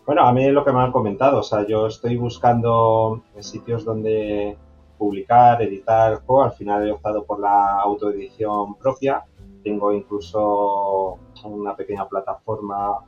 Bueno, 0.06 0.22
a 0.22 0.32
mí 0.32 0.46
es 0.46 0.52
lo 0.52 0.64
que 0.64 0.70
me 0.70 0.78
han 0.78 0.92
comentado, 0.92 1.40
o 1.40 1.42
sea, 1.42 1.66
yo 1.66 1.88
estoy 1.88 2.16
buscando 2.16 3.24
sitios 3.40 3.84
donde 3.84 4.56
publicar, 4.96 5.60
editar 5.60 6.22
juegos, 6.24 6.52
al 6.52 6.56
final 6.56 6.86
he 6.86 6.92
optado 6.92 7.24
por 7.24 7.40
la 7.40 7.80
autoedición 7.80 8.76
propia 8.76 9.24
tengo 9.66 9.92
incluso 9.92 11.18
una 11.42 11.74
pequeña 11.74 12.08
plataforma, 12.08 13.04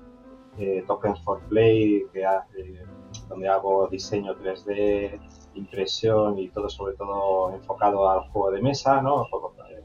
eh, 0.59 0.83
Tokens 0.89 1.21
for 1.23 1.39
Play, 1.49 2.05
que 2.13 2.27
donde 3.29 3.47
hago 3.47 3.87
diseño 3.87 4.35
3D, 4.37 5.21
impresión 5.55 6.37
y 6.37 6.49
todo 6.49 6.69
sobre 6.69 6.97
todo 6.97 7.55
enfocado 7.55 8.11
al 8.11 8.29
juego 8.31 8.51
de 8.51 8.61
mesa, 8.61 9.01
¿no? 9.01 9.25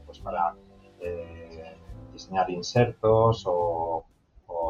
Pues 0.04 0.18
para 0.18 0.56
eh, 0.98 1.76
diseñar 2.12 2.50
insertos 2.50 3.44
o, 3.46 4.04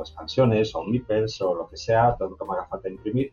expansiones 0.02 0.74
o 0.74 0.84
meeples 0.84 1.40
o 1.40 1.54
lo 1.54 1.70
que 1.70 1.78
sea, 1.78 2.16
todo 2.18 2.28
lo 2.30 2.36
que 2.36 2.44
me 2.44 2.52
haga 2.52 2.66
falta 2.66 2.90
imprimir. 2.90 3.32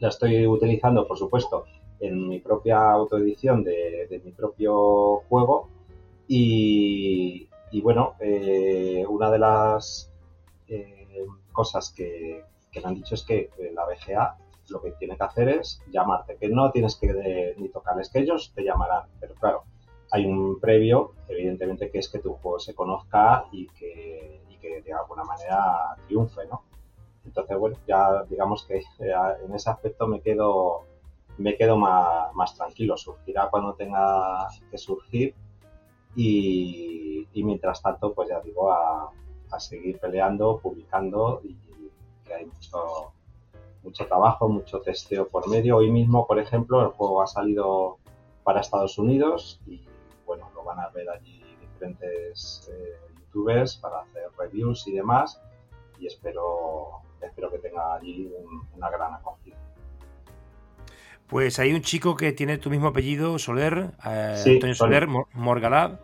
La 0.00 0.08
estoy 0.08 0.44
utilizando, 0.44 1.06
por 1.06 1.18
supuesto, 1.18 1.66
en 2.00 2.26
mi 2.26 2.40
propia 2.40 2.90
autoedición 2.90 3.62
de, 3.62 4.08
de 4.10 4.18
mi 4.24 4.32
propio 4.32 5.22
juego 5.28 5.68
y, 6.28 7.45
y 7.70 7.80
bueno, 7.80 8.14
eh, 8.20 9.04
una 9.08 9.30
de 9.30 9.38
las 9.38 10.12
eh, 10.68 11.26
cosas 11.52 11.92
que, 11.94 12.44
me 12.74 12.82
han 12.84 12.94
dicho 12.94 13.14
es 13.14 13.22
que 13.22 13.50
eh, 13.58 13.72
la 13.74 13.86
BGA 13.86 14.36
lo 14.68 14.82
que 14.82 14.92
tiene 14.92 15.16
que 15.16 15.24
hacer 15.24 15.48
es 15.48 15.80
llamarte, 15.90 16.36
que 16.36 16.48
no 16.48 16.70
tienes 16.70 16.96
que 16.96 17.54
ni 17.56 17.68
tocarles, 17.68 18.10
que 18.10 18.18
ellos 18.18 18.52
te 18.54 18.64
llamarán, 18.64 19.04
pero 19.20 19.34
claro, 19.34 19.64
hay 20.10 20.26
un 20.26 20.60
previo, 20.60 21.12
evidentemente, 21.28 21.90
que 21.90 21.98
es 22.00 22.08
que 22.08 22.18
tu 22.18 22.34
juego 22.34 22.58
se 22.58 22.74
conozca 22.74 23.46
y 23.52 23.68
que, 23.68 24.42
y 24.50 24.56
que 24.56 24.82
de 24.82 24.92
alguna 24.92 25.24
manera 25.24 25.96
triunfe, 26.06 26.46
¿no? 26.50 26.64
Entonces, 27.24 27.58
bueno, 27.58 27.76
ya 27.86 28.24
digamos 28.24 28.64
que 28.64 28.82
en 28.98 29.54
ese 29.54 29.70
aspecto 29.70 30.06
me 30.06 30.20
quedo, 30.20 30.84
me 31.38 31.56
quedo 31.56 31.76
más, 31.76 32.32
más 32.34 32.54
tranquilo. 32.54 32.96
Surgirá 32.96 33.48
cuando 33.50 33.74
tenga 33.74 34.48
que 34.70 34.78
surgir 34.78 35.34
y, 36.16 37.28
mientras 37.34 37.82
tanto, 37.82 38.14
pues 38.14 38.28
ya 38.28 38.40
digo, 38.40 38.72
a, 38.72 39.12
seguir 39.58 39.98
peleando, 39.98 40.58
publicando 40.58 41.40
y, 41.42 41.56
que 42.26 42.34
hay 42.34 42.44
mucho, 42.44 43.12
mucho 43.82 44.06
trabajo, 44.06 44.48
mucho 44.48 44.80
testeo 44.80 45.28
por 45.28 45.48
medio. 45.48 45.76
Hoy 45.76 45.90
mismo, 45.90 46.26
por 46.26 46.38
ejemplo, 46.38 46.82
el 46.82 46.88
juego 46.88 47.22
ha 47.22 47.26
salido 47.26 47.98
para 48.42 48.60
Estados 48.60 48.98
Unidos 48.98 49.60
y 49.66 49.80
bueno, 50.26 50.50
lo 50.54 50.64
van 50.64 50.80
a 50.80 50.88
ver 50.88 51.08
allí 51.08 51.42
diferentes 51.60 52.70
eh, 52.70 52.96
youtubers 53.20 53.76
para 53.76 54.00
hacer 54.00 54.24
reviews 54.38 54.86
y 54.88 54.92
demás 54.92 55.40
y 55.98 56.06
espero, 56.06 57.02
espero 57.20 57.50
que 57.50 57.58
tenga 57.58 57.94
allí 57.94 58.30
una 58.74 58.90
gran 58.90 59.14
acogida. 59.14 59.56
Pues 61.26 61.58
hay 61.58 61.72
un 61.72 61.82
chico 61.82 62.16
que 62.16 62.32
tiene 62.32 62.58
tu 62.58 62.70
mismo 62.70 62.88
apellido, 62.88 63.38
Soler, 63.38 63.90
eh, 64.04 64.42
Antonio 64.46 64.74
Soler, 64.74 65.08
Morgalad. 65.32 65.98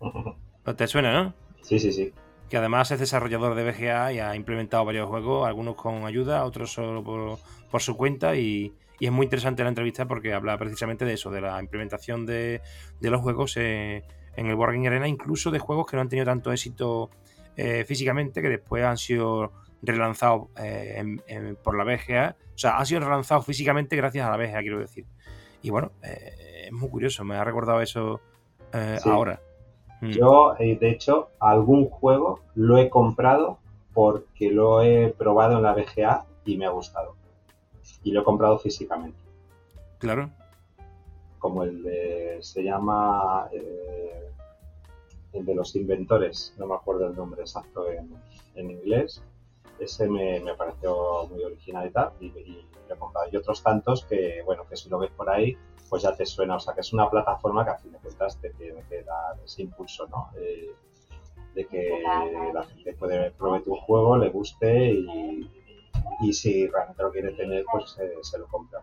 ¿Te 0.76 0.86
suena, 0.86 1.12
no? 1.12 1.34
Sí, 1.62 1.78
sí, 1.78 1.92
sí. 1.92 2.12
Que 2.48 2.56
además 2.58 2.90
es 2.90 3.00
desarrollador 3.00 3.54
de 3.54 3.64
BGA 3.64 4.12
y 4.12 4.18
ha 4.18 4.36
implementado 4.36 4.84
varios 4.84 5.08
juegos, 5.08 5.46
algunos 5.46 5.74
con 5.74 6.04
ayuda, 6.04 6.44
otros 6.44 6.72
solo 6.72 7.02
por, 7.02 7.80
su 7.80 7.96
cuenta. 7.96 8.36
Y, 8.36 8.72
es 9.00 9.10
muy 9.10 9.24
interesante 9.24 9.64
la 9.64 9.68
entrevista 9.68 10.06
porque 10.06 10.32
habla 10.32 10.56
precisamente 10.56 11.04
de 11.04 11.14
eso, 11.14 11.30
de 11.32 11.40
la 11.40 11.60
implementación 11.60 12.24
de, 12.24 12.60
los 13.00 13.20
juegos 13.20 13.56
eh, 13.56 14.04
en 14.36 14.46
el 14.46 14.54
Wargame 14.54 14.86
Arena, 14.86 15.08
incluso 15.08 15.50
de 15.50 15.58
juegos 15.58 15.86
que 15.86 15.96
no 15.96 16.02
han 16.02 16.08
tenido 16.08 16.26
tanto 16.26 16.52
éxito 16.52 17.10
eh, 17.56 17.84
físicamente, 17.84 18.40
que 18.40 18.48
después 18.48 18.84
han 18.84 18.98
sido 18.98 19.52
relanzados 19.82 20.48
eh, 20.56 21.56
por 21.64 21.76
la 21.76 21.82
BGA. 21.82 22.36
O 22.54 22.58
sea, 22.58 22.78
han 22.78 22.86
sido 22.86 23.00
relanzados 23.00 23.44
físicamente 23.44 23.96
gracias 23.96 24.24
a 24.24 24.30
la 24.30 24.36
BGA, 24.36 24.60
quiero 24.60 24.78
decir. 24.78 25.04
Y 25.62 25.70
bueno, 25.70 25.90
es 26.02 26.70
muy 26.70 26.88
curioso, 26.88 27.24
me 27.24 27.34
ha 27.34 27.42
recordado 27.42 27.80
eso 27.80 28.20
ahora. 29.04 29.40
Mm. 30.02 30.10
Yo, 30.10 30.56
eh, 30.58 30.76
de 30.76 30.90
hecho, 30.90 31.28
algún 31.38 31.88
juego 31.88 32.40
lo 32.56 32.76
he 32.76 32.90
comprado 32.90 33.58
porque 33.94 34.50
lo 34.50 34.82
he 34.82 35.14
probado 35.16 35.58
en 35.58 35.62
la 35.62 35.74
BGA 35.74 36.24
y 36.44 36.56
me 36.56 36.66
ha 36.66 36.70
gustado. 36.70 37.14
Y 38.02 38.10
lo 38.10 38.22
he 38.22 38.24
comprado 38.24 38.58
físicamente. 38.58 39.18
Claro. 39.98 40.28
Como 41.38 41.62
el 41.62 41.84
de. 41.84 42.38
Se 42.40 42.64
llama. 42.64 43.48
Eh, 43.52 44.32
el 45.34 45.46
de 45.46 45.54
los 45.54 45.76
inventores. 45.76 46.52
No 46.58 46.66
me 46.66 46.74
acuerdo 46.74 47.06
el 47.06 47.14
nombre 47.14 47.42
exacto 47.42 47.86
en, 47.88 48.70
inglés. 48.70 49.22
Ese 49.78 50.08
me, 50.08 50.40
pareció 50.56 51.26
muy 51.30 51.42
original 51.44 51.86
y 51.86 51.90
tal. 51.90 52.12
Y, 52.20 52.26
y 52.26 52.66
lo 52.88 52.94
he 52.94 52.98
comprado. 52.98 53.28
Y 53.30 53.36
otros 53.36 53.62
tantos 53.62 54.04
que, 54.04 54.42
bueno, 54.44 54.64
que 54.68 54.76
si 54.76 54.88
lo 54.88 54.98
ves 54.98 55.10
por 55.10 55.28
ahí, 55.30 55.56
pues 55.88 56.02
ya 56.02 56.14
te 56.14 56.26
suena. 56.26 56.56
O 56.56 56.60
sea, 56.60 56.74
que 56.74 56.80
es 56.80 56.92
una 56.92 57.10
plataforma 57.10 57.64
que 57.64 57.70
a 57.70 57.78
fin 57.78 57.92
de 57.92 57.98
cuentas 57.98 58.38
te 58.40 58.50
tiene 58.50 58.82
que 58.88 59.02
dar 59.02 59.36
ese 59.44 59.62
impulso, 59.62 60.06
¿no? 60.08 60.30
Eh, 60.36 60.70
de 61.54 61.66
que 61.66 62.02
la 62.54 62.62
gente 62.62 62.94
puede 62.94 63.30
probar 63.32 63.60
tu 63.62 63.76
juego, 63.76 64.16
le 64.16 64.30
guste 64.30 64.90
y, 64.90 65.50
y 66.22 66.32
si 66.32 66.66
realmente 66.66 67.02
lo 67.02 67.12
quiere 67.12 67.32
tener, 67.32 67.62
pues 67.70 67.94
se 68.22 68.38
lo 68.38 68.46
compra. 68.46 68.80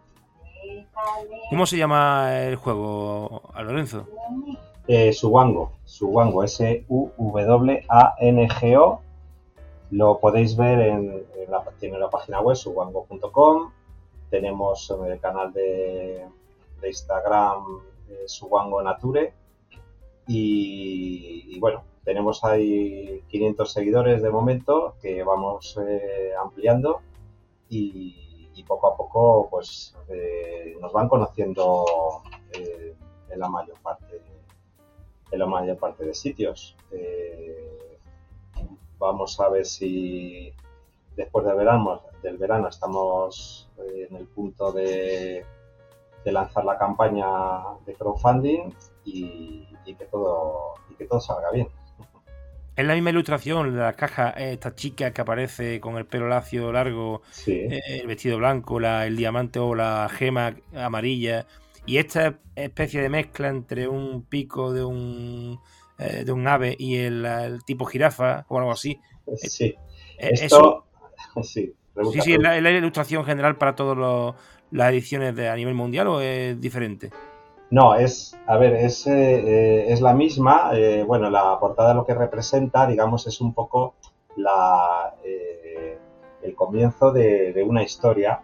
¿Cómo 1.50 1.66
se 1.66 1.78
llama 1.78 2.44
el 2.44 2.58
juego, 2.58 3.42
a 3.54 3.64
Lorenzo? 3.64 4.06
Eh, 4.88 5.12
Suwango, 5.14 5.72
Suwango, 5.86 6.44
S-U-W-A-N-G-O. 6.44 7.02
Lo 9.92 10.20
podéis 10.20 10.56
ver 10.56 10.80
en, 10.82 11.26
la, 11.50 11.64
tiene 11.80 11.98
la 11.98 12.10
página 12.10 12.42
web 12.42 12.56
suwango.com. 12.56 13.72
Tenemos 14.30 14.92
en 14.92 15.12
el 15.12 15.20
canal 15.20 15.52
de, 15.52 16.26
Instagram 16.84 17.82
eh, 18.08 18.24
Suwango 18.28 18.82
Nature. 18.82 19.34
Y, 20.28 21.60
bueno, 21.60 21.84
tenemos 22.04 22.44
ahí 22.44 23.24
500 23.30 23.74
seguidores 23.74 24.22
de 24.22 24.30
momento 24.30 24.94
que 25.02 25.24
vamos 25.24 25.80
eh, 25.84 26.34
ampliando. 26.40 27.02
Y, 27.70 28.26
poco 28.68 28.88
a 28.88 28.98
poco 28.98 29.48
pues 29.50 29.96
eh, 30.10 30.76
nos 30.82 30.92
van 30.92 31.08
conociendo 31.08 31.86
eh, 32.52 32.94
en 33.30 33.40
la 33.40 33.48
mayor 33.48 33.80
parte 33.82 34.22
en 35.32 35.40
la 35.40 35.46
mayor 35.48 35.78
parte 35.78 36.06
de 36.06 36.14
sitios 36.14 36.76
vamos 39.00 39.39
a 39.39 39.50
ver 39.50 39.66
si 39.66 40.54
después 41.16 41.45
del 41.45 41.56
verano 41.56 42.02
del 42.22 42.38
verano 42.38 42.68
estamos 42.68 43.70
en 43.78 44.16
el 44.16 44.26
punto 44.28 44.72
de, 44.72 45.45
de 46.24 46.32
lanzar 46.32 46.66
la 46.66 46.78
campaña 46.78 47.26
de 47.86 47.93
crowdfunding 47.95 48.72
y, 49.06 49.68
y 49.86 49.95
que 49.95 50.06
todo 50.06 50.76
y 50.89 50.95
que 50.95 51.06
todo 51.06 51.20
salga 51.20 51.50
bien 51.52 51.70
es 52.80 52.86
la 52.86 52.93
misma 52.93 53.10
ilustración, 53.10 53.78
la 53.78 53.91
caja, 53.91 54.30
esta 54.30 54.74
chica 54.74 55.12
que 55.12 55.20
aparece 55.20 55.82
con 55.82 55.97
el 55.97 56.06
pelo 56.06 56.30
lacio 56.30 56.72
largo, 56.72 57.24
eh, 57.45 57.82
el 57.89 58.08
vestido 58.08 58.38
blanco, 58.38 58.80
la, 58.80 59.06
el 59.06 59.18
diamante 59.18 59.60
o 59.60 59.76
la 59.76 60.08
gema 60.10 60.56
amarilla. 60.74 61.45
Y 61.86 61.97
esta 61.97 62.39
especie 62.56 63.02
de 63.02 63.10
mezcla 63.10 63.50
entre 63.50 63.89
un 63.89 64.24
pico 64.24 64.72
de 64.72 64.86
un, 64.86 65.60
eh, 66.00 66.24
de 66.26 66.32
un 66.32 66.47
ave 66.47 66.76
y 66.78 66.97
el, 66.97 67.60
tipo 67.66 67.86
jirafa 67.86 68.45
o 68.47 68.58
algo 68.58 68.72
así. 68.72 69.00
Sí. 69.36 69.76
Eh, 70.18 70.30
Esto, 70.32 70.86
sí, 71.43 71.74
sí, 72.12 72.22
sí, 72.22 72.34
¿es 72.34 72.39
la, 72.39 72.72
ilustración 72.72 73.24
general 73.24 73.58
para 73.58 73.76
todas 73.76 74.36
las 74.72 74.91
ediciones 74.91 75.36
de, 75.36 75.50
a 75.50 75.56
nivel 75.56 75.76
mundial 75.76 76.08
o 76.08 76.22
es 76.22 76.60
diferente? 76.60 77.12
No, 77.72 77.93
es, 77.93 78.36
a 78.47 78.58
ver, 78.58 78.74
es, 78.74 79.06
eh, 79.06 79.91
es 79.91 80.02
la 80.02 80.14
misma. 80.14 80.72
Eh, 80.74 81.04
bueno, 81.04 81.30
la 81.30 81.60
portada 81.60 81.93
lo 81.93 82.06
que 82.06 82.16
representa, 82.16 82.88
digamos, 82.88 83.28
es 83.28 83.41
un 83.41 83.54
poco 83.54 83.95
la, 84.36 85.16
eh, 85.24 86.00
el 86.41 86.56
comienzo 86.56 87.12
de, 87.12 87.64
una 87.68 87.84
historia 87.84 88.41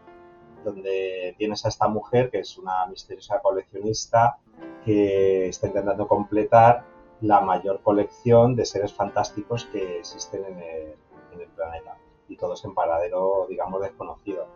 donde 0.63 1.35
tienes 1.37 1.65
a 1.65 1.69
esta 1.69 1.87
mujer 1.87 2.29
que 2.29 2.39
es 2.39 2.57
una 2.57 2.85
misteriosa 2.87 3.39
coleccionista 3.39 4.37
que 4.83 5.47
está 5.47 5.67
intentando 5.67 6.07
completar 6.07 6.83
la 7.21 7.41
mayor 7.41 7.81
colección 7.81 8.55
de 8.55 8.65
seres 8.65 8.93
fantásticos 8.93 9.65
que 9.65 9.99
existen 9.99 10.45
en 10.45 10.59
el, 10.59 11.41
en 11.41 11.49
planeta 11.51 11.97
y 12.27 12.37
todos 12.37 12.63
en 12.65 12.73
paradero, 12.73 13.45
digamos, 13.49 13.81
desconocido. 13.81 14.47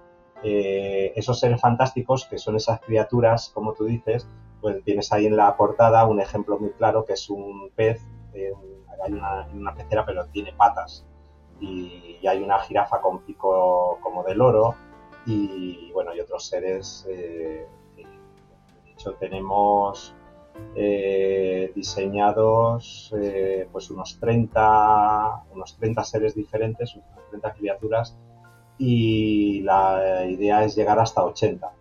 esos 0.43 1.39
seres 1.39 1.59
fantásticos, 1.61 2.25
que 2.25 2.37
son 2.37 2.55
esas 2.55 2.79
criaturas, 2.81 3.51
como 3.53 3.73
tú 3.73 3.85
dices, 3.85 4.27
pues 4.61 4.83
tienes 4.83 5.11
ahí 5.11 5.25
en 5.25 5.35
la 5.35 5.55
portada 5.55 6.05
un 6.05 6.19
ejemplo 6.19 6.59
muy 6.59 6.71
claro 6.71 7.05
que 7.05 7.13
es 7.13 7.29
un 7.29 7.69
pez, 7.75 8.01
hay 9.03 9.13
una, 9.13 9.75
pecera 9.75 10.05
pero 10.05 10.25
tiene 10.27 10.53
patas 10.53 11.05
y, 11.59 12.19
hay 12.27 12.43
una 12.43 12.59
jirafa 12.59 12.99
con 13.01 13.19
pico 13.19 13.97
como 14.01 14.23
de 14.23 14.35
loro 14.35 14.75
y 15.25 15.91
bueno, 15.93 16.13
y 16.13 16.19
otros 16.19 16.45
seres. 16.47 17.05
Eh, 17.09 17.65
de 17.95 18.91
hecho, 18.91 19.13
tenemos 19.13 20.13
eh, 20.75 21.71
diseñados 21.75 23.13
eh, 23.17 23.67
pues 23.71 23.89
unos 23.89 24.19
30, 24.19 25.43
unos 25.53 25.77
30 25.77 26.03
seres 26.03 26.35
diferentes, 26.35 26.95
unas 26.95 27.29
30 27.29 27.53
criaturas 27.53 28.17
y 28.77 29.61
la 29.61 30.25
idea 30.25 30.63
es 30.63 30.75
llegar 30.75 30.99
hasta 30.99 31.23
80 31.23 31.73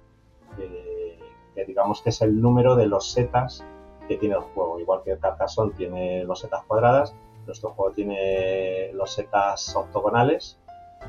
digamos 1.67 2.03
que 2.03 2.11
es 2.11 2.21
el 2.23 2.41
número 2.41 2.77
de 2.77 2.87
los 2.87 3.13
setas 3.13 3.65
que 4.09 4.17
tiene 4.17 4.35
el 4.35 4.41
juego. 4.41 4.81
Igual 4.81 5.03
que 5.05 5.13
el 5.13 5.19
Carcassonne 5.19 5.73
tiene 5.77 6.25
los 6.25 6.41
setas 6.41 6.65
cuadradas, 6.65 7.15
nuestro 7.47 7.71
juego 7.71 7.95
tiene 7.95 8.91
los 8.95 9.13
setas 9.13 9.75
octogonales 9.75 10.59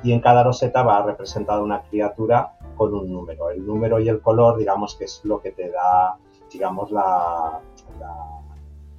y 0.03 0.11
en 0.11 0.22
cada 0.22 0.43
roseta 0.43 0.84
va 0.84 1.01
representada 1.01 1.61
una 1.61 1.82
criatura 1.82 2.53
con 2.76 2.93
un 2.93 3.11
número. 3.11 3.49
El 3.49 3.65
número 3.65 3.99
y 3.99 4.09
el 4.09 4.22
color, 4.22 4.57
digamos 4.57 4.95
que 4.95 5.05
es 5.05 5.22
lo 5.24 5.41
que 5.41 5.51
te 5.51 5.70
da, 5.70 6.17
digamos, 6.52 6.91
la, 6.91 7.60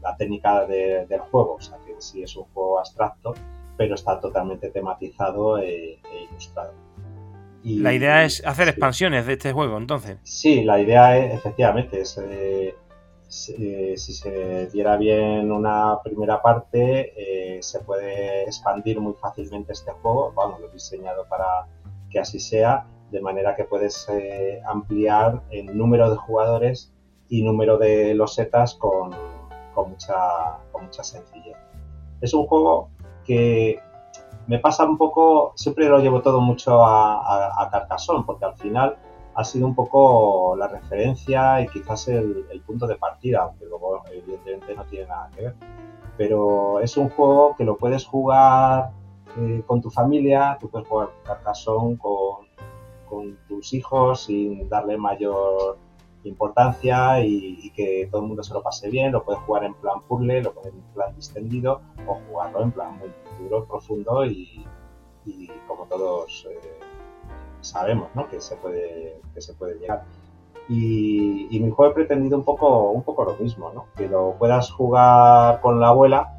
la, 0.02 0.16
técnica 0.16 0.66
del 0.66 1.20
juego. 1.30 1.54
O 1.54 1.60
sea, 1.60 1.78
que 1.86 1.94
sí 1.98 2.22
es 2.22 2.36
un 2.36 2.44
juego 2.52 2.78
abstracto, 2.78 3.34
pero 3.76 3.94
está 3.94 4.20
totalmente 4.20 4.70
tematizado 4.70 5.58
e, 5.58 5.94
e 5.94 6.24
ilustrado 6.30 6.72
la 7.62 7.92
idea 7.92 8.24
es 8.24 8.44
hacer 8.46 8.68
expansiones 8.68 9.26
de 9.26 9.34
este 9.34 9.52
juego, 9.52 9.76
entonces. 9.76 10.18
Sí, 10.22 10.64
la 10.64 10.80
idea 10.80 11.18
es, 11.18 11.34
efectivamente, 11.34 12.00
es, 12.00 12.18
eh, 12.18 12.74
si, 13.28 13.96
se 13.96 14.66
diera 14.68 14.96
bien 14.96 15.52
una 15.52 15.98
primera 16.02 16.40
parte, 16.40 17.12
eh, 17.16 17.62
se 17.62 17.80
puede 17.80 18.44
expandir 18.44 19.00
muy 19.00 19.14
fácilmente 19.14 19.72
este 19.72 19.92
juego. 19.92 20.32
Vamos, 20.34 20.60
lo 20.60 20.68
he 20.68 20.72
diseñado 20.72 21.26
para 21.28 21.66
que 22.10 22.18
así 22.18 22.40
sea, 22.40 22.86
de 23.10 23.20
manera 23.20 23.54
que 23.56 23.64
puedes 23.64 24.08
eh, 24.08 24.60
ampliar 24.64 25.42
el 25.50 25.76
número 25.76 26.10
de 26.10 26.16
jugadores 26.16 26.92
y 27.30 27.42
número 27.42 27.78
de 27.78 28.12
losetas 28.14 28.74
con, 28.74 29.12
con, 29.72 29.90
mucha, 29.90 30.58
con 30.72 30.84
mucha 30.84 31.02
sencillez. 31.02 31.56
Es 32.20 32.34
un 32.34 32.46
juego 32.46 32.90
que 33.24 33.80
me 34.48 34.58
pasa 34.58 34.84
un 34.84 34.98
poco, 34.98 35.52
siempre 35.54 35.88
lo 35.88 36.00
llevo 36.00 36.20
todo 36.22 36.40
mucho 36.40 36.84
a, 36.84 37.62
a, 37.62 37.70
Carcassonne, 37.70 38.24
porque 38.26 38.44
al 38.44 38.56
final 38.56 38.96
ha 39.34 39.44
sido 39.44 39.64
un 39.64 39.76
poco 39.76 40.56
la 40.56 40.66
referencia 40.66 41.60
y 41.60 41.68
quizás 41.68 42.08
el, 42.08 42.44
punto 42.66 42.88
de 42.88 42.96
partida, 42.96 43.42
aunque 43.42 43.64
luego 43.66 44.02
evidentemente 44.10 44.74
no 44.74 44.84
tiene 44.86 45.06
nada 45.06 45.30
que 45.34 45.42
ver. 45.42 45.54
Pero 46.16 46.80
es 46.80 46.96
un 46.96 47.10
juego 47.10 47.54
que 47.56 47.64
lo 47.64 47.76
puedes 47.76 48.04
jugar 48.04 48.90
eh, 49.38 49.62
con 49.66 49.80
tu 49.80 49.88
familia, 49.88 50.58
tú 50.60 50.68
puedes 50.68 50.88
jugar 50.88 51.10
Carcassonne 51.24 51.96
con, 51.96 52.48
con 53.08 53.38
tus 53.46 53.72
hijos 53.72 54.24
sin 54.24 54.68
darle 54.68 54.98
mayor 54.98 55.78
importancia 56.24 57.24
y, 57.24 57.70
que 57.70 58.08
todo 58.10 58.22
el 58.22 58.28
mundo 58.28 58.42
se 58.42 58.52
lo 58.52 58.62
pase 58.62 58.90
bien, 58.90 59.12
lo 59.12 59.24
puedes 59.24 59.40
jugar 59.42 59.64
en 59.64 59.74
plan 59.74 60.02
puzzle, 60.06 60.42
lo 60.42 60.52
puedes 60.52 60.74
en 60.74 60.80
plan 60.94 61.14
distendido 61.14 61.80
o 62.06 62.18
jugarlo 62.28 62.62
en 62.62 62.72
plan 62.72 62.98
muy 62.98 63.10
duro, 63.40 63.64
profundo 63.64 64.24
y, 64.24 64.66
como 65.68 65.84
todos 65.86 66.46
eh, 66.50 66.58
sabemos 67.60 68.08
¿no? 68.14 68.28
que, 68.28 68.40
se 68.40 68.56
puede, 68.56 69.20
que 69.32 69.40
se 69.40 69.54
puede 69.54 69.78
llegar. 69.78 70.04
Y, 70.68 71.58
mi 71.60 71.70
juego 71.70 71.92
he 71.92 71.94
pretendido 71.94 72.38
un 72.38 72.44
poco, 72.44 72.90
un 72.90 73.02
poco 73.02 73.24
lo 73.24 73.34
mismo, 73.36 73.72
¿no? 73.72 73.86
que 73.96 74.08
lo 74.08 74.36
puedas 74.38 74.70
jugar 74.70 75.60
con 75.60 75.80
la 75.80 75.88
abuela 75.88 76.32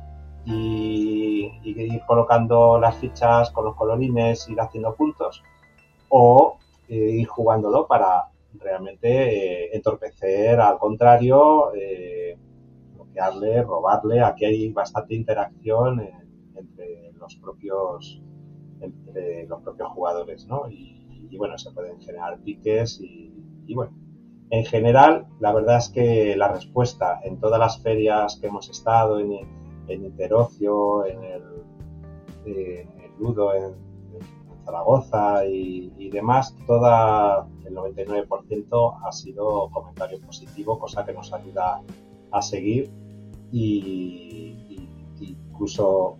y, 0.46 1.52
ir 1.64 2.02
colocando 2.08 2.80
las 2.80 2.96
fichas 2.96 3.52
con 3.52 3.66
los 3.66 3.76
colorines, 3.76 4.48
ir 4.50 4.60
haciendo 4.60 4.96
puntos, 4.96 5.44
o 6.10 6.58
eh, 6.88 6.96
ir 6.96 7.28
jugándolo 7.28 7.88
para 7.88 8.32
realmente 8.60 9.66
eh, 9.66 9.70
entorpecer, 9.74 10.60
al 10.60 10.78
contrario, 10.78 11.72
bloquearle, 12.96 13.62
robarle. 13.64 14.22
Aquí 14.22 14.46
hay 14.46 14.70
bastante 14.72 15.16
interacción 15.16 16.02
entre 16.56 17.14
los 17.14 17.36
propios 17.36 18.22
entre 18.82 19.46
los 19.48 19.62
propios 19.62 19.90
jugadores, 19.90 20.48
¿no? 20.48 20.70
Y, 20.70 21.38
bueno, 21.38 21.58
se 21.58 21.72
pueden 21.72 22.00
generar 22.02 22.40
piques 22.40 23.00
y, 23.00 23.74
bueno, 23.74 23.94
en 24.50 24.66
general, 24.66 25.28
la 25.40 25.54
verdad 25.54 25.78
es 25.78 25.90
que 25.90 26.36
la 26.36 26.50
respuesta 26.52 27.22
en 27.24 27.40
todas 27.40 27.58
las 27.58 27.82
ferias 27.82 28.38
que 28.38 28.48
hemos 28.48 28.70
estado, 28.70 29.20
en, 29.20 29.32
en 29.88 30.06
Interocio, 30.06 31.06
en 31.06 31.24
el, 31.24 31.42
Ludo, 33.18 33.54
en, 33.54 33.91
Zaragoza 34.66 35.46
y, 35.46 36.10
demás, 36.10 36.56
toda 36.68 37.48
el 37.66 37.76
99% 37.76 39.00
ha 39.04 39.12
sido 39.12 39.70
comentario 39.72 40.20
positivo, 40.22 40.80
cosa 40.80 41.06
que 41.06 41.14
nos 41.14 41.32
ayuda 41.34 41.82
a 42.32 42.42
seguir 42.42 42.90
y, 43.52 44.88
incluso 45.20 46.18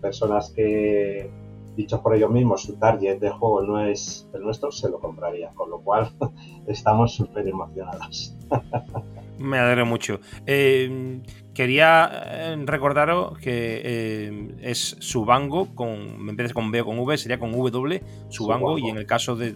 personas 0.00 0.50
que, 0.50 1.30
dicho 1.76 2.02
por 2.02 2.14
ellos 2.14 2.30
mismos, 2.30 2.62
su 2.62 2.74
target 2.74 3.18
de 3.18 3.30
juego 3.30 3.62
no 3.62 3.80
es 3.80 4.28
el 4.34 4.42
nuestro, 4.42 4.70
se 4.70 4.90
lo 4.90 4.98
compraría. 5.00 5.50
Con 5.54 5.70
lo 5.70 5.80
cual, 5.80 6.10
estamos 6.66 7.14
súper 7.14 7.48
emocionados. 7.48 8.36
Me 9.38 9.58
alegro 9.58 9.86
mucho. 9.86 10.20
Eh, 10.44 11.22
quería 11.60 12.10
eh, 12.24 12.56
recordaros 12.64 13.38
que 13.38 13.82
eh, 13.84 14.54
es 14.62 14.96
Subango, 15.00 15.74
con, 15.74 16.24
vez 16.34 16.48
de 16.48 16.54
con 16.54 16.70
B 16.70 16.80
o 16.80 16.86
con 16.86 16.98
V, 16.98 17.18
sería 17.18 17.38
con 17.38 17.52
W, 17.52 18.02
Subango, 18.30 18.78
y 18.78 18.88
en 18.88 18.96
el 18.96 19.04
caso 19.04 19.36
de, 19.36 19.52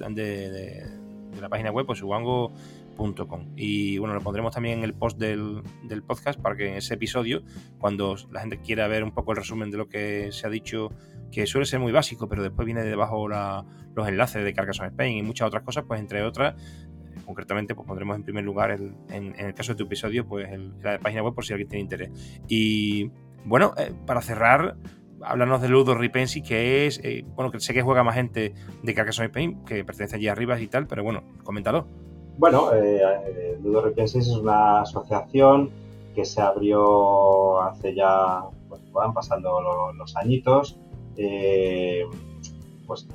la 1.41 1.49
página 1.49 1.71
web, 1.71 1.87
pues 1.87 2.01
subango.com. 2.01 3.53
Y 3.57 3.97
bueno, 3.97 4.13
lo 4.13 4.21
pondremos 4.21 4.53
también 4.53 4.81
en 4.81 4.85
el 4.85 4.93
post 4.93 5.19
del, 5.19 5.63
podcast 6.07 6.39
para 6.39 6.57
que 6.57 6.69
en 6.69 6.75
ese 6.75 6.93
episodio, 6.93 7.43
cuando 7.79 8.17
la 8.31 8.41
gente 8.41 8.61
quiera 8.61 8.87
ver 8.87 9.03
un 9.03 9.13
poco 9.13 9.31
el 9.31 9.39
resumen 9.39 9.71
de 9.71 9.79
lo 9.79 9.89
que 9.89 10.29
se 10.31 10.47
ha 10.47 10.51
dicho, 10.51 10.91
que 11.33 11.47
suele 11.47 11.65
ser 11.65 11.81
muy 11.81 11.91
básico, 11.91 12.29
pero 12.29 12.43
después 12.43 12.67
viene 12.67 12.83
debajo 12.83 13.29
los 13.29 14.09
enlaces 14.09 14.45
de 14.45 14.53
Carcassonne 14.53 14.91
Spain 14.91 15.17
y 15.17 15.23
muchas 15.23 15.49
otras 15.49 15.63
cosas, 15.63 15.85
pues 15.89 16.01
entre 16.01 16.23
otras 16.23 16.55
concretamente 17.25 17.75
pues 17.75 17.87
pondremos 17.87 18.17
en 18.17 18.23
primer 18.23 18.45
lugar 18.45 18.71
en, 18.73 19.35
el 19.39 19.55
caso 19.55 19.73
de 19.73 19.79
tu 19.79 19.85
episodio 19.85 20.27
pues 20.27 20.49
la 20.83 20.99
página 20.99 21.23
web 21.23 21.35
por 21.35 21.45
si 21.45 21.53
alguien 21.53 21.69
tiene 21.69 21.83
interés. 21.83 22.11
Y 22.49 23.11
bueno 23.45 23.73
eh, 23.77 23.93
para 24.07 24.21
cerrar 24.21 24.77
háblanos 25.23 25.63
de 25.63 25.69
Ludo 25.69 25.95
Ripensi 25.95 26.43
que 26.43 26.87
es 26.87 27.01
eh, 27.03 27.25
bueno 27.35 27.51
que 27.51 27.61
sé 27.61 27.73
que 27.73 27.83
juega 27.83 28.03
más 28.03 28.15
gente 28.15 28.55
de 28.83 28.95
Carcassonne 28.95 29.27
Spain 29.27 29.65
que 29.65 29.85
pertenece 29.85 30.17
allí 30.17 30.29
arriba 30.29 30.59
y 30.61 30.67
tal 30.67 30.87
pero 30.87 31.03
bueno 31.03 31.23
coméntalo. 31.43 31.87
Bueno 32.39 32.73
eh, 32.75 33.59
Ludo 33.63 33.83
Ripensi 33.83 34.19
es 34.19 34.29
una 34.29 34.83
asociación 34.83 35.71
que 36.15 36.25
se 36.25 36.41
abrió 36.41 37.61
hace 37.61 37.95
ya 37.95 38.43
pues, 38.69 38.81
van 38.93 39.13
pasando 39.13 39.93
los, 39.97 40.17
añitos 40.17 40.79
pues 42.87 43.07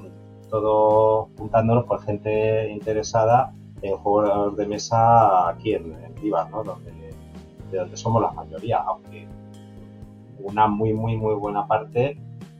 todo 0.50 1.30
juntándonos 1.38 1.86
por 1.86 2.02
gente 2.02 2.70
interesada 2.72 3.54
en 3.82 3.98
juegos 3.98 4.58
de 4.58 4.68
mesa 4.68 5.50
aquí 5.50 5.74
en, 5.74 5.94
en 5.94 6.30
¿no? 6.52 6.64
Donde, 6.64 6.92
de 7.72 7.78
donde 7.78 7.98
somos 7.98 8.22
la 8.22 8.32
mayoría, 8.32 8.78
aunque 8.78 9.28
una 10.40 10.68
muy, 10.68 10.94
muy, 10.94 11.16
muy 11.18 11.36
buena 11.36 11.68
parte 11.68 12.18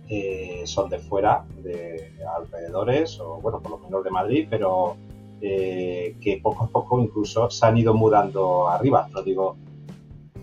eh, 0.08 0.64
son 0.66 0.90
de 0.90 1.00
fuera, 1.00 1.46
de 1.62 2.12
alrededores, 2.36 3.20
o 3.20 3.40
bueno, 3.42 3.60
por 3.60 3.72
lo 3.72 3.78
menos 3.80 4.04
de 4.04 4.10
Madrid, 4.10 4.48
pero 4.50 4.96
eh, 5.42 6.18
que 6.20 6.40
poco 6.44 6.66
a 6.66 6.68
poco 6.68 7.00
incluso 7.00 7.50
se 7.50 7.66
han 7.66 7.78
ido 7.78 7.94
mudando 7.94 8.68
arriba. 8.68 9.08
No 9.14 9.22
digo 9.22 9.56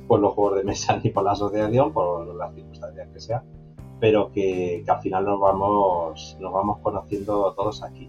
por 0.07 0.21
los 0.21 0.35
juegos 0.35 0.59
de 0.59 0.65
mesa 0.65 0.99
ni 1.03 1.11
por 1.11 1.25
la 1.25 1.33
asociación, 1.33 1.93
por 1.93 2.35
las 2.35 2.55
circunstancias 2.55 3.09
que 3.13 3.21
sea, 3.21 3.43
pero 4.01 4.31
que, 4.31 4.83
que 4.85 4.91
al 4.91 5.01
final 5.01 5.25
nos 5.25 5.41
vamos, 5.41 6.37
nos 6.41 6.53
vamos 6.53 6.79
conociendo 6.79 7.53
todos 7.55 7.83
aquí. 7.83 8.09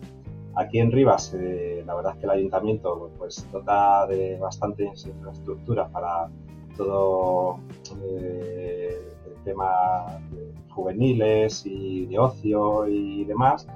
Aquí 0.57 0.79
en 0.79 0.91
Rivas, 0.91 1.35
eh, 1.35 1.83
la 1.85 1.93
verdad 1.93 2.13
es 2.13 2.19
que 2.19 2.25
el 2.25 2.31
ayuntamiento 2.31 3.11
pues 3.19 3.47
dota 3.51 4.07
de 4.07 4.39
bastantes 4.39 5.05
infraestructuras 5.05 5.87
para 5.91 6.29
todo 6.75 7.59
eh, 8.03 8.97
el 9.27 9.43
tema 9.43 10.19
de 10.31 10.51
juveniles 10.71 11.63
y 11.63 12.07
de 12.07 12.17
ocio 12.17 12.87
y 12.87 13.23
demás. 13.25 13.67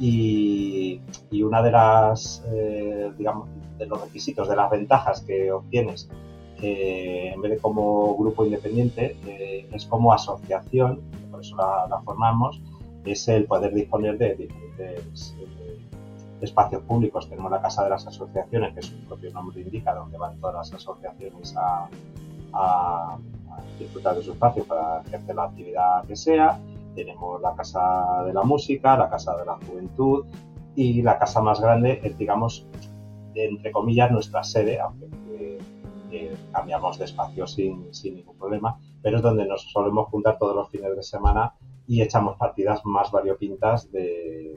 Y, 0.00 1.00
una 1.44 1.62
de 1.62 1.70
las, 1.70 2.44
eh, 2.52 3.12
digamos, 3.16 3.48
de 3.78 3.86
los 3.86 4.00
requisitos, 4.00 4.48
de 4.48 4.56
las 4.56 4.68
ventajas 4.68 5.20
que 5.20 5.52
obtienes 5.52 6.08
en 6.60 7.40
vez 7.40 7.52
de 7.52 7.58
como 7.58 8.16
grupo 8.16 8.44
independiente, 8.44 9.14
es 9.70 9.84
como 9.84 10.12
asociación, 10.12 11.02
por 11.30 11.40
eso 11.42 11.54
la, 11.54 11.86
la, 11.88 12.00
formamos, 12.00 12.60
es 13.04 13.28
el 13.28 13.44
poder 13.44 13.74
disponer 13.74 14.16
de 14.16 14.34
diferentes 14.34 15.36
espacios 16.46 16.82
públicos. 16.82 17.28
Tenemos 17.28 17.50
la 17.50 17.60
Casa 17.60 17.84
de 17.84 17.90
las 17.90 18.06
Asociaciones, 18.06 18.74
que 18.74 18.82
su 18.82 18.94
propio 19.04 19.30
nombre 19.32 19.60
indica, 19.60 19.94
donde 19.94 20.16
van 20.16 20.38
todas 20.40 20.56
las 20.56 20.72
asociaciones 20.72 21.54
a, 21.56 21.88
disfrutar 23.78 24.16
de 24.16 24.22
su 24.22 24.32
espacio 24.32 24.64
para 24.64 25.02
ejercer 25.02 25.34
la 25.34 25.44
actividad 25.44 26.04
que 26.06 26.16
sea. 26.16 26.58
Tenemos 26.94 27.40
la 27.42 27.54
Casa 27.54 28.24
de 28.24 28.32
la 28.32 28.42
Música, 28.42 28.96
la 28.96 29.10
Casa 29.10 29.36
de 29.36 29.44
la 29.44 29.56
Juventud 29.66 30.24
y 30.74 31.02
la 31.02 31.18
casa 31.18 31.40
más 31.40 31.60
grande 31.60 32.00
es, 32.02 32.16
digamos, 32.16 32.66
entre 33.34 33.72
comillas, 33.72 34.10
nuestra 34.10 34.42
sede, 34.44 34.78
aunque 34.78 35.58
eh, 36.10 36.36
cambiamos 36.52 36.98
de 36.98 37.06
espacio 37.06 37.46
sin, 37.46 37.92
sin 37.94 38.16
ningún 38.16 38.36
problema, 38.36 38.78
pero 39.02 39.18
es 39.18 39.22
donde 39.22 39.46
nos 39.46 39.70
solemos 39.72 40.08
juntar 40.08 40.38
todos 40.38 40.54
los 40.54 40.70
fines 40.70 40.94
de 40.94 41.02
semana 41.02 41.54
y 41.86 42.02
echamos 42.02 42.36
partidas 42.36 42.80
más 42.84 43.10
variopintas 43.10 43.90
de, 43.90 44.54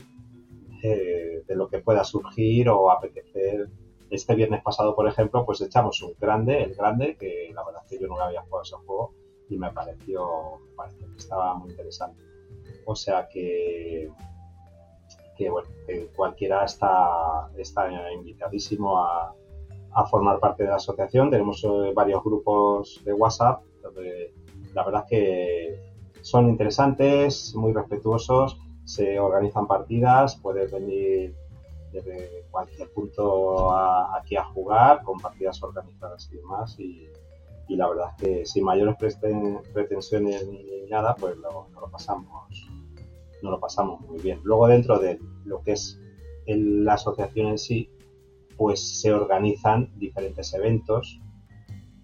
eh, 0.84 1.44
de 1.48 1.56
lo 1.56 1.68
que 1.68 1.80
pueda 1.80 2.04
surgir 2.04 2.70
o 2.70 2.92
apetecer. 2.92 3.70
Este 4.10 4.36
viernes 4.36 4.64
pasado, 4.64 4.96
por 4.96 5.08
ejemplo, 5.08 5.46
pues 5.46 5.62
echamos 5.62 6.02
un 6.02 6.14
grande, 6.20 6.64
el 6.64 6.74
grande, 6.74 7.16
que 7.16 7.52
la 7.54 7.64
verdad 7.64 7.84
es 7.86 7.90
que 7.90 8.02
yo 8.02 8.08
no 8.08 8.20
había 8.20 8.42
jugado 8.42 8.64
ese 8.64 8.76
juego 8.76 9.14
y 9.50 9.58
me 9.58 9.72
pareció, 9.72 10.60
que 10.98 11.18
estaba 11.18 11.54
muy 11.56 11.70
interesante. 11.70 12.24
O 12.86 12.96
sea 12.96 13.28
que, 13.28 14.10
que 15.38 15.50
bueno, 15.50 15.70
cualquiera 16.16 16.66
está, 16.66 17.50
está 17.56 18.12
invitadísimo 18.12 18.98
a, 18.98 19.36
a 19.94 20.06
formar 20.06 20.40
parte 20.40 20.64
de 20.64 20.70
la 20.70 20.76
asociación. 20.76 21.30
Tenemos 21.30 21.64
eh, 21.64 21.92
varios 21.94 22.24
grupos 22.24 23.02
de 23.06 23.14
WhatsApp 23.14 23.64
donde 23.82 24.34
la 24.74 24.84
verdad 24.84 25.04
es 25.06 25.10
que 25.10 25.80
son 26.22 26.50
interesantes, 26.50 27.54
muy 27.56 27.74
respetuosos 27.74 28.60
se 28.90 29.20
organizan 29.20 29.68
partidas, 29.68 30.36
puedes 30.38 30.72
venir 30.72 31.36
desde 31.92 32.44
cualquier 32.50 32.92
punto 32.92 33.72
aquí 34.16 34.36
a 34.36 34.46
jugar 34.46 35.04
con 35.04 35.20
partidas 35.20 35.62
organizadas 35.62 36.28
y 36.32 36.38
demás 36.38 36.80
y, 36.80 37.08
la 37.70 37.88
verdad 37.88 38.08
es 38.18 38.24
que 38.24 38.46
sin 38.48 38.64
mayores 38.64 38.96
pretensiones 38.98 40.48
ni, 40.48 40.90
nada 40.90 41.16
pues 41.16 41.38
lo, 41.38 41.68
lo, 41.70 41.92
pasamos 41.92 42.68
no 43.44 43.52
lo 43.52 43.60
pasamos 43.60 44.02
muy 44.02 44.20
bien. 44.20 44.40
Luego 44.44 44.68
dentro 44.68 44.98
de 44.98 45.20
lo 45.46 45.62
que 45.62 45.74
es 45.74 46.02
la 46.48 46.96
asociación 46.96 47.50
en 47.50 47.60
sí 47.60 47.92
pues 48.58 49.00
se 49.00 49.14
organizan 49.14 49.92
diferentes 50.00 50.52
eventos 50.56 51.22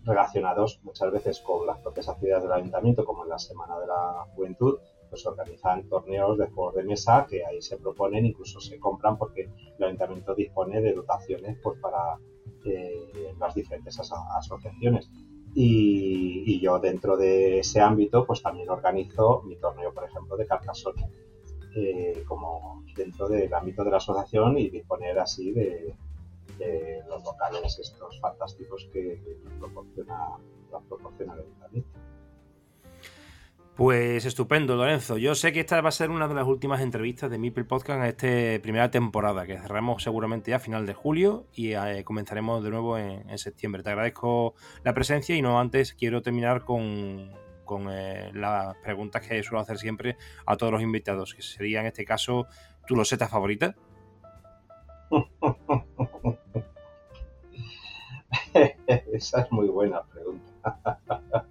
relacionados 0.04 0.80
muchas 0.84 1.12
veces 1.12 1.40
con 1.40 1.66
las 1.66 1.80
propias 1.80 2.10
actividades 2.10 2.44
del 2.44 2.54
ayuntamiento 2.54 3.04
como 3.04 3.24
en 3.24 3.30
la 3.30 3.40
semana 3.40 3.80
de 3.80 3.88
la 3.88 4.28
juventud 4.36 4.78
pues 5.16 5.26
organizan 5.28 5.88
torneos 5.88 6.38
de 6.38 6.48
juegos 6.48 6.76
de 6.76 6.84
mesa 6.84 7.26
que 7.30 7.46
ahí 7.46 7.62
se 7.62 7.78
proponen, 7.78 8.26
incluso 8.26 8.60
se 8.60 8.78
compran 8.78 9.18
porque 9.18 9.50
el 9.78 9.84
ayuntamiento 9.86 10.36
dispone 10.36 10.82
de 10.82 10.92
dotaciones 10.92 11.58
pues 11.64 11.80
para 11.80 12.18
eh, 12.66 13.34
las 13.40 13.56
diferentes 13.56 13.98
asociaciones. 13.98 15.10
Y, 15.54 16.60
yo 16.60 16.80
dentro 16.80 17.16
de 17.16 17.60
ese 17.60 17.80
ámbito 17.80 18.26
pues 18.26 18.42
también 18.42 18.70
organizo 18.70 19.42
mi 19.46 19.56
torneo, 19.56 19.94
por 19.94 20.04
ejemplo, 20.04 20.36
de 20.36 20.48
Carcassonne, 20.48 21.10
eh, 21.78 22.26
como 22.28 22.84
dentro 22.94 23.30
del 23.30 23.54
ámbito 23.54 23.86
de 23.86 23.92
la 23.92 23.98
asociación 23.98 24.58
y 24.58 24.70
disponer 24.70 25.18
así 25.18 25.54
de, 25.54 25.96
los 27.08 27.24
locales 27.24 27.80
estos 27.80 28.20
fantásticos 28.20 28.90
que, 28.92 29.22
proporciona, 29.60 30.38
proporciona 30.90 31.36
el 31.36 31.40
ayuntamiento. 31.40 31.90
Pues 33.76 34.24
estupendo, 34.24 34.78
Lorenzo. 34.78 35.18
Yo 35.18 35.36
sé 35.36 35.52
que 35.52 35.60
esta 35.60 35.82
va 35.82 35.90
a 35.90 35.92
ser 35.92 36.10
una 36.10 36.30
de 36.30 36.34
las 36.34 36.48
últimas 36.48 36.80
entrevistas 36.80 37.30
de 37.30 37.38
Mipel 37.38 37.66
Podcast 37.66 38.00
en 38.00 38.06
esta 38.06 38.64
primera 38.64 38.90
temporada, 38.90 39.46
que 39.46 39.60
cerramos 39.60 40.02
seguramente 40.02 40.54
a 40.54 40.60
final 40.60 40.86
de 40.86 40.94
julio 40.94 41.48
y 41.54 41.74
eh, 41.74 42.06
comenzaremos 42.06 42.64
de 42.64 42.70
nuevo 42.70 42.98
en, 42.98 43.38
septiembre. 43.38 43.84
Te 43.84 43.90
agradezco 43.90 44.56
la 44.86 44.94
presencia 44.94 45.36
y 45.36 45.42
no 45.42 45.60
antes 45.60 45.94
quiero 45.94 46.22
terminar 46.22 46.64
con, 46.64 47.34
eh, 47.92 48.32
las 48.34 48.78
preguntas 48.78 49.28
que 49.28 49.44
suelo 49.44 49.60
hacer 49.60 49.78
siempre 49.78 50.16
a 50.46 50.56
todos 50.56 50.72
los 50.72 50.82
invitados, 50.82 51.34
que 51.34 51.42
sería 51.42 51.82
en 51.82 51.88
este 51.88 52.06
caso 52.06 52.48
tu 52.88 52.96
loseta 52.96 53.28
favorita. 53.28 53.76
Esa 59.12 59.42
es 59.42 59.52
muy 59.52 59.68
buena 59.68 60.02
pregunta. 60.04 60.54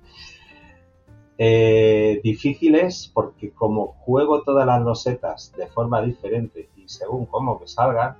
Eh, 1.36 2.20
difíciles 2.22 3.10
porque 3.12 3.50
como 3.50 3.88
juego 4.04 4.42
todas 4.42 4.64
las 4.64 4.80
losetas 4.82 5.52
de 5.56 5.66
forma 5.66 6.00
diferente 6.00 6.68
y 6.76 6.88
según 6.88 7.26
cómo 7.26 7.58
me 7.58 7.66
salgan, 7.66 8.16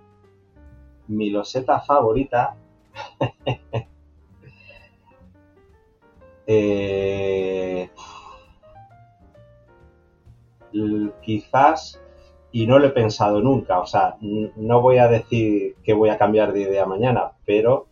mi 1.07 1.31
loseta 1.31 1.79
favorita 1.81 2.57
eh, 6.49 7.89
quizás 11.23 12.01
y 12.51 12.67
no 12.67 12.81
lo 12.81 12.87
he 12.87 12.91
pensado 12.91 13.41
nunca, 13.41 13.79
o 13.79 13.87
sea, 13.87 14.17
no 14.21 14.81
voy 14.81 14.99
a 14.99 15.07
decir 15.07 15.77
que 15.85 15.93
voy 15.93 16.09
a 16.09 16.19
cambiar 16.19 16.53
de 16.53 16.63
idea 16.63 16.85
mañana, 16.85 17.33
pero 17.45 17.87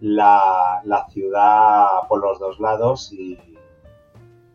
la, 0.00 0.82
la 0.84 1.08
ciudad 1.08 2.06
por 2.08 2.20
los 2.22 2.38
dos 2.38 2.60
lados 2.60 3.12
y 3.12 3.38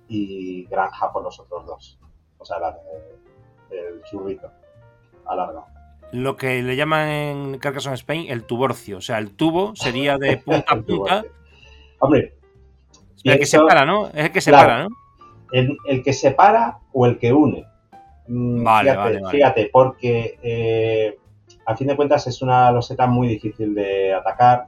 y 0.08 0.66
granja 0.66 1.12
por 1.12 1.24
los 1.24 1.40
otros 1.40 1.66
dos. 1.66 2.00
O 2.38 2.46
sea, 2.46 2.58
el 3.70 4.02
churrito 4.04 4.52
alargado. 5.26 5.66
Lo 6.12 6.36
que 6.36 6.62
le 6.62 6.76
llaman 6.76 7.08
en 7.10 7.58
Carcassonne 7.58 7.96
Spain 7.96 8.30
el 8.30 8.44
tuborcio. 8.44 8.98
O 8.98 9.02
sea, 9.02 9.18
el 9.18 9.36
tubo 9.36 9.76
sería 9.76 10.18
de 10.18 10.38
punta 10.46 10.74
a 10.74 10.82
punta. 10.82 11.24
Hombre, 12.00 12.36
el 13.24 13.40
que 13.40 13.46
separa, 13.46 13.86
¿no? 13.86 14.08
Es 14.08 14.26
el 14.26 14.32
que 14.32 14.42
separa, 14.42 14.84
¿no? 14.84 14.90
El, 15.52 15.78
el, 15.88 16.04
que 16.04 16.14
separa 16.14 16.80
o 16.92 17.06
el 17.06 17.18
que 17.18 17.32
une. 17.32 17.66
Mm, 18.28 18.64
vale, 18.64 18.92
fíjate, 18.92 19.04
vale, 19.04 19.22
vale. 19.22 19.38
fíjate, 19.38 19.70
porque 19.72 20.40
eh, 20.42 21.18
a 21.66 21.76
fin 21.76 21.88
de 21.88 21.96
cuentas 21.96 22.28
es 22.28 22.42
una 22.42 22.72
loseta 22.72 23.08
muy 23.08 23.28
difícil 23.28 23.74
de 23.74 24.14
atacar. 24.14 24.68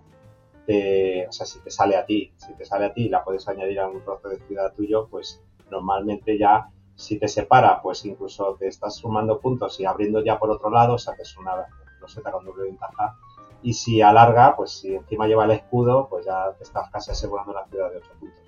O 0.67 1.31
sea, 1.31 1.45
si 1.45 1.59
te 1.59 1.69
sale 1.69 1.95
a 1.95 2.05
ti, 2.05 2.33
si 2.37 2.53
te 2.53 2.65
sale 2.65 2.85
a 2.85 2.93
ti 2.93 3.05
y 3.05 3.09
la 3.09 3.23
puedes 3.23 3.47
añadir 3.47 3.79
a 3.79 3.87
un 3.87 4.01
trozo 4.03 4.29
de 4.29 4.39
ciudad 4.39 4.73
tuyo, 4.73 5.07
pues 5.09 5.41
normalmente 5.69 6.37
ya 6.37 6.69
si 6.95 7.19
te 7.19 7.27
separa, 7.27 7.81
pues 7.81 8.05
incluso 8.05 8.55
te 8.57 8.67
estás 8.67 8.95
sumando 8.95 9.39
puntos 9.39 9.79
y 9.79 9.85
abriendo 9.85 10.23
ya 10.23 10.39
por 10.39 10.49
otro 10.49 10.69
lado, 10.69 10.95
o 10.95 10.97
sea 10.97 11.15
que 11.15 11.23
es 11.23 11.37
una 11.37 11.65
loseta 11.99 12.31
con 12.31 12.45
doble 12.45 12.63
ventaja. 12.63 13.17
Y 13.61 13.73
si 13.73 14.01
alarga, 14.01 14.55
pues 14.55 14.71
si 14.71 14.95
encima 14.95 15.27
lleva 15.27 15.45
el 15.45 15.51
escudo, 15.51 16.07
pues 16.09 16.25
ya 16.25 16.51
te 16.57 16.63
estás 16.63 16.89
casi 16.91 17.11
asegurando 17.11 17.53
la 17.53 17.65
ciudad 17.65 17.91
de 17.91 17.97
8 17.97 18.11
puntos. 18.19 18.39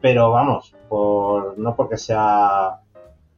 Pero 0.00 0.30
vamos, 0.30 0.74
por, 0.88 1.58
no 1.58 1.76
porque 1.76 1.98
sea 1.98 2.80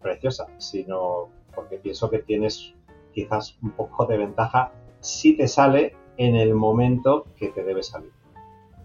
preciosa, 0.01 0.47
sino 0.59 1.29
porque 1.55 1.77
pienso 1.77 2.11
que 2.11 2.21
tienes 2.21 2.75
quizás 3.13 3.59
un 3.63 3.73
poco 3.73 4.07
de 4.07 4.19
ventaja 4.19 4.73
si 5.01 5.37
te 5.37 5.49
sale 5.49 5.97
en 6.21 6.37
el 6.37 6.55
momento 6.55 7.25
que 7.35 7.49
te 7.49 7.65
debe 7.65 7.83
salir, 7.83 8.13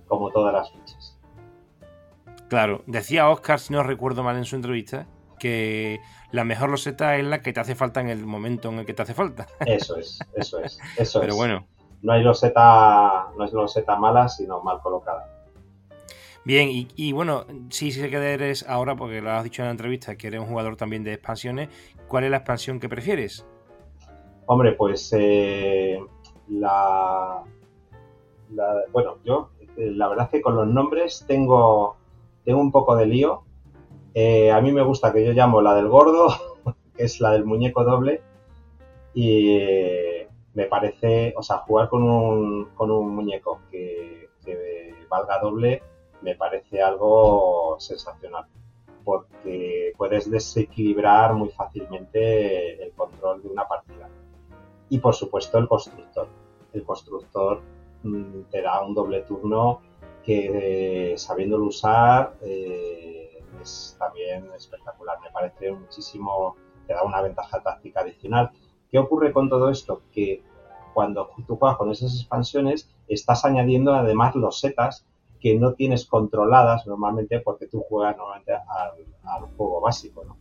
como 0.08 0.32
todas 0.32 0.54
las 0.54 0.72
fichas. 0.72 1.20
Claro, 2.48 2.82
decía 2.88 3.30
Oscar, 3.30 3.60
si 3.60 3.74
no 3.74 3.84
recuerdo 3.84 4.24
mal 4.24 4.38
en 4.38 4.46
su 4.46 4.56
entrevista, 4.56 5.06
que 5.38 6.00
la 6.32 6.46
mejor 6.46 6.70
loseta 6.70 7.18
es 7.18 7.26
la 7.26 7.42
que 7.42 7.52
te 7.52 7.60
hace 7.60 7.76
falta 7.76 8.00
en 8.00 8.08
el 8.08 8.26
momento 8.26 8.70
en 8.70 8.80
el 8.80 8.86
que 8.86 8.94
te 8.94 9.02
hace 9.02 9.14
falta. 9.14 9.48
Eso 9.66 9.98
es, 9.98 10.18
eso 10.34 10.60
es, 10.60 10.80
eso 10.98 11.20
Pero 11.20 11.36
bueno. 11.36 11.68
No 12.04 12.14
hay 12.14 12.24
loseta, 12.24 13.28
no 13.38 13.44
es 13.44 13.52
loseta 13.52 13.98
mala, 13.98 14.30
sino 14.30 14.62
mal 14.62 14.80
colocada. 14.80 15.30
Bien, 16.46 16.70
y, 16.70 16.88
y, 16.96 17.12
bueno, 17.12 17.46
sí 17.70 17.92
sé 17.92 18.10
que 18.10 18.16
eres 18.16 18.66
ahora, 18.70 18.96
porque 18.96 19.20
lo 19.20 19.32
has 19.32 19.44
dicho 19.44 19.62
en 19.62 19.68
la 19.68 19.72
entrevista, 19.72 20.16
que 20.16 20.28
eres 20.28 20.40
un 20.40 20.48
jugador 20.48 20.78
también 20.78 21.04
de 21.04 21.12
expansiones. 21.12 21.68
¿Cuál 22.08 22.24
es 22.24 22.32
la 22.32 22.38
expansión 22.38 22.80
que 22.80 22.88
prefieres? 22.88 23.46
Hombre, 24.46 24.74
pues 24.74 25.12
eh, 25.18 26.00
la, 26.50 27.44
Bueno, 28.92 29.18
yo 29.24 29.50
eh, 29.78 29.92
la 29.92 30.08
verdad 30.08 30.26
es 30.26 30.32
que 30.32 30.42
con 30.42 30.56
los 30.56 30.68
nombres 30.68 31.26
tengo, 31.28 31.98
tengo 32.44 32.60
un 32.60 32.72
poco 32.72 32.96
de 32.96 33.06
lío. 33.06 33.44
Eh, 34.14 34.52
a 34.52 34.62
mí 34.62 34.72
me 34.72 34.84
gusta 34.84 35.12
que 35.12 35.26
yo 35.26 35.34
llamo 35.34 35.62
la 35.62 35.76
del 35.76 35.90
gordo, 35.90 36.28
que 36.96 37.04
es 37.04 37.20
la 37.20 37.32
del 37.32 37.46
muñeco 37.46 37.84
doble. 37.84 38.22
Y 39.14 39.60
me 40.54 40.66
parece, 40.66 41.34
o 41.38 41.44
sea, 41.44 41.58
jugar 41.60 41.90
con 41.90 42.04
un, 42.04 42.66
con 42.76 42.92
un 42.92 43.16
muñeco 43.16 43.62
que, 43.72 44.30
que 44.44 44.94
valga 45.10 45.40
doble 45.40 45.82
me 46.22 46.36
parece 46.36 46.82
algo 46.82 47.78
sensacional 47.80 48.46
porque 49.06 49.94
puedes 49.96 50.30
desequilibrar 50.30 51.34
muy 51.34 51.50
fácilmente 51.50 52.84
el 52.84 52.92
control 52.94 53.44
de 53.44 53.50
una 53.50 53.68
partida. 53.68 54.10
Y 54.90 55.00
por 55.00 55.16
supuesto 55.16 55.58
el 55.58 55.68
constructor. 55.68 56.28
El 56.74 56.84
constructor 56.84 57.62
mmm, 58.04 58.42
te 58.52 58.62
da 58.62 58.84
un 58.84 58.94
doble 58.94 59.22
turno 59.22 59.82
que 60.24 61.12
eh, 61.14 61.18
sabiéndolo 61.18 61.66
usar 61.66 62.36
eh, 62.42 63.44
es 63.62 63.96
también 64.00 64.50
espectacular. 64.56 65.20
Me 65.22 65.30
parece 65.32 65.72
muchísimo, 65.72 66.56
te 66.88 66.94
da 66.94 67.04
una 67.04 67.22
ventaja 67.22 67.62
táctica 67.62 68.02
adicional. 68.02 68.52
¿Qué 68.90 69.00
ocurre 69.00 69.32
con 69.32 69.50
todo 69.50 69.70
esto? 69.70 70.02
Que 70.12 70.44
cuando 70.94 71.30
tú 71.46 71.58
juegas 71.58 71.78
con 71.78 71.92
esas 71.92 72.16
expansiones 72.16 72.90
estás 73.08 73.46
añadiendo 73.46 73.94
además 73.94 74.36
los 74.36 74.60
setas 74.60 75.06
que 75.40 75.60
no 75.60 75.74
tienes 75.74 76.06
controladas 76.06 76.88
normalmente 76.88 77.40
porque 77.40 77.68
tú 77.68 77.82
juegas 77.88 78.18
normalmente 78.18 78.54
al, 78.54 78.92
al 79.24 79.44
juego 79.58 79.82
básico, 79.82 80.24
¿no? 80.24 80.38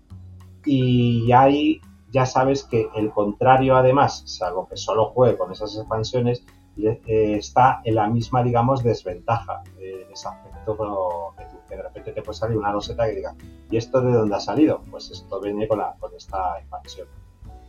Y 0.65 1.31
ahí 1.33 1.81
ya 2.15 2.27
sabes 2.27 2.63
que 2.63 2.89
el 2.95 3.11
contrario 3.11 3.77
además, 3.77 4.23
salvo 4.25 4.69
que 4.69 4.77
solo 4.77 5.07
juegue 5.07 5.37
con 5.37 5.51
esas 5.51 5.77
expansiones, 5.77 6.47
eh, 6.77 7.01
está 7.37 7.81
en 7.85 7.97
la 7.97 8.07
misma, 8.07 8.45
digamos, 8.45 8.85
desventaja 8.85 9.65
eh, 9.81 10.05
en 10.07 10.13
ese 10.13 10.29
aspecto 10.29 11.35
que, 11.69 11.75
de 11.75 11.83
repente 11.83 12.13
te 12.13 12.23
puede 12.23 12.39
salir 12.39 12.57
una 12.57 12.71
roseta 12.71 13.07
que 13.07 13.17
diga, 13.17 13.35
¿y 13.69 13.77
esto 13.77 14.01
de 14.01 14.13
dónde 14.13 14.37
ha 14.37 14.41
salido? 14.41 14.81
Pues 14.93 15.11
esto 15.11 15.41
viene 15.41 15.67
con, 15.67 15.79
la, 15.79 15.97
con 15.99 16.15
esta 16.15 16.61
expansión. 16.61 17.09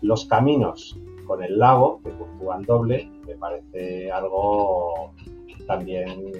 Los 0.01 0.25
caminos 0.25 0.95
con 1.25 1.43
el 1.43 1.57
lago, 1.57 2.01
que 2.03 2.11
puntúan 2.11 2.61
doble, 2.61 3.09
me 3.25 3.35
parece 3.37 4.11
algo 4.11 5.11
también 5.65 6.31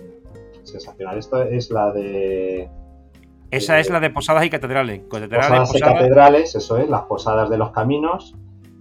sensacional. 0.61 1.17
Esto 1.17 1.41
es 1.41 1.71
la 1.71 1.91
de. 1.91 2.69
Esa 3.51 3.77
eh, 3.77 3.81
es 3.81 3.89
la 3.89 3.99
de 3.99 4.09
posadas 4.09 4.45
y 4.45 4.49
catedrales. 4.49 5.03
Catedrales, 5.09 5.47
posadas, 5.47 5.71
posadas. 5.71 5.93
y 5.93 5.97
catedrales, 5.97 6.55
eso 6.55 6.77
es, 6.77 6.89
las 6.89 7.01
posadas 7.03 7.49
de 7.49 7.57
los 7.57 7.71
caminos 7.71 8.35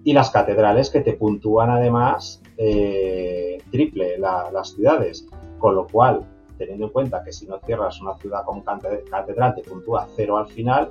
y 0.05 0.12
las 0.12 0.31
catedrales 0.31 0.91
que 0.91 1.01
te 1.01 1.15
puntúan 1.15 1.71
además 1.71 2.43
eh, 2.57 3.59
triple 3.71 4.19
la, 4.19 4.51
las 4.53 4.71
ciudades. 4.75 5.27
Con 5.59 5.75
lo 5.75 5.87
cual, 5.87 6.27
teniendo 6.59 6.87
en 6.87 6.93
cuenta 6.93 7.23
que 7.25 7.33
si 7.33 7.47
no 7.47 7.59
cierras 7.65 8.01
una 8.01 8.17
ciudad 8.19 8.45
con 8.45 8.62
catedral 8.62 9.55
te 9.55 9.62
puntúa 9.62 10.07
cero 10.15 10.37
al 10.37 10.47
final, 10.47 10.91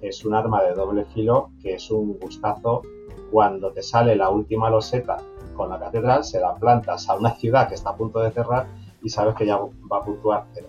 es 0.00 0.24
un 0.24 0.34
arma 0.34 0.62
de 0.62 0.74
doble 0.74 1.04
filo 1.06 1.50
que 1.60 1.74
es 1.74 1.90
un 1.90 2.18
gustazo 2.18 2.82
cuando 3.30 3.72
te 3.72 3.82
sale 3.82 4.16
la 4.16 4.30
última 4.30 4.70
loseta 4.70 5.18
con 5.54 5.70
la 5.70 5.78
catedral, 5.78 6.24
se 6.24 6.40
la 6.40 6.54
plantas 6.54 7.08
a 7.08 7.14
una 7.14 7.34
ciudad 7.34 7.68
que 7.68 7.74
está 7.74 7.90
a 7.90 7.96
punto 7.96 8.20
de 8.20 8.30
cerrar 8.30 8.66
y 9.02 9.08
sabes 9.08 9.34
que 9.34 9.46
ya 9.46 9.56
va 9.56 9.98
a 9.98 10.04
puntuar 10.04 10.46
cero. 10.54 10.68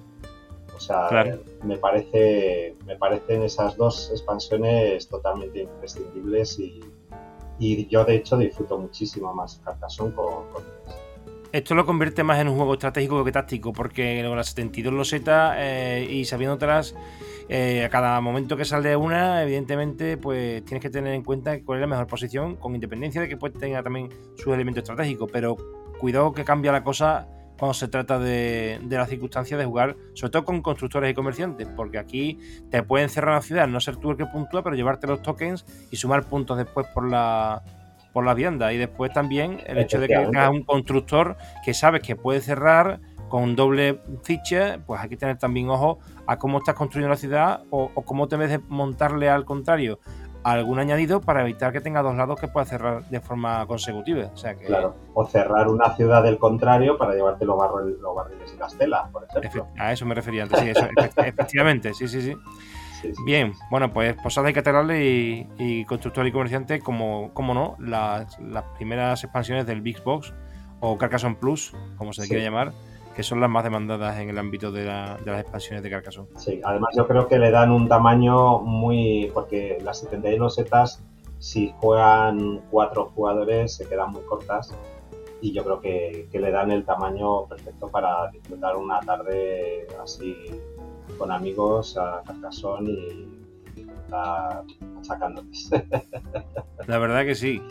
O 0.79 0.81
sea, 0.81 1.07
Claro. 1.09 1.39
me 1.63 1.77
parece, 1.77 2.73
me 2.85 2.95
parecen 2.95 3.43
esas 3.43 3.75
dos 3.75 4.09
expansiones 4.11 5.09
totalmente 5.09 5.63
imprescindibles 5.63 6.57
y, 6.57 6.79
y 7.59 7.85
yo 7.87 8.05
de 8.05 8.15
hecho 8.15 8.37
disfruto 8.37 8.77
muchísimo 8.77 9.33
más 9.33 9.61
Carcassonne 9.65 10.15
con, 10.15 10.47
con 10.53 10.63
ellas. 10.63 10.97
Esto 11.51 11.75
lo 11.75 11.85
convierte 11.85 12.23
más 12.23 12.39
en 12.39 12.47
un 12.47 12.55
juego 12.55 12.73
estratégico 12.73 13.25
que 13.25 13.31
táctico, 13.33 13.73
porque 13.73 14.23
con 14.25 14.37
las 14.37 14.47
72 14.49 14.93
losetas 14.93 15.55
eh, 15.57 16.07
y 16.09 16.23
sabiéndotelas 16.23 16.95
eh, 17.49 17.83
a 17.83 17.89
cada 17.89 18.21
momento 18.21 18.55
que 18.55 18.63
sale 18.63 18.95
una, 18.95 19.43
evidentemente, 19.43 20.15
pues 20.15 20.63
tienes 20.63 20.81
que 20.81 20.89
tener 20.89 21.13
en 21.13 21.23
cuenta 21.23 21.59
cuál 21.63 21.79
es 21.79 21.81
la 21.81 21.87
mejor 21.87 22.07
posición, 22.07 22.55
con 22.55 22.73
independencia 22.73 23.19
de 23.19 23.27
que 23.27 23.35
pues, 23.35 23.51
tenga 23.53 23.83
también 23.83 24.09
sus 24.35 24.53
elementos 24.53 24.83
estratégicos. 24.83 25.29
Pero 25.29 25.57
cuidado 25.99 26.31
que 26.31 26.45
cambia 26.45 26.71
la 26.71 26.83
cosa 26.85 27.27
cuando 27.59 27.73
se 27.73 27.89
trata 27.89 28.17
de, 28.17 28.79
de 28.81 28.97
las 28.97 29.09
circunstancias 29.09 29.59
de 29.59 29.65
jugar, 29.65 29.97
sobre 30.13 30.31
todo 30.31 30.45
con 30.45 30.61
constructores 30.61 31.11
y 31.11 31.13
comerciantes, 31.13 31.67
porque 31.75 31.97
aquí 31.97 32.39
te 32.71 32.81
pueden 32.83 33.09
cerrar 33.09 33.35
la 33.35 33.41
ciudad, 33.41 33.67
no 33.67 33.81
ser 33.81 33.97
tú 33.97 34.11
el 34.11 34.17
que 34.17 34.25
puntúa, 34.25 34.63
pero 34.63 34.75
llevarte 34.75 35.07
los 35.07 35.21
tokens 35.21 35.65
y 35.91 35.97
sumar 35.97 36.23
puntos 36.23 36.57
después 36.57 36.87
por 36.87 37.09
la 37.09 37.61
por 38.13 38.25
la 38.25 38.33
vianda. 38.33 38.73
Y 38.73 38.77
después 38.77 39.11
también 39.13 39.61
el 39.65 39.77
hecho 39.77 39.99
de 39.99 40.07
que 40.07 40.15
tengas 40.15 40.49
un 40.49 40.63
constructor 40.63 41.37
que 41.63 41.73
sabes 41.73 42.01
que 42.01 42.15
puede 42.15 42.41
cerrar 42.41 43.01
con 43.27 43.55
doble 43.55 44.01
ficha, 44.23 44.79
pues 44.87 44.99
hay 45.01 45.09
que 45.09 45.17
tener 45.17 45.37
también 45.37 45.69
ojo 45.69 45.99
a 46.25 46.37
cómo 46.37 46.57
estás 46.57 46.73
construyendo 46.73 47.09
la 47.09 47.17
ciudad 47.17 47.63
o, 47.69 47.91
o 47.93 48.01
cómo 48.03 48.27
te 48.27 48.37
ves 48.37 48.49
de 48.49 48.59
montarle 48.69 49.29
al 49.29 49.45
contrario 49.45 49.99
algún 50.43 50.79
añadido 50.79 51.19
para 51.21 51.41
evitar 51.41 51.71
que 51.73 51.81
tenga 51.81 52.01
dos 52.01 52.15
lados 52.15 52.39
que 52.39 52.47
pueda 52.47 52.65
cerrar 52.65 53.03
de 53.09 53.19
forma 53.19 53.65
consecutiva. 53.67 54.29
O 54.33 54.37
sea 54.37 54.55
que 54.55 54.65
Claro. 54.65 54.95
O 55.13 55.25
cerrar 55.25 55.67
una 55.67 55.95
ciudad 55.95 56.23
del 56.23 56.37
contrario 56.37 56.97
para 56.97 57.13
llevarte 57.13 57.45
los, 57.45 57.57
barril- 57.57 57.97
los 57.99 58.15
barriles 58.15 58.53
y 58.55 58.57
las 58.59 58.77
telas, 58.77 59.09
por 59.11 59.25
ejemplo. 59.25 59.67
a 59.77 59.91
eso 59.91 60.05
me 60.05 60.15
refería 60.15 60.43
antes. 60.43 60.59
Sí, 60.59 60.69
eso, 60.69 60.87
efe- 60.87 61.25
efectivamente, 61.27 61.93
sí, 61.93 62.07
sí, 62.07 62.21
sí. 62.21 62.35
Sí, 63.01 63.13
sí. 63.15 63.23
Bien, 63.25 63.53
bueno, 63.71 63.93
pues 63.93 64.13
Posadas 64.21 64.51
y 64.51 64.53
Catedrales 64.53 65.01
y, 65.01 65.47
y 65.57 65.85
Constructor 65.85 66.27
y 66.27 66.33
Comerciante, 66.33 66.79
como, 66.81 67.33
como 67.33 67.53
no, 67.53 67.77
las, 67.79 68.37
las 68.39 68.63
primeras 68.77 69.23
expansiones 69.23 69.65
del 69.65 69.79
Big 69.81 70.03
Box 70.03 70.33
o 70.81 70.97
Carcassonne 70.97 71.35
Plus, 71.35 71.73
como 71.97 72.11
se 72.11 72.21
le 72.21 72.25
Sí. 72.27 72.29
quiere 72.31 72.43
llamar, 72.43 72.73
que 73.19 73.23
son 73.23 73.41
las 73.41 73.49
más 73.49 73.65
demandadas 73.65 74.17
en 74.19 74.29
el 74.29 74.37
ámbito 74.37 74.71
de, 74.71 74.85
la- 74.85 75.17
de 75.17 75.29
las 75.29 75.41
expansiones 75.41 75.83
de 75.83 75.89
Carcassonne. 75.89 76.29
Sí, 76.37 76.61
además 76.63 76.91
yo 76.95 77.05
creo 77.05 77.27
que 77.27 77.37
le 77.37 77.51
dan 77.51 77.69
un 77.69 77.89
tamaño 77.89 78.59
muy... 78.59 79.29
porque 79.33 79.77
las 79.83 79.99
72 79.99 80.39
losetas, 80.39 81.03
si 81.37 81.73
juegan 81.81 82.61
cuatro 82.71 83.11
jugadores, 83.13 83.75
se 83.75 83.89
quedan 83.89 84.13
muy 84.13 84.21
cortas 84.21 84.73
y 85.41 85.51
yo 85.51 85.65
creo 85.65 85.81
que, 85.81 86.29
que 86.31 86.39
le 86.39 86.49
dan 86.49 86.71
el 86.71 86.85
tamaño 86.85 87.45
perfecto 87.47 87.89
para 87.89 88.31
disfrutar 88.31 88.77
una 88.77 89.01
tarde 89.01 89.85
así 90.01 90.33
con 91.17 91.29
amigos 91.29 91.97
a 91.97 92.21
Carcassonne 92.25 92.89
y 92.89 93.27
disfrutar 93.75 94.63
achacándoles. 94.97 95.69
La 96.87 96.97
verdad 96.99 97.25
que 97.25 97.35
sí. 97.35 97.61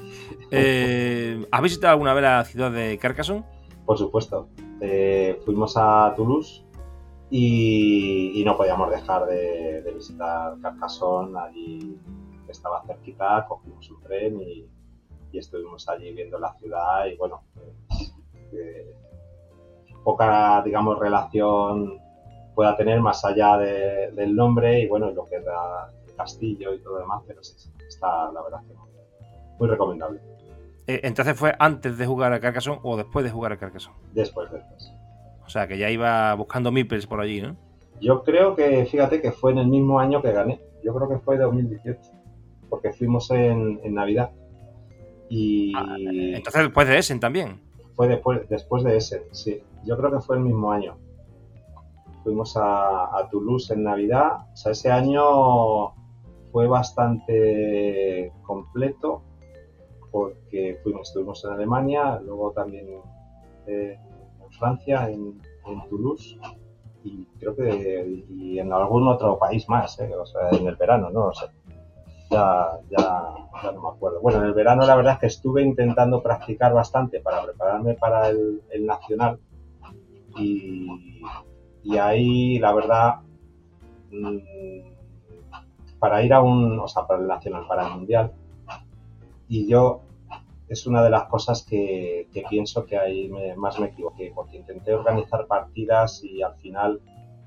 Eh, 0.50 1.42
¿Has 1.50 1.62
visitado 1.62 1.92
alguna 1.92 2.12
vez 2.12 2.22
la 2.22 2.44
ciudad 2.44 2.70
de 2.70 2.98
Carcassonne? 2.98 3.44
Por 3.86 3.96
supuesto. 3.96 4.50
Eh, 4.80 5.40
fuimos 5.44 5.74
a 5.76 6.12
Toulouse 6.16 6.64
y, 7.30 8.42
no 8.44 8.56
podíamos 8.56 8.90
dejar 8.90 9.26
de, 9.26 9.92
visitar 9.94 10.54
Carcassonne, 10.62 11.38
allí 11.38 11.98
estaba 12.48 12.82
cerquita, 12.84 13.44
cogimos 13.48 13.90
un 13.90 14.00
tren 14.02 14.40
y, 14.40 14.68
estuvimos 15.32 15.88
allí 15.88 16.12
viendo 16.14 16.38
la 16.38 16.52
ciudad 16.54 17.06
y 17.06 17.16
bueno, 17.16 17.42
pues, 17.54 18.12
poca, 20.02 20.62
digamos, 20.64 20.98
relación 20.98 22.00
pueda 22.54 22.76
tener 22.76 23.00
más 23.00 23.24
allá 23.24 23.56
del 23.56 24.34
nombre 24.34 24.80
y 24.80 24.88
bueno, 24.88 25.10
lo 25.12 25.24
que 25.26 25.38
da 25.38 25.92
el 26.08 26.14
castillo 26.16 26.74
y 26.74 26.80
todo 26.80 26.94
lo 26.94 27.00
demás, 27.00 27.22
pero 27.24 27.40
sí, 27.40 27.70
está 27.86 28.32
la 28.32 28.42
verdad 28.42 28.60
que 28.66 28.74
muy, 29.58 29.68
recomendable. 29.68 30.20
Eh, 30.88 31.00
entonces 31.04 31.38
fue 31.38 31.54
antes 31.58 31.98
de 31.98 32.06
jugar 32.06 32.32
a 32.32 32.40
Carcassonne 32.40 32.80
o 32.82 32.96
después 32.96 33.22
de 33.22 33.30
jugar 33.30 33.52
a 33.52 33.58
Carcassonne? 33.58 33.94
Después, 34.14 34.50
después. 34.50 34.90
O 35.44 35.50
sea, 35.50 35.68
que 35.68 35.76
ya 35.76 35.90
iba 35.90 36.34
buscando 36.34 36.72
Mipels 36.72 37.06
por 37.06 37.20
allí, 37.20 37.42
¿no? 37.42 37.56
Yo 38.00 38.22
creo 38.22 38.56
que, 38.56 38.86
fíjate, 38.86 39.20
que 39.20 39.30
fue 39.30 39.52
en 39.52 39.58
el 39.58 39.66
mismo 39.66 40.00
año 40.00 40.22
que 40.22 40.32
gané. 40.32 40.62
Yo 40.82 40.94
creo 40.94 41.08
que 41.08 41.18
fue 41.18 41.36
2018, 41.36 42.00
porque 42.70 42.92
fuimos 42.94 43.30
en, 43.30 43.80
Navidad. 43.92 44.30
Y... 45.28 45.74
Ah, 45.76 45.96
entonces 45.98 46.62
después 46.62 46.88
de 46.88 46.96
Essen 46.96 47.20
también. 47.20 47.60
Fue 47.94 48.08
después, 48.08 48.48
después 48.48 48.82
de 48.82 48.96
Essen, 48.96 49.22
sí. 49.32 49.62
Yo 49.84 49.98
creo 49.98 50.10
que 50.10 50.20
fue 50.20 50.36
el 50.36 50.42
mismo 50.42 50.72
año. 50.72 50.96
Fuimos 52.24 52.56
a, 52.56 53.28
Toulouse 53.30 53.74
en 53.74 53.84
Navidad. 53.84 54.38
O 54.54 54.56
sea, 54.56 54.72
ese 54.72 54.90
año 54.90 55.90
fue 56.50 56.66
bastante 56.66 58.32
completo 58.42 59.27
porque 60.10 60.78
fuimos, 60.82 61.08
estuvimos 61.08 61.44
en 61.44 61.52
Alemania, 61.52 62.20
luego 62.24 62.52
también 62.52 62.86
eh, 63.66 63.98
Francia, 64.58 65.10
en, 65.10 65.40
Toulouse 65.90 66.38
y 67.04 67.26
creo 67.38 67.54
que 67.54 68.24
y 68.30 68.58
en 68.58 68.72
algún 68.72 69.06
otro 69.06 69.38
país 69.38 69.68
más, 69.68 70.00
¿eh? 70.00 70.10
o 70.16 70.24
sea, 70.24 70.48
en 70.50 70.66
el 70.66 70.76
verano, 70.76 71.10
no 71.10 71.26
lo 71.26 71.32
sé. 71.34 71.46
Ya, 72.30 72.78
ya, 72.90 73.34
ya, 73.62 73.72
no 73.72 73.82
me 73.82 73.88
acuerdo. 73.88 74.20
Bueno, 74.20 74.38
en 74.38 74.46
el 74.46 74.54
verano 74.54 74.86
la 74.86 74.96
verdad 74.96 75.14
es 75.14 75.18
que 75.18 75.26
estuve 75.26 75.62
intentando 75.62 76.22
practicar 76.22 76.72
bastante 76.72 77.20
para 77.20 77.42
prepararme 77.42 77.94
para 77.94 78.28
el, 78.28 78.62
nacional 78.80 79.38
y, 80.38 81.20
y, 81.82 81.98
ahí 81.98 82.58
la 82.58 82.72
verdad 82.72 83.16
mm, 84.10 84.38
para 85.98 86.22
ir 86.22 86.32
a 86.32 86.40
un, 86.40 86.78
o 86.78 86.88
sea, 86.88 87.06
para 87.06 87.20
el 87.20 87.26
nacional, 87.26 87.66
para 87.68 87.86
el 87.86 87.92
mundial 87.92 88.32
y 89.48 89.66
yo 89.66 90.02
es 90.68 90.86
una 90.86 91.02
de 91.02 91.10
las 91.10 91.24
cosas 91.24 91.62
que, 91.62 92.28
pienso 92.50 92.84
que 92.84 92.98
ahí 92.98 93.30
más 93.56 93.80
me 93.80 93.86
equivoqué, 93.86 94.32
porque 94.34 94.58
intenté 94.58 94.92
organizar 94.92 95.46
partidas 95.46 96.22
y 96.22 96.42
al 96.42 96.54
final 96.56 97.00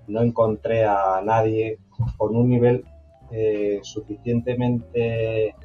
no 0.08 0.22
encontré 0.22 0.86
a 0.86 1.22
nadie 1.24 1.80
con 2.18 2.36
un 2.36 2.50
nivel 2.50 2.84
eh, 3.32 3.80
suficientemente 3.84 5.56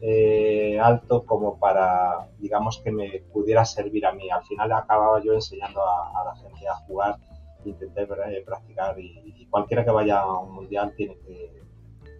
eh, 0.00 0.78
alto 0.80 1.24
como 1.26 1.58
para, 1.58 2.28
digamos, 2.38 2.78
que 2.78 2.92
me 2.92 3.22
pudiera 3.32 3.64
servir 3.64 4.06
a 4.06 4.12
mí. 4.12 4.30
Al 4.30 4.44
final 4.44 4.72
acababa 4.72 5.20
yo 5.22 5.34
enseñando 5.34 5.82
a, 5.82 6.24
la 6.24 6.36
gente 6.36 6.68
a 6.68 6.76
jugar, 6.86 7.16
intenté 7.64 8.02
eh, 8.02 8.42
practicar 8.46 8.98
y, 8.98 9.46
cualquiera 9.50 9.84
que 9.84 9.90
vaya 9.90 10.20
a 10.20 10.38
un 10.38 10.54
mundial 10.54 10.94
tiene 10.96 11.16
que, 11.26 11.60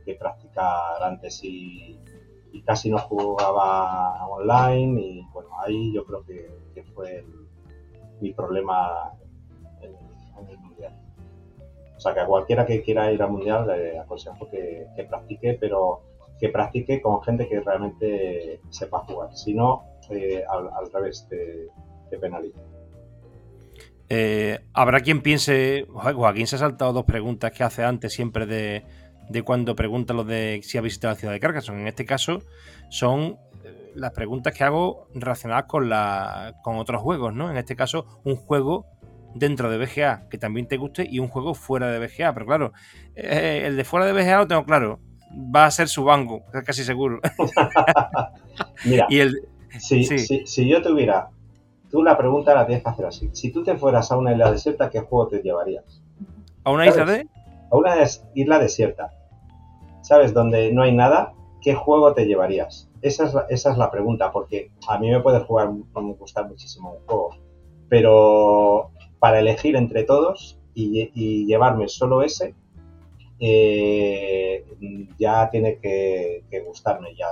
que 0.04 0.14
practicar 0.16 1.00
antes 1.00 1.44
y 1.44 1.96
y 2.53 2.62
casi 2.62 2.90
no 2.90 2.98
jugaba 2.98 4.26
online 4.26 5.01
y 5.01 5.26
bueno, 5.32 5.51
ahí 5.61 5.92
yo 5.92 6.05
creo 6.05 6.24
que, 6.24 6.61
fue 6.94 7.24
mi 8.20 8.32
problema 8.32 9.12
en, 9.80 10.48
el 10.48 10.59
mundial. 10.59 10.98
O 11.96 12.01
sea 12.01 12.14
que 12.14 12.20
a 12.20 12.26
cualquiera 12.26 12.66
que 12.66 12.82
quiera 12.82 13.12
ir 13.12 13.22
al 13.22 13.30
mundial 13.30 13.66
le 13.66 13.98
aconsejo 13.98 14.48
que, 14.51 14.86
practique, 15.09 15.59
pero 15.61 16.03
que 16.38 16.48
practique 16.48 17.01
con 17.03 17.22
gente 17.22 17.48
que 17.48 17.61
realmente 17.61 18.61
sepa 18.70 19.01
jugar. 19.01 19.36
Si 19.36 19.55
no, 19.55 19.84
eh, 20.11 20.42
al, 20.48 20.90
revés, 20.92 21.26
te, 21.28 21.68
te 22.09 22.18
penaliza. 22.18 22.61
Eh, 24.09 24.59
Habrá 24.72 25.01
quien 25.01 25.22
piense, 25.22 25.86
Joaquín 25.88 26.46
se 26.46 26.57
ha 26.57 26.59
saltado 26.59 26.92
dos 26.92 27.05
preguntas 27.05 27.53
que 27.53 27.62
hace 27.62 27.84
antes 27.84 28.12
siempre 28.12 28.46
de, 28.46 28.84
de 29.31 29.43
cuando 29.43 29.76
pregunta 29.76 30.12
lo 30.12 30.24
de 30.24 30.61
si 30.62 30.76
ha 30.76 30.81
visitado 30.81 31.14
la 31.14 31.18
ciudad 31.18 31.33
de 31.33 31.41
Carcassonne. 31.41 31.81
En 31.81 31.89
este 31.89 32.05
caso 32.05 32.43
son 32.89 33.39
eh, 33.64 33.93
las 33.95 34.11
preguntas 34.11 34.53
que 34.53 34.64
hago 34.64 35.07
relacionadas 35.14 35.64
con, 35.64 35.89
la, 35.89 36.57
con 36.62 36.76
otros 36.76 37.01
juegos, 37.01 37.33
¿no? 37.33 37.51
En 37.51 37.57
este 37.57 37.76
caso, 37.76 38.20
un 38.24 38.35
juego 38.37 38.87
dentro 39.35 39.70
de 39.70 39.78
BGA 39.78 40.28
que 40.28 40.39
también 40.39 40.66
te 40.66 40.76
guste 40.76 41.07
y 41.09 41.20
un 41.20 41.28
juego 41.28 41.55
fuera 41.55 41.89
de 41.91 42.01
BGA. 42.01 42.35
Pero 42.35 42.47
claro, 42.47 42.72
eh, 43.14 43.62
el 43.66 43.76
de 43.76 43.85
fuera 43.85 44.05
de 44.05 44.12
BGA 44.12 44.39
lo 44.39 44.49
tengo 44.49 44.64
claro. 44.64 44.99
Va 45.33 45.66
a 45.66 45.70
ser 45.70 45.89
su 45.89 46.03
banco, 46.03 46.43
casi 46.66 46.83
seguro. 46.83 47.20
Mira, 48.85 49.07
y 49.09 49.20
el, 49.20 49.49
si, 49.78 50.03
Si, 50.05 50.68
yo 50.68 50.83
tuviera, 50.83 51.28
tú 51.89 52.03
la 52.03 52.18
pregunta 52.18 52.53
la 52.53 52.66
tienes 52.66 52.83
que 52.83 52.91
hacer 52.91 53.07
así. 53.07 53.31
Si 53.33 53.53
tú 53.53 53.62
te 53.62 53.76
fueras 53.76 54.11
a 54.11 54.16
una 54.16 54.33
isla 54.33 54.51
desierta, 54.51 54.91
¿qué 54.91 54.99
juego 54.99 55.28
te 55.28 55.41
llevarías? 55.41 56.03
¿A 56.64 56.72
una 56.72 56.89
isla 56.89 57.05
de? 57.05 57.28
A 57.70 57.76
una 57.76 57.95
isla 58.35 58.59
desierta. 58.59 59.12
¿Sabes? 60.11 60.34
Donde 60.34 60.72
no 60.72 60.82
hay 60.82 60.90
nada, 60.90 61.34
¿qué 61.62 61.72
juego 61.72 62.12
te 62.14 62.26
llevarías? 62.26 62.90
Esa 63.00 63.26
es 63.26 63.32
la, 63.32 63.46
esa 63.48 63.70
es 63.70 63.78
la 63.78 63.92
pregunta, 63.92 64.32
porque 64.32 64.72
a 64.88 64.98
mí 64.98 65.08
me 65.08 65.20
puede 65.20 65.38
jugar, 65.38 65.70
me 65.72 66.14
gustar 66.14 66.48
muchísimo 66.48 66.94
un 66.94 67.06
juego, 67.06 67.30
pero 67.88 68.90
para 69.20 69.38
elegir 69.38 69.76
entre 69.76 70.02
todos 70.02 70.58
y, 70.74 71.46
llevarme 71.46 71.86
solo 71.86 72.22
ese, 72.22 72.56
eh, 73.38 74.64
ya 75.16 75.48
tiene 75.48 75.78
que, 75.78 76.42
gustarme 76.66 77.14
ya. 77.14 77.28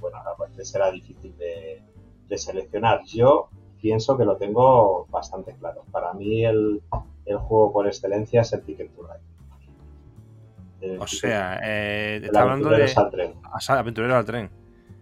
Bueno, 0.00 0.16
aparte 0.16 0.64
será 0.64 0.90
difícil 0.90 1.36
de, 1.36 2.38
seleccionar. 2.38 3.02
Yo 3.04 3.50
pienso 3.82 4.16
que 4.16 4.24
lo 4.24 4.38
tengo 4.38 5.06
bastante 5.10 5.54
claro. 5.56 5.84
Para 5.92 6.14
mí 6.14 6.42
el, 6.42 6.80
juego 7.26 7.70
por 7.70 7.86
excelencia 7.86 8.40
es 8.40 8.52
el 8.54 8.62
Ticket 8.62 8.94
to 8.94 9.02
Ride. 9.02 9.33
O 10.98 11.06
sea, 11.06 11.60
eh, 11.62 12.20
está 12.22 12.42
hablando 12.42 12.70
de. 12.70 12.92
Al 12.94 13.10
tren. 13.10 13.34
Aventureros 13.68 14.16
al 14.16 14.24
tren. 14.24 14.50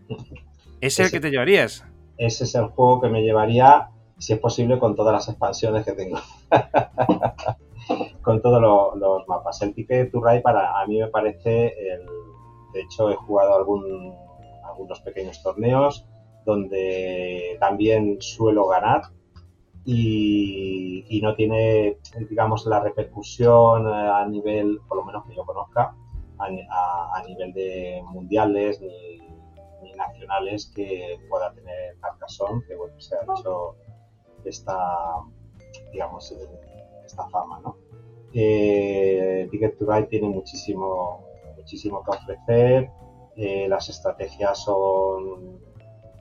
¿Es 0.81 0.99
el 0.99 1.11
que 1.11 1.21
te 1.21 1.31
llevarías? 1.31 1.85
Ese 2.19 2.45
es 2.45 2.55
el 2.55 2.67
juego 2.67 3.01
que 3.01 3.09
me 3.09 3.23
llevaría, 3.23 3.89
si 4.19 4.33
es 4.33 4.39
posible, 4.39 4.79
con 4.79 4.95
todas 4.97 5.13
las 5.13 5.29
expansiones 5.29 5.85
que 5.85 5.93
tengo. 5.93 6.19
con 8.23 8.41
todos 8.43 8.61
los 8.97 9.29
mapas. 9.29 9.63
El 9.63 9.75
Ticket 9.75 10.11
to 10.11 10.21
Ride 10.25 10.41
para 10.41 10.81
a 10.81 10.87
mí 10.87 10.99
me 10.99 11.09
parece 11.09 11.67
el, 11.67 12.07
de 12.73 12.81
hecho 12.81 13.11
he 13.11 13.17
jugado 13.17 13.57
algún, 13.57 14.15
algunos 14.65 15.01
pequeños 15.01 15.43
torneos 15.43 16.07
donde 16.45 17.57
también 17.61 18.21
suelo 18.21 18.67
ganar 18.67 19.03
y, 19.85 21.21
no 21.23 21.35
tiene, 21.35 21.99
digamos, 22.29 22.67
la 22.67 22.81
repercusión 22.81 23.87
a 23.87 24.27
nivel, 24.27 24.81
por 24.89 24.99
lo 24.99 25.05
menos 25.05 25.25
que 25.27 25.35
yo 25.35 25.45
conozca, 25.45 25.95
a, 26.39 27.23
nivel 27.27 27.53
de 27.53 28.03
mundiales 28.07 28.81
ni, 28.81 29.21
nacionales 29.97 30.73
que 30.75 31.19
pueda 31.29 31.53
tener 31.53 31.97
Carcassonne, 32.01 32.63
que 32.67 32.75
bueno, 32.75 32.99
se 32.99 33.15
ha 33.15 33.21
hecho 33.23 33.77
esta, 34.45 35.21
digamos, 35.93 36.35
esta 37.05 37.29
fama, 37.29 37.61
¿no? 37.61 37.77
Eh, 38.35 39.47
Ticket 39.51 39.79
to 39.79 39.87
Ride 39.87 40.07
tiene 40.07 40.29
muchísimo, 40.29 41.27
muchísimo 41.57 42.03
que 42.03 42.11
ofrecer, 42.11 42.91
eh, 43.37 43.69
las 43.69 43.89
estrategias 43.89 44.65
son 44.65 45.61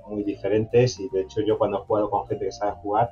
muy 0.07 0.23
diferentes 0.23 0.99
y 0.99 1.09
de 1.09 1.21
hecho 1.21 1.41
yo 1.41 1.57
cuando 1.57 1.77
he 1.77 1.85
jugado 1.85 2.09
con 2.09 2.27
gente 2.27 2.45
que 2.45 2.51
sabe 2.51 2.73
jugar 2.81 3.09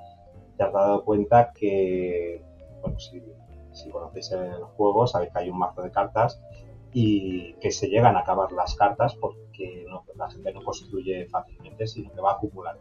te 0.59 0.65
has 0.65 0.73
dado 0.73 1.05
cuenta 1.05 1.53
que, 1.53 2.43
bueno, 2.81 2.99
si, 2.99 3.21
conocéis 3.89 4.29
el 4.33 4.61
juego, 4.75 5.07
sabéis 5.07 5.31
que 5.31 5.39
hay 5.39 5.49
un 5.49 5.57
mazo 5.57 5.81
de 5.81 5.89
cartas 5.89 6.41
y 6.91 7.53
que 7.61 7.71
se 7.71 7.87
llegan 7.87 8.17
a 8.17 8.19
acabar 8.19 8.51
las 8.51 8.75
cartas 8.75 9.15
porque 9.15 9.85
la 10.17 10.29
gente 10.29 10.51
no 10.51 10.61
construye 10.61 11.27
fácilmente, 11.27 11.87
sino 11.87 12.11
que 12.11 12.19
va 12.19 12.31
a 12.31 12.33
acumular. 12.33 12.77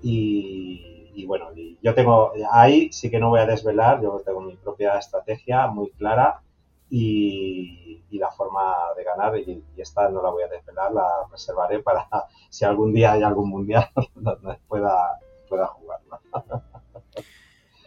Y, 0.00 1.26
bueno, 1.26 1.50
yo 1.82 1.94
tengo, 1.94 2.32
ahí 2.50 2.90
sí 2.90 3.10
que 3.10 3.18
no 3.18 3.28
voy 3.28 3.40
a 3.40 3.46
desvelar, 3.46 4.00
yo 4.00 4.22
tengo 4.24 4.40
mi 4.40 4.56
propia 4.56 4.96
estrategia 4.96 5.66
muy 5.66 5.90
clara 5.90 6.40
y, 6.88 8.02
la 8.12 8.30
forma 8.30 8.74
de 8.96 9.04
ganar 9.04 9.36
y, 9.38 9.62
esta 9.76 10.08
no 10.08 10.22
la 10.22 10.30
voy 10.30 10.42
a 10.42 10.48
desvelar, 10.48 10.90
la 10.92 11.06
reservaré 11.30 11.80
para 11.80 12.08
si 12.48 12.64
algún 12.64 12.94
día 12.94 13.12
hay 13.12 13.22
algún 13.22 13.50
mundial 13.50 13.90
donde 14.14 14.58
pueda, 14.66 15.20
pueda 15.50 15.66
jugarla. 15.66 16.20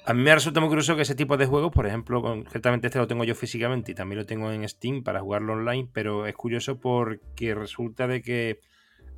A 0.03 0.15
mí 0.15 0.23
me 0.23 0.33
resulta 0.33 0.59
muy 0.59 0.69
curioso 0.69 0.95
que 0.95 1.03
ese 1.03 1.13
tipo 1.13 1.37
de 1.37 1.45
juegos, 1.45 1.71
por 1.71 1.85
ejemplo, 1.85 2.23
concretamente 2.23 2.87
este 2.87 2.97
lo 2.97 3.07
tengo 3.07 3.23
yo 3.23 3.35
físicamente 3.35 3.91
y 3.91 3.95
también 3.95 4.17
lo 4.17 4.25
tengo 4.25 4.51
en 4.51 4.67
Steam 4.67 5.03
para 5.03 5.21
jugarlo 5.21 5.53
online, 5.53 5.89
pero 5.93 6.25
es 6.25 6.33
curioso 6.33 6.79
porque 6.79 7.53
resulta 7.53 8.07
de 8.07 8.23
que 8.23 8.61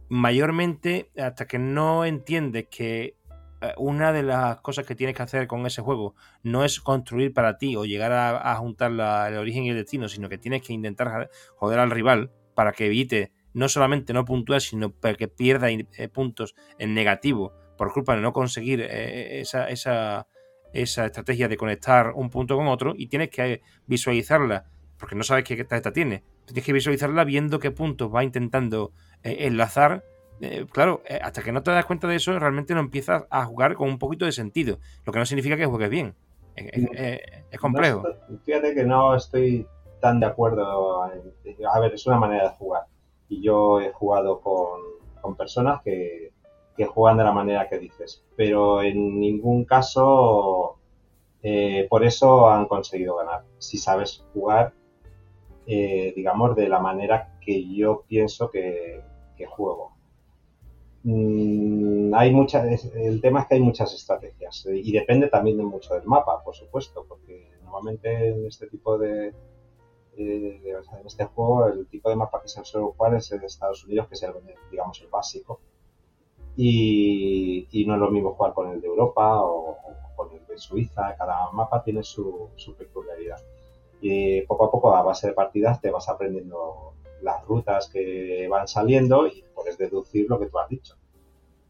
mayormente 0.09 1.09
hasta 1.17 1.47
que 1.47 1.57
no 1.57 2.03
entiendes 2.03 2.67
que 2.69 3.15
eh, 3.61 3.73
una 3.77 4.11
de 4.11 4.23
las 4.23 4.57
cosas 4.57 4.85
que 4.85 4.93
tienes 4.93 5.15
que 5.15 5.23
hacer 5.23 5.47
con 5.47 5.65
ese 5.65 5.81
juego 5.81 6.15
no 6.43 6.65
es 6.65 6.81
construir 6.81 7.33
para 7.33 7.57
ti 7.57 7.77
o 7.77 7.85
llegar 7.85 8.11
a, 8.11 8.55
juntar 8.57 8.91
el 8.91 9.37
origen 9.37 9.63
y 9.63 9.69
el 9.69 9.77
destino, 9.77 10.09
sino 10.09 10.27
que 10.27 10.37
tienes 10.37 10.63
que 10.63 10.73
intentar 10.73 11.29
joder 11.55 11.79
al 11.79 11.91
rival 11.91 12.31
para 12.55 12.73
que 12.73 12.87
evite 12.87 13.31
no 13.53 13.69
solamente 13.69 14.11
no 14.11 14.25
puntuar, 14.25 14.59
sino 14.59 14.91
para 14.91 15.15
que 15.15 15.29
pierda 15.29 15.69
eh, 15.71 16.09
puntos 16.09 16.55
en 16.77 16.93
negativo 16.93 17.53
por 17.77 17.93
culpa 17.93 18.15
de 18.15 18.21
no 18.21 18.33
conseguir 18.33 18.81
eh, 18.81 19.39
esa, 19.41 20.27
esa 20.73 21.05
estrategia 21.05 21.47
de 21.47 21.57
conectar 21.57 22.11
un 22.15 22.29
punto 22.29 22.57
con 22.57 22.67
otro 22.67 22.93
y 22.97 23.07
tienes 23.07 23.29
que 23.29 23.61
visualizarla, 23.85 24.65
porque 24.97 25.15
no 25.15 25.23
sabes 25.23 25.43
qué 25.43 25.63
tarjeta 25.63 25.93
tiene. 25.93 26.23
Tienes 26.45 26.65
que 26.65 26.73
visualizarla 26.73 27.23
viendo 27.23 27.59
qué 27.59 27.71
puntos 27.71 28.13
va 28.13 28.23
intentando 28.23 28.91
eh, 29.23 29.47
enlazar. 29.47 30.03
Eh, 30.41 30.65
claro, 30.69 31.01
eh, 31.07 31.19
hasta 31.21 31.41
que 31.41 31.51
no 31.51 31.63
te 31.63 31.71
das 31.71 31.85
cuenta 31.85 32.07
de 32.07 32.15
eso, 32.15 32.37
realmente 32.37 32.73
no 32.73 32.81
empiezas 32.81 33.25
a 33.29 33.45
jugar 33.45 33.75
con 33.75 33.87
un 33.87 33.99
poquito 33.99 34.25
de 34.25 34.31
sentido, 34.31 34.79
lo 35.05 35.13
que 35.13 35.19
no 35.19 35.25
significa 35.25 35.55
que 35.55 35.65
juegues 35.65 35.89
bien. 35.89 36.15
Es, 36.55 37.59
complejo. 37.59 38.03
fíjate 38.43 38.75
que 38.75 38.83
no 38.83 39.15
estoy 39.15 39.65
tan 39.99 40.19
de 40.19 40.27
acuerdo. 40.27 41.03
a 41.03 41.79
ver, 41.79 41.93
es 41.93 42.05
una 42.05 42.17
manera 42.17 42.49
de 42.49 42.55
jugar. 42.55 42.83
Y 43.29 43.41
yo 43.41 43.79
he 43.79 43.91
jugado 43.91 44.41
con, 44.41 44.81
con 45.21 45.35
personas 45.35 45.81
que, 45.81 46.32
que 46.75 46.85
juegan 46.85 47.17
de 47.17 47.23
la 47.23 47.31
manera 47.31 47.69
que 47.69 47.77
dices, 47.77 48.23
pero 48.35 48.81
en 48.81 49.19
ningún 49.19 49.65
caso 49.65 50.79
eh, 51.43 51.87
por 51.89 52.05
eso 52.05 52.49
han 52.49 52.67
conseguido 52.67 53.17
ganar. 53.17 53.43
Si 53.57 53.77
sabes 53.77 54.23
jugar, 54.33 54.73
eh, 55.67 56.13
digamos, 56.15 56.55
de 56.55 56.69
la 56.69 56.79
manera 56.79 57.37
que 57.41 57.67
yo 57.75 58.03
pienso 58.07 58.49
que, 58.49 59.01
juego. 59.45 59.91
Mm, 61.03 62.13
hay 62.15 62.31
muchas, 62.31 62.85
el 62.95 63.19
tema 63.19 63.41
es 63.41 63.47
que 63.47 63.55
hay 63.55 63.59
muchas 63.59 63.93
estrategias 63.93 64.65
y 64.71 64.89
depende 64.93 65.27
también 65.27 65.57
de 65.57 65.63
mucho 65.63 65.95
del 65.95 66.05
mapa, 66.05 66.41
por 66.41 66.55
supuesto, 66.55 67.05
porque 67.09 67.51
normalmente 67.61 68.29
en 68.29 68.45
este 68.45 68.67
tipo 68.67 68.97
de, 68.97 69.33
en 70.15 71.05
este 71.05 71.25
juego 71.25 71.67
el 71.67 71.87
tipo 71.87 72.09
de 72.09 72.15
mapa 72.15 72.41
que 72.41 72.47
se 72.47 72.63
suele 72.63 72.87
jugar 72.87 73.15
es 73.15 73.29
el 73.33 73.41
de 73.41 73.47
Estados 73.47 73.83
Unidos, 73.83 74.07
que 74.07 74.15
es 74.15 74.23
el, 74.23 74.31
digamos, 74.71 75.01
el 75.01 75.09
básico 75.09 75.59
y, 76.55 77.83
no 77.87 77.95
es 77.95 77.99
lo 77.99 78.11
mismo 78.11 78.33
jugar 78.33 78.53
con 78.53 78.69
el 78.71 78.81
de 78.81 78.87
Europa 78.87 79.41
o, 79.41 79.77
con 80.15 80.31
el 80.31 80.45
de 80.45 80.57
Suiza, 80.57 81.15
cada 81.17 81.51
mapa 81.51 81.83
tiene 81.83 82.03
su, 82.03 82.49
peculiaridad. 82.77 83.41
Y 84.01 84.41
poco 84.41 84.65
a 84.65 84.71
poco, 84.71 84.95
a 84.95 85.01
base 85.01 85.27
de 85.27 85.33
partidas, 85.33 85.81
te 85.81 85.89
vas 85.89 86.09
aprendiendo 86.09 86.93
las 87.21 87.43
rutas 87.45 87.89
que 87.89 88.47
van 88.49 88.67
saliendo 88.67 89.27
y 89.27 89.43
puedes 89.55 89.77
deducir 89.77 90.27
lo 90.29 90.39
que 90.39 90.47
tú 90.47 90.59
has 90.59 90.69
dicho. 90.69 90.95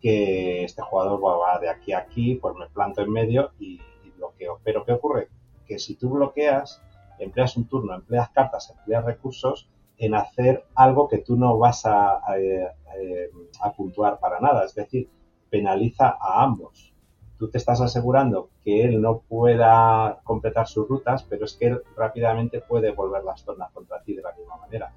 Que 0.02 0.64
este 0.66 0.82
jugador 0.82 1.24
va 1.24 1.60
de 1.60 1.70
aquí 1.70 1.94
a 1.94 2.00
aquí, 2.00 2.36
pues 2.36 2.56
me 2.56 2.68
planto 2.68 3.02
en 3.02 3.12
medio 3.12 3.52
y, 3.60 3.80
y 4.04 4.10
bloqueo. 4.18 4.60
Pero 4.64 4.84
¿qué 4.84 4.94
ocurre? 4.94 5.30
Que 5.66 5.80
si 5.80 5.96
tú 5.96 6.10
bloqueas, 6.10 6.82
empleas 7.20 7.56
un 7.56 7.68
turno, 7.68 7.94
empleas 7.94 8.30
cartas, 8.32 8.70
empleas 8.72 9.06
recursos, 9.06 9.70
en 9.98 10.16
hacer 10.16 10.66
algo 10.76 11.08
que 11.08 11.20
tú 11.20 11.36
no 11.36 11.58
vas 11.58 11.86
a, 11.86 12.18
a, 12.18 13.74
puntuar 13.76 14.20
para 14.20 14.40
nada. 14.40 14.66
Es 14.66 14.76
decir, 14.76 15.10
penaliza 15.50 16.18
a 16.20 16.44
ambos. 16.44 16.94
Tú 17.38 17.50
te 17.50 17.58
estás 17.58 17.82
asegurando 17.82 18.50
que 18.64 18.84
él 18.84 19.02
no 19.02 19.20
pueda 19.20 20.20
completar 20.24 20.68
sus 20.68 20.88
rutas, 20.88 21.24
pero 21.24 21.46
es 21.46 21.54
que 21.54 21.68
él 21.68 21.82
rápidamente 21.96 22.62
puede 22.62 22.92
volver 22.92 23.24
las 23.24 23.44
tornas 23.44 23.72
contra 23.72 24.02
ti 24.02 24.14
de 24.14 24.22
la 24.22 24.34
misma 24.34 24.58
manera. 24.58 24.94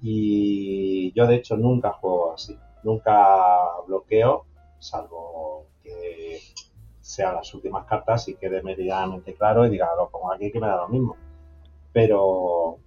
Y 0.00 1.12
yo, 1.12 1.26
de 1.26 1.36
hecho, 1.36 1.56
nunca 1.56 1.92
juego 1.92 2.34
así. 2.34 2.58
Nunca 2.82 3.80
bloqueo, 3.86 4.44
salvo 4.78 5.66
que 5.82 6.38
sean 7.00 7.34
las 7.34 7.52
últimas 7.54 7.86
cartas 7.86 8.28
y 8.28 8.34
quede 8.34 8.62
medianamente 8.62 9.34
claro 9.34 9.64
y 9.64 9.70
diga, 9.70 9.88
lo 9.96 10.08
pongo 10.10 10.32
aquí 10.32 10.50
que 10.50 10.60
me 10.60 10.66
da 10.66 10.76
lo 10.76 10.88
mismo. 10.88 11.16
Pero, 11.92 12.78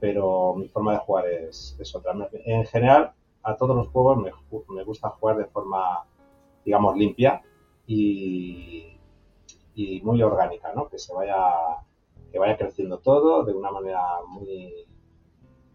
pero 0.00 0.54
mi 0.54 0.68
forma 0.68 0.92
de 0.92 0.98
jugar 0.98 1.26
es, 1.28 1.76
otra. 1.94 2.14
En 2.44 2.64
general, 2.64 3.12
a 3.42 3.56
todos 3.56 3.76
los 3.76 3.88
juegos 3.88 4.18
me, 4.18 4.32
me, 4.74 4.84
gusta 4.84 5.10
jugar 5.10 5.36
de 5.36 5.44
forma, 5.44 6.06
digamos, 6.64 6.96
limpia 6.96 7.42
y, 7.86 8.98
y, 9.74 10.00
muy 10.02 10.22
orgánica, 10.22 10.72
¿no? 10.74 10.88
Que 10.88 10.98
se 10.98 11.12
vaya, 11.12 11.36
que 12.32 12.38
vaya 12.38 12.56
creciendo 12.56 12.98
todo 12.98 13.44
de 13.44 13.52
una 13.52 13.70
manera 13.70 14.02
muy, 14.26 14.86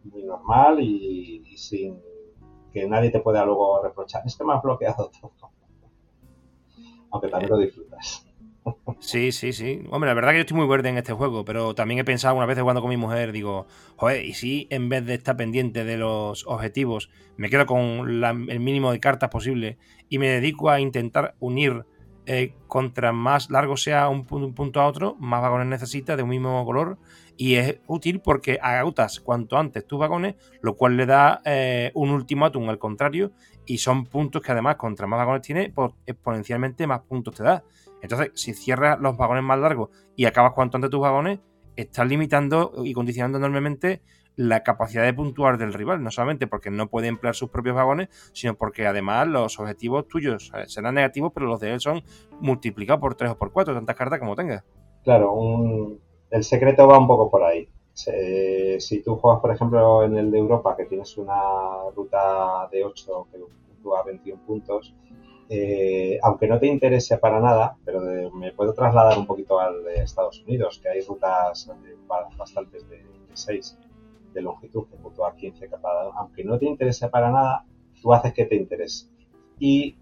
muy 0.04 0.24
normal 0.24 0.82
y, 0.82 1.44
y 1.48 1.58
sin 1.58 2.02
que 2.74 2.88
nadie 2.88 3.12
te 3.12 3.22
pueda 3.22 3.46
luego 3.46 3.82
reprochar, 3.82 4.24
es 4.26 4.36
que 4.36 4.44
me 4.44 4.54
has 4.54 4.62
bloqueado 4.62 5.10
todo. 5.22 5.52
Aunque 7.12 7.30
también 7.30 7.52
lo 7.52 7.58
disfrutas. 7.58 8.25
Sí, 9.00 9.32
sí, 9.32 9.54
sí. 9.54 9.84
Hombre, 9.92 10.10
la 10.10 10.16
verdad 10.16 10.32
que 10.32 10.38
yo 10.38 10.42
estoy 10.42 10.58
muy 10.58 10.68
verde 10.68 10.90
en 10.90 10.98
este 10.98 11.14
juego, 11.14 11.46
pero 11.46 11.76
también 11.76 12.00
he 12.00 12.04
pensado 12.04 12.36
una 12.36 12.48
vez 12.48 12.58
jugando 12.60 12.82
con 12.82 12.90
mi 12.90 12.98
mujer, 12.98 13.32
digo, 13.32 13.68
joder, 13.96 14.26
¿y 14.26 14.34
si 14.34 14.68
en 14.72 14.90
vez 14.90 15.06
de 15.06 15.14
estar 15.14 15.38
pendiente 15.38 15.84
de 15.84 15.98
los 15.98 16.48
objetivos, 16.48 17.10
me 17.38 17.50
quedo 17.50 17.68
con 17.68 17.80
el 18.50 18.60
mínimo 18.60 18.92
de 18.92 19.00
cartas 19.00 19.30
posible 19.30 19.78
y 20.10 20.18
me 20.18 20.30
dedico 20.30 20.72
a 20.72 20.80
intentar 20.80 21.36
unir 21.40 21.86
eh, 22.28 22.56
contra 22.68 23.12
más 23.12 23.52
largo 23.52 23.78
sea 23.78 24.10
un, 24.10 24.26
punto 24.26 24.82
a 24.82 24.88
otro, 24.88 25.16
más 25.20 25.44
vagones 25.44 25.68
necesita 25.68 26.16
de 26.18 26.24
un 26.24 26.30
mismo 26.30 26.66
color 26.66 26.98
y 27.38 27.56
es 27.56 27.78
útil 27.86 28.20
porque 28.20 28.58
agotas 28.60 29.20
cuanto 29.20 29.58
antes 29.58 29.86
tus 29.86 30.00
vagones, 30.00 30.36
lo 30.62 30.76
cual 30.76 30.98
le 30.98 31.06
da 31.06 31.42
eh, 31.46 31.92
un 31.94 32.10
ultimátum 32.10 32.68
al 32.70 32.80
contrario 32.80 33.32
y 33.68 33.78
son 33.78 34.06
puntos 34.06 34.42
que 34.42 34.52
además 34.52 34.78
contra 34.78 35.06
más 35.06 35.20
vagones 35.20 35.44
tiene, 35.44 35.70
pues 35.70 35.92
exponencialmente 36.08 36.88
más 36.88 37.02
puntos 37.02 37.36
te 37.36 37.44
da. 37.44 37.64
Entonces, 38.06 38.32
si 38.36 38.54
cierras 38.54 39.00
los 39.00 39.18
vagones 39.18 39.44
más 39.44 39.60
largos 39.60 39.90
y 40.16 40.26
acabas 40.26 40.54
cuanto 40.54 40.78
antes 40.78 40.92
tus 40.92 41.02
vagones, 41.02 41.40
estás 41.76 42.08
limitando 42.08 42.72
y 42.84 42.94
condicionando 42.94 43.38
enormemente 43.38 44.02
la 44.38 44.64
capacidad 44.64 45.04
de 45.04 45.14
puntuar 45.14 45.58
del 45.58 45.74
rival, 45.74 46.04
no 46.04 46.12
solamente 46.12 46.46
porque 46.46 46.70
no 46.70 46.88
puede 46.88 47.08
emplear 47.08 47.36
sus 47.36 47.50
propios 47.50 47.76
vagones, 47.76 48.10
sino 48.34 48.56
porque 48.56 48.86
además 48.86 49.28
los 49.28 49.60
objetivos 49.60 50.08
tuyos 50.08 50.52
serán 50.68 50.96
negativos, 50.96 51.32
pero 51.34 51.46
los 51.46 51.60
de 51.60 51.74
él 51.74 51.80
son 51.80 52.04
multiplicados 52.42 53.00
por 53.00 53.16
3 53.16 53.32
o 53.32 53.38
por 53.38 53.52
4, 53.52 53.74
tantas 53.74 53.96
cartas 53.96 54.20
como 54.20 54.36
tengas. 54.36 54.64
Claro, 55.04 55.98
el 56.30 56.44
secreto 56.44 56.88
va 56.88 56.98
un 57.00 57.08
poco 57.08 57.32
por 57.32 57.44
ahí. 57.44 57.70
Si 57.94 59.02
tú 59.04 59.16
juegas, 59.16 59.42
por 59.42 59.54
ejemplo, 59.54 60.04
en 60.04 60.18
el 60.18 60.30
de 60.30 60.38
Europa, 60.38 60.76
que 60.76 60.86
tienes 60.86 61.18
una 61.18 61.34
ruta 61.96 62.68
de 62.72 62.84
8 62.84 63.28
que 63.32 63.38
puntúa 63.40 64.04
21 64.04 64.42
puntos, 64.46 64.94
eh, 65.50 66.20
aunque 66.24 66.48
no 66.48 66.60
te 66.60 66.68
interese 66.68 67.18
para 67.18 67.40
nada, 67.40 67.78
pero 67.86 68.02
me 68.32 68.52
puedo 68.52 68.74
trasladar 68.74 69.18
un 69.18 69.28
poquito 69.28 69.60
al 69.60 69.84
de 69.84 70.02
Estados 70.02 70.44
Unidos, 70.44 70.80
que 70.82 70.90
hay 70.90 71.02
rutas 71.02 71.70
eh, 71.70 71.96
bastantes 72.38 72.88
de, 72.90 73.04
6 73.34 73.78
de 74.34 74.42
longitud 74.42 74.86
que 74.88 74.96
puntúa 74.96 75.36
15 75.36 75.68
cada 75.68 76.12
aunque 76.16 76.44
no 76.44 76.58
te 76.58 76.66
interese 76.66 77.10
para 77.10 77.32
nada, 77.32 77.66
tú 78.02 78.14
haces 78.14 78.34
que 78.34 78.46
te 78.46 78.56
interese. 78.56 79.08
Y 79.60 79.98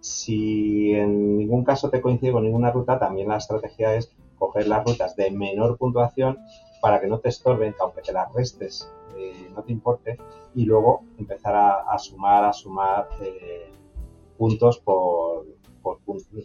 si 0.00 0.92
en 0.92 1.38
ningún 1.38 1.64
caso 1.64 1.90
te 1.90 2.00
coincide 2.00 2.32
con 2.32 2.44
ninguna 2.44 2.70
ruta, 2.70 2.98
también 2.98 3.28
la 3.28 3.38
estrategia 3.38 3.94
es 3.94 4.12
coger 4.38 4.68
las 4.68 4.84
rutas 4.84 5.16
de 5.16 5.30
menor 5.30 5.78
puntuación 5.78 6.38
para 6.80 7.00
que 7.00 7.06
no 7.06 7.18
te 7.18 7.30
estorben, 7.30 7.74
aunque 7.80 8.02
te 8.02 8.12
las 8.12 8.32
restes 8.32 8.90
eh, 9.16 9.50
no 9.54 9.62
te 9.62 9.72
importe, 9.72 10.18
y 10.54 10.64
luego 10.64 11.04
empezar 11.18 11.54
a, 11.56 11.98
sumar, 11.98 12.44
a 12.44 12.52
sumar 12.52 13.08
puntos 14.36 14.78
por, 14.78 15.46
por, 15.82 15.98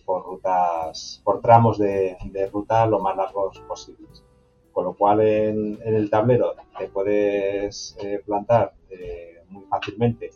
por, 0.05 0.25
rutas, 0.25 1.21
por 1.23 1.41
tramos 1.41 1.77
de, 1.77 2.17
ruta 2.51 2.85
lo 2.85 2.99
más 2.99 3.15
largos 3.15 3.59
posibles. 3.67 4.23
Con 4.71 4.85
lo 4.85 4.93
cual 4.93 5.21
en, 5.21 5.79
el 5.83 6.09
tablero 6.09 6.53
te 6.77 6.87
puedes 6.87 7.97
eh, 8.01 8.21
plantar 8.25 8.73
eh, 8.89 9.43
muy 9.49 9.63
fácilmente 9.65 10.31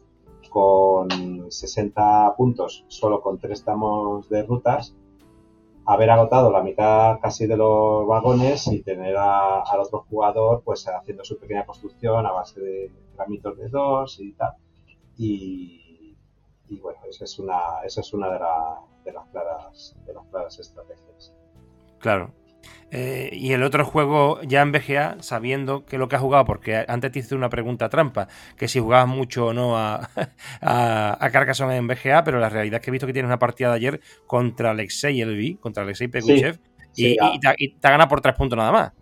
con 0.50 1.52
60 1.52 2.34
puntos 2.38 2.86
solo 2.88 3.22
con 3.22 3.40
tres 3.40 3.64
tramos 3.64 4.30
de 4.30 4.44
rutas, 4.44 4.96
haber 5.86 6.10
agotado 6.10 6.52
la 6.52 6.64
mitad 6.64 7.20
casi 7.22 7.46
de 7.46 7.58
los 7.58 8.08
vagones 8.08 8.68
y 8.68 8.82
tener 8.82 9.16
al 9.18 9.80
otro 9.80 10.06
jugador 10.10 10.62
pues 10.64 10.88
haciendo 10.88 11.24
su 11.24 11.38
pequeña 11.38 11.66
construcción 11.66 12.26
a 12.26 12.32
base 12.32 12.60
de 12.60 12.92
tramitos 13.16 13.58
de 13.58 13.70
dos 13.70 14.20
y 14.20 14.32
tal. 14.34 14.54
Y, 15.18 15.82
y 16.70 16.80
bueno, 16.80 17.00
esa 17.10 17.26
es 17.26 17.40
una, 17.40 17.60
esa 17.86 18.02
es 18.02 18.14
una 18.14 18.28
de, 18.28 18.40
de, 19.06 19.14
las 19.14 19.28
claras, 19.30 19.96
de 20.06 20.14
las 20.14 20.26
claras 20.28 20.60
estrategias. 20.60 21.34
Claro. 22.00 22.34
Eh, 22.92 23.30
y 23.34 23.52
el 23.52 23.64
otro 23.64 23.84
juego 23.84 24.40
ya 24.44 24.62
en 24.62 24.72
BGA, 24.72 25.18
sabiendo 25.22 25.86
que 25.86 25.98
lo 25.98 26.08
que 26.08 26.16
has 26.16 26.22
jugado, 26.22 26.46
porque 26.46 26.86
antes 26.88 27.12
te 27.12 27.20
hice 27.20 27.36
una 27.36 27.50
pregunta 27.50 27.90
trampa, 27.90 28.28
que 28.58 28.68
si 28.68 28.80
jugabas 28.80 29.08
mucho 29.08 29.48
o 29.48 29.54
no 29.54 29.78
a, 29.78 30.10
a, 30.62 31.30
Carcassonne 31.32 31.78
en 31.78 31.88
BGA, 31.88 32.24
pero 32.24 32.40
la 32.40 32.50
realidad 32.50 32.80
es 32.80 32.86
que 32.86 32.92
he 32.92 32.94
visto 32.94 33.08
que 33.08 33.14
tienes 33.14 33.28
una 33.28 33.40
partida 33.40 33.70
de 33.70 33.76
ayer 33.76 34.02
contra 34.28 34.72
Alexei 34.72 35.20
Elvi, 35.20 35.56
contra 35.56 35.84
Alexei 35.84 36.08
Peguchev, 36.08 36.60
y, 36.96 37.18
te, 37.18 37.88
ha 37.88 37.90
ganado 37.90 38.08
por 38.08 38.22
tres 38.22 38.36
puntos 38.36 38.58
nada 38.58 38.72
más. 38.72 38.94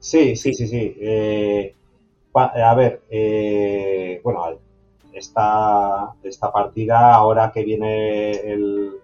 Sí, 0.00 0.36
sí, 0.36 0.52
sí, 0.52 0.66
sí. 0.66 0.96
Eh, 1.00 1.74
a 2.34 2.74
ver, 2.74 3.02
eh, 3.10 4.20
bueno, 4.22 4.60
esta, 5.12 6.14
esta 6.22 6.52
partida, 6.52 7.14
ahora 7.14 7.50
que 7.52 7.64
viene 7.64 8.30
el, 8.32 8.94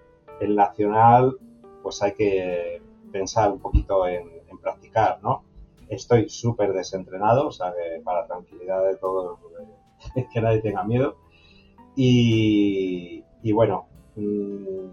Nacional, 0.47 1.39
pues 1.83 2.03
hay 2.03 2.13
que 2.13 2.83
pensar 3.11 3.51
un 3.51 3.61
poquito 3.61 4.07
en, 4.07 4.29
practicar, 4.61 5.19
¿no? 5.23 5.43
Estoy 5.89 6.29
súper 6.29 6.75
desentrenado, 6.75 7.49
o 7.49 7.53
sea 7.53 7.73
que 7.73 8.03
para 8.03 8.27
tranquilidad 8.27 8.85
de 8.85 8.97
todos, 8.97 9.39
que 10.33 10.41
nadie 10.41 10.61
tenga 10.61 10.85
miedo. 10.85 11.17
Y, 11.97 13.23
bueno, 13.53 13.87
mm, 14.17 14.87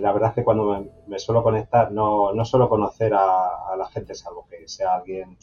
la 0.00 0.12
verdad 0.12 0.30
es 0.30 0.34
que 0.36 0.44
cuando 0.44 0.86
me, 1.06 1.18
suelo 1.18 1.42
conectar 1.42 1.90
no, 1.90 2.32
no 2.32 2.44
suelo 2.44 2.68
conocer 2.68 3.14
a, 3.14 3.74
la 3.76 3.88
gente, 3.88 4.14
salvo 4.14 4.46
que 4.48 4.68
sea 4.68 4.94
alguien 4.94 5.36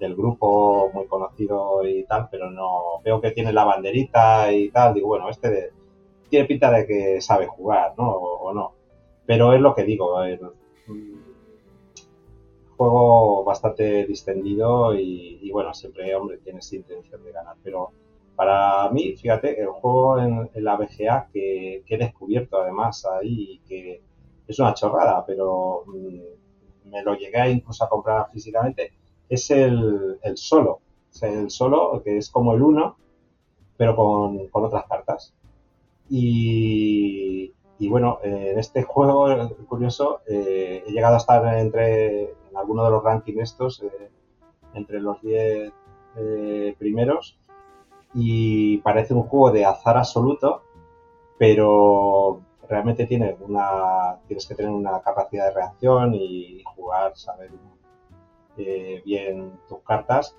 del 0.00 0.16
grupo 0.16 0.90
muy 0.92 1.06
conocido 1.06 1.86
y 1.86 2.04
tal, 2.04 2.28
pero 2.30 2.50
no 2.50 3.00
veo 3.04 3.20
que 3.20 3.30
tiene 3.30 3.52
la 3.52 3.64
banderita 3.64 4.52
y 4.52 4.70
tal, 4.70 4.94
digo, 4.94 5.08
bueno, 5.08 5.28
este 5.28 5.70
tiene 6.28 6.46
pinta 6.46 6.70
de 6.72 6.86
que 6.86 7.20
sabe 7.20 7.46
jugar, 7.46 7.94
¿no? 7.98 8.10
O, 8.10 8.52
no. 8.52 8.72
Pero 9.26 9.52
es 9.52 9.60
lo 9.60 9.74
que 9.74 9.84
digo, 9.84 10.22
el, 10.22 10.40
juego 12.76 13.44
bastante 13.44 14.06
distendido 14.06 14.94
y, 14.94 15.38
y, 15.42 15.50
bueno, 15.52 15.74
siempre, 15.74 16.14
hombre, 16.14 16.38
tienes 16.38 16.72
intención 16.72 17.22
de 17.22 17.32
ganar, 17.32 17.56
pero 17.62 17.92
para 18.40 18.88
mí, 18.88 19.14
fíjate, 19.16 19.60
el 19.60 19.68
juego 19.68 20.18
en, 20.18 20.48
la 20.54 20.76
BGA 20.76 21.28
que, 21.30 21.84
he 21.86 21.98
descubierto 21.98 22.62
además 22.62 23.04
ahí, 23.04 23.60
que 23.68 24.00
es 24.48 24.58
una 24.58 24.72
chorrada, 24.72 25.26
pero 25.26 25.84
mm, 25.86 26.88
me 26.90 27.02
lo 27.02 27.14
llegué 27.16 27.50
incluso 27.50 27.84
a 27.84 27.90
comprar 27.90 28.30
físicamente, 28.32 28.94
es 29.30 29.50
el, 29.52 30.18
solo. 30.34 30.80
el 31.22 31.50
solo, 31.50 32.02
que 32.04 32.18
es 32.18 32.28
como 32.30 32.52
el 32.52 32.62
1, 32.62 32.96
pero 33.76 33.96
con, 33.96 34.48
otras 34.52 34.84
cartas. 34.86 35.32
Y, 36.10 37.52
bueno, 37.88 38.18
en 38.22 38.58
este 38.58 38.82
juego, 38.82 39.26
curioso, 39.68 40.20
eh, 40.26 40.82
he 40.86 40.90
llegado 40.90 41.14
a 41.14 41.18
estar 41.18 41.58
entre, 41.58 42.24
en 42.24 42.56
alguno 42.56 42.84
de 42.84 42.90
los 42.90 43.04
rankings 43.04 43.40
estos, 43.40 43.82
eh, 43.82 44.10
entre 44.74 45.00
los 45.00 45.22
10 45.22 45.72
eh, 46.16 46.74
primeros, 46.76 47.38
y 48.12 48.78
parece 48.78 49.14
un 49.14 49.22
juego 49.22 49.52
de 49.52 49.64
azar 49.64 49.96
absoluto, 49.96 50.62
pero 51.38 52.40
realmente 52.68 53.06
tiene 53.06 53.36
una, 53.40 54.18
tienes 54.26 54.46
que 54.46 54.56
tener 54.56 54.72
una 54.72 55.00
capacidad 55.00 55.46
de 55.46 55.54
reacción 55.54 56.14
y 56.14 56.64
jugar, 56.64 57.16
saber 57.16 57.50
eh, 58.56 59.02
bien 59.04 59.60
tus 59.68 59.80
cartas, 59.80 60.36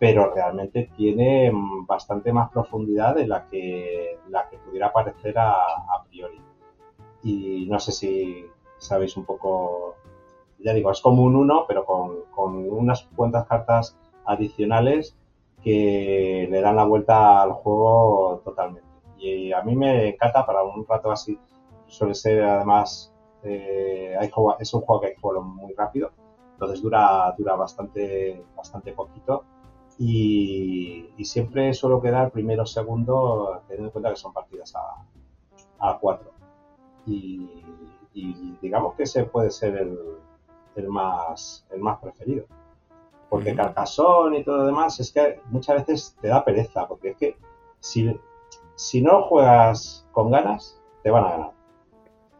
pero 0.00 0.32
realmente 0.32 0.90
tiene 0.96 1.52
bastante 1.86 2.32
más 2.32 2.50
profundidad 2.50 3.14
de 3.14 3.26
la 3.26 3.46
que, 3.48 4.18
la 4.30 4.48
que 4.48 4.56
pudiera 4.56 4.90
parecer 4.92 5.38
a, 5.38 5.54
priori. 6.08 6.40
Y 7.22 7.66
no 7.68 7.78
sé 7.78 7.92
si 7.92 8.46
sabéis 8.78 9.16
un 9.18 9.26
poco, 9.26 9.96
ya 10.58 10.72
digo, 10.72 10.90
es 10.90 11.02
como 11.02 11.22
un 11.22 11.36
1, 11.36 11.66
pero 11.68 11.84
con, 11.84 12.24
unas 12.70 13.02
cuantas 13.14 13.46
cartas 13.46 13.98
adicionales 14.24 15.14
que 15.62 16.48
le 16.50 16.60
dan 16.62 16.76
la 16.76 16.84
vuelta 16.84 17.42
al 17.42 17.52
juego 17.52 18.40
totalmente. 18.42 18.88
Y 19.18 19.52
a 19.52 19.60
mí 19.60 19.76
me 19.76 20.08
encanta 20.08 20.46
para 20.46 20.62
un 20.62 20.86
rato 20.86 21.10
así. 21.10 21.38
Suele 21.88 22.14
ser 22.14 22.42
además, 22.42 23.12
eh, 23.42 24.16
es 24.58 24.72
un 24.72 24.80
juego 24.80 25.00
que 25.02 25.08
hay 25.08 25.14
que 25.14 25.40
muy 25.42 25.74
rápido, 25.74 26.10
entonces 26.60 26.82
dura, 26.82 27.34
dura 27.38 27.56
bastante, 27.56 28.44
bastante 28.54 28.92
poquito. 28.92 29.44
Y, 29.98 31.08
siempre 31.24 31.72
suelo 31.72 32.00
quedar 32.02 32.30
primero 32.30 32.64
o 32.64 32.66
segundo, 32.66 33.62
teniendo 33.66 33.88
en 33.88 33.92
cuenta 33.92 34.10
que 34.10 34.16
son 34.16 34.32
partidas 34.32 34.74
a, 34.74 35.04
a 35.78 35.98
cuatro. 35.98 36.32
Y, 37.06 37.48
digamos 38.60 38.94
que 38.94 39.04
ese 39.04 39.24
puede 39.24 39.50
ser 39.50 39.76
el, 39.76 39.98
el, 40.76 40.88
más, 40.88 41.66
el 41.70 41.80
más 41.80 41.98
preferido. 41.98 42.44
Porque 43.30 43.54
Carcasón 43.54 44.34
y 44.34 44.44
todo 44.44 44.58
lo 44.58 44.66
demás 44.66 45.00
es 45.00 45.12
que 45.12 45.40
muchas 45.46 45.86
veces 45.86 46.16
te 46.20 46.28
da 46.28 46.44
pereza, 46.44 46.86
porque 46.88 47.10
es 47.10 47.16
que 47.16 47.36
si, 47.78 48.20
si 48.74 49.00
no 49.00 49.22
juegas 49.22 50.06
con 50.12 50.30
ganas, 50.30 50.78
te 51.02 51.10
van 51.10 51.24
a 51.24 51.30
ganar. 51.30 51.52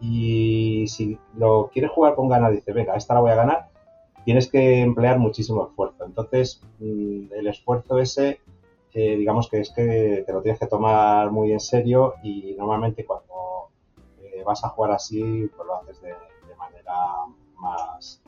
Y 0.01 0.87
si 0.89 1.19
lo 1.37 1.71
quieres 1.73 1.93
jugar 1.93 2.15
con 2.15 2.29
ganas, 2.29 2.53
dices, 2.53 2.75
venga, 2.75 2.97
esta 2.97 3.15
la 3.15 3.21
voy 3.21 3.31
a 3.31 3.37
ganar, 3.37 3.70
tienes 4.25 4.51
que 4.51 4.81
emplear 4.81 5.19
muchísimo 5.19 5.67
esfuerzo. 5.67 6.05
Entonces, 6.05 6.63
mm, 6.79 7.33
el 7.33 7.47
esfuerzo 7.47 7.99
ese, 7.99 8.41
digamos 8.93 9.49
que 9.49 9.61
es 9.61 9.71
que 9.71 10.25
te 10.27 10.33
lo 10.33 10.43
tienes 10.43 10.59
que 10.59 10.67
tomar 10.67 11.31
muy 11.31 11.53
en 11.53 11.61
serio 11.61 12.15
y 12.23 12.55
normalmente 12.59 13.05
cuando 13.05 13.71
eh, 14.21 14.43
vas 14.45 14.65
a 14.65 14.69
jugar 14.71 14.93
así, 14.93 15.49
pues 15.57 15.67
lo 15.67 15.77
haces 15.77 16.01
de, 16.03 16.15
manera 16.59 16.95
más, 17.57 18.23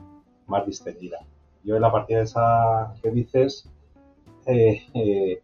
más 0.47 0.67
distendida. 0.67 1.19
Yo 1.65 1.77
en 1.77 1.83
la 1.83 1.93
partida 1.93 2.23
esa 2.23 2.95
que 3.03 3.11
dices, 3.11 3.69
eh, 4.47 4.83
eh, 4.95 5.43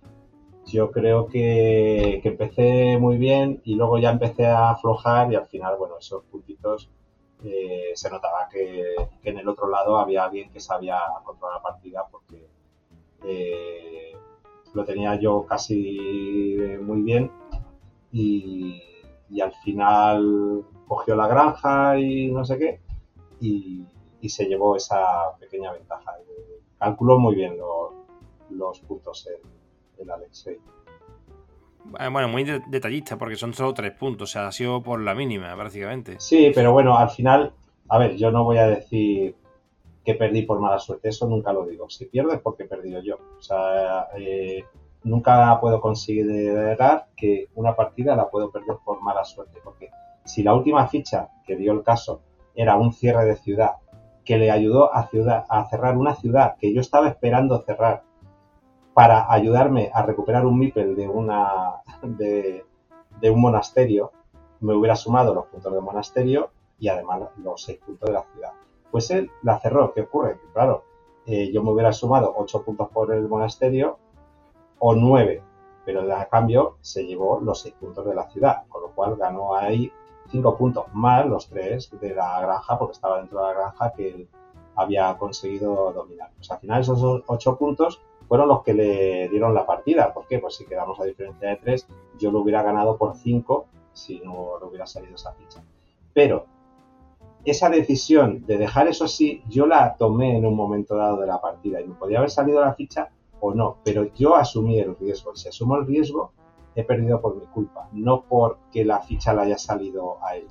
yo 0.67 0.91
creo 0.91 1.27
que, 1.27 2.21
empecé 2.25 2.99
muy 2.99 3.17
bien 3.17 3.61
y 3.65 3.75
luego 3.75 3.99
ya 3.99 4.11
empecé 4.11 4.47
a 4.47 4.71
aflojar 4.71 5.33
y 5.33 5.37
al 5.37 5.47
final, 5.47 5.77
bueno, 5.79 5.97
esos 5.99 6.25
puntitos 6.25 6.91
eh, 7.45 7.93
se 7.95 8.11
notaba 8.11 8.49
que, 8.51 8.95
en 9.23 9.39
el 9.39 9.49
otro 9.49 9.69
lado 9.69 9.99
había 9.99 10.25
alguien 10.25 10.51
que 10.51 10.61
sabía 10.61 10.99
controlar 11.25 11.59
la 11.59 11.63
partida 11.63 12.07
porque 12.11 12.49
lo 14.75 14.85
tenía 14.85 15.17
yo 15.17 15.45
casi 15.47 15.99
muy 16.81 17.03
bien 17.03 17.31
y, 18.13 18.83
al 19.43 19.53
final 19.53 20.65
cogió 20.87 21.15
la 21.15 21.29
granja 21.29 21.99
y 21.99 22.31
no 22.31 22.45
sé 22.45 22.59
qué 22.59 22.81
y, 23.41 23.85
se 24.29 24.45
llevó 24.47 24.77
esa 24.77 25.37
pequeña 25.39 25.73
ventaja. 25.73 26.13
Calculó 26.79 27.19
muy 27.19 27.35
bien 27.35 27.57
los 28.51 28.81
puntos 28.81 29.27
el, 29.27 29.41
el 30.03 30.11
Alexei. 30.11 30.59
Eh, 31.99 32.09
bueno, 32.11 32.29
muy 32.29 32.45
detallista 32.45 33.17
porque 33.17 33.37
son 33.37 33.55
solo 33.55 33.75
tres 33.75 33.93
puntos, 33.93 34.31
o 34.31 34.33
sea, 34.33 34.49
ha 34.49 34.53
sido 34.53 34.83
por 34.83 35.01
la 35.01 35.15
mínima 35.15 35.55
prácticamente. 35.57 36.17
Sí, 36.19 36.53
pero 36.55 36.73
bueno, 36.73 36.97
al 36.97 37.11
final, 37.11 37.53
a 37.89 37.99
ver, 37.99 38.17
yo 38.17 38.31
no 38.31 38.45
voy 38.45 38.59
a 38.59 38.69
decir 38.69 39.35
que 40.05 40.15
perdí 40.15 40.43
por 40.43 40.59
mala 40.59 40.79
suerte, 40.79 41.09
eso 41.09 41.27
nunca 41.29 41.53
lo 41.53 41.67
digo. 41.67 41.89
Si 41.91 42.07
pierdo 42.07 42.33
es 42.33 42.41
porque 42.41 42.63
he 42.65 42.67
perdido 42.67 43.03
yo. 43.03 43.17
O 43.39 43.43
sea, 43.43 44.09
eh, 44.17 44.65
nunca 45.05 45.59
puedo 45.61 45.81
considerar 45.81 47.09
que 47.17 47.49
una 47.55 47.75
partida 47.75 48.17
la 48.17 48.31
puedo 48.31 48.51
perder 48.51 48.77
por 48.85 49.03
mala 49.03 49.25
suerte, 49.25 49.61
porque 49.63 49.91
si 50.25 50.43
la 50.43 50.55
última 50.55 50.87
ficha 50.89 51.29
que 51.47 51.57
dio 51.57 51.73
el 51.73 51.83
caso 51.83 52.23
era 52.55 52.77
un 52.77 52.93
cierre 52.93 53.25
de 53.25 53.37
ciudad 53.37 53.73
que 54.25 54.37
le 54.37 54.51
ayudó 54.51 54.95
a, 54.95 55.09
ciudad, 55.09 55.45
a 55.49 55.69
cerrar 55.71 55.97
una 55.97 56.15
ciudad 56.15 56.57
que 56.59 56.75
yo 56.75 56.81
estaba 56.81 57.09
esperando 57.09 57.63
cerrar 57.63 58.03
para 58.99 59.33
ayudarme 59.33 59.93
a 59.95 60.03
recuperar 60.03 60.45
un 60.45 60.59
MIPEL 60.59 60.97
de, 60.97 61.09
un 63.31 63.41
monasterio, 63.41 64.11
me 64.59 64.75
hubiera 64.75 64.97
sumado 64.97 65.33
los 65.33 65.47
puntos 65.47 65.73
del 65.73 65.83
monasterio 65.83 66.51
y 66.81 66.89
además 66.89 67.29
los 67.37 67.63
seis 67.63 67.79
puntos 67.79 68.09
de 68.09 68.15
la 68.15 68.25
ciudad. 68.25 68.51
Pues 68.91 69.09
él 69.13 69.31
la 69.43 69.61
cerró. 69.61 69.93
¿Qué 69.95 70.01
ocurre? 70.01 70.41
claro, 70.53 70.83
eh, 71.27 71.53
yo 71.53 71.63
me 71.63 71.71
hubiera 71.71 71.93
sumado 71.93 72.35
ocho 72.37 72.65
puntos 72.65 72.89
por 72.89 73.15
el 73.15 73.29
monasterio 73.29 73.99
o 74.81 74.97
nueve, 74.97 75.45
pero 75.85 76.01
a 76.13 76.25
cambio 76.25 76.79
se 76.81 77.07
llevó 77.07 77.39
los 77.39 77.61
seis 77.61 77.77
puntos 77.79 78.05
de 78.05 78.17
la 78.17 78.29
ciudad, 78.29 78.65
con 78.69 78.83
lo 78.83 78.89
cual 78.89 79.15
ganó 79.15 79.55
ahí 79.55 79.93
cinco 80.27 80.57
puntos 80.57 80.87
más 80.93 81.25
los 81.25 81.49
tres 81.49 81.89
de 82.01 82.17
la 82.17 82.41
granja, 82.41 82.77
porque 82.77 82.95
estaba 82.95 83.19
dentro 83.19 83.39
de 83.39 83.47
la 83.47 83.53
granja 83.61 83.93
que 83.93 84.09
él 84.09 84.29
había 84.75 85.17
conseguido 85.17 85.93
dominar. 85.93 86.33
Pues 86.35 86.51
al 86.51 86.59
final 86.59 86.81
esos 86.81 87.23
ocho 87.29 87.57
puntos 87.57 88.01
fueron 88.29 88.49
los 88.49 88.63
que 88.63 88.75
le 88.75 89.29
dieron 89.29 89.55
la 89.55 89.67
partida. 89.67 90.13
¿Por 90.13 90.27
qué? 90.27 90.39
Pues 90.39 90.57
si 90.57 90.67
quedamos 90.67 91.01
a 91.01 91.05
diferencia 91.05 91.49
de 91.49 91.57
tres, 91.57 91.89
yo 92.19 92.31
lo 92.31 92.41
hubiera 92.41 92.63
ganado 92.63 92.97
por 92.97 93.17
cinco 93.17 93.67
si 93.93 94.21
no 94.21 94.59
hubiera 94.63 94.87
salido 94.87 95.15
esa 95.15 95.33
ficha. 95.33 95.65
Pero 96.13 96.47
esa 97.45 97.71
decisión 97.71 98.45
de 98.47 98.59
dejar 98.59 98.89
eso 98.89 99.05
así, 99.05 99.43
yo 99.49 99.67
la 99.67 99.97
tomé 99.97 100.37
en 100.37 100.45
un 100.45 100.55
momento 100.55 100.97
dado 100.97 101.21
de 101.21 101.27
la 101.27 101.41
partida 101.41 101.81
y 101.81 101.87
me 101.87 101.95
podía 101.95 102.19
haber 102.19 102.31
salido 102.31 102.61
la 102.61 102.75
ficha 102.75 103.11
o 103.41 103.55
no, 103.55 103.79
pero 103.85 104.13
yo 104.15 104.35
asumí 104.37 104.79
el 104.79 104.97
riesgo. 104.97 105.35
Si 105.35 105.49
asumo 105.49 105.77
el 105.77 105.87
riesgo, 105.87 106.33
he 106.75 106.85
perdido 106.85 107.21
por 107.21 107.37
mi 107.37 107.47
culpa, 107.47 107.89
no 107.93 108.23
porque 108.29 108.85
la 108.85 109.01
ficha 109.01 109.33
le 109.33 109.43
haya 109.43 109.59
salido 109.59 110.23
a 110.23 110.37
él. 110.37 110.47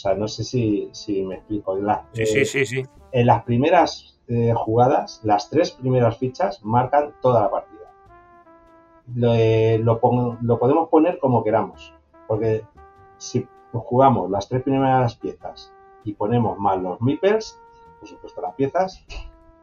O 0.00 0.02
sea, 0.02 0.14
no 0.14 0.28
sé 0.28 0.44
si, 0.44 0.90
me 1.26 1.34
explico. 1.34 1.76
En 1.76 1.86
sí, 2.14 2.46
sí, 2.46 2.64
sí, 2.64 2.82
En 3.12 3.26
las 3.26 3.42
primeras 3.44 4.18
eh, 4.28 4.54
jugadas, 4.56 5.20
las 5.24 5.50
tres 5.50 5.72
primeras 5.72 6.16
fichas 6.16 6.64
marcan 6.64 7.12
toda 7.20 7.42
la 7.42 7.50
partida. 7.50 7.92
Eh, 9.36 9.78
lo, 9.82 10.00
podemos 10.00 10.88
poner 10.88 11.18
como 11.18 11.44
queramos, 11.44 11.92
porque 12.26 12.64
si 13.18 13.46
jugamos 13.74 14.30
las 14.30 14.48
tres 14.48 14.62
primeras 14.62 15.16
piezas 15.16 15.70
y 16.04 16.14
ponemos 16.14 16.58
mal 16.58 16.82
los 16.82 16.98
meeples, 17.02 17.60
por 17.98 18.08
supuesto 18.08 18.40
las 18.40 18.54
piezas, 18.54 19.04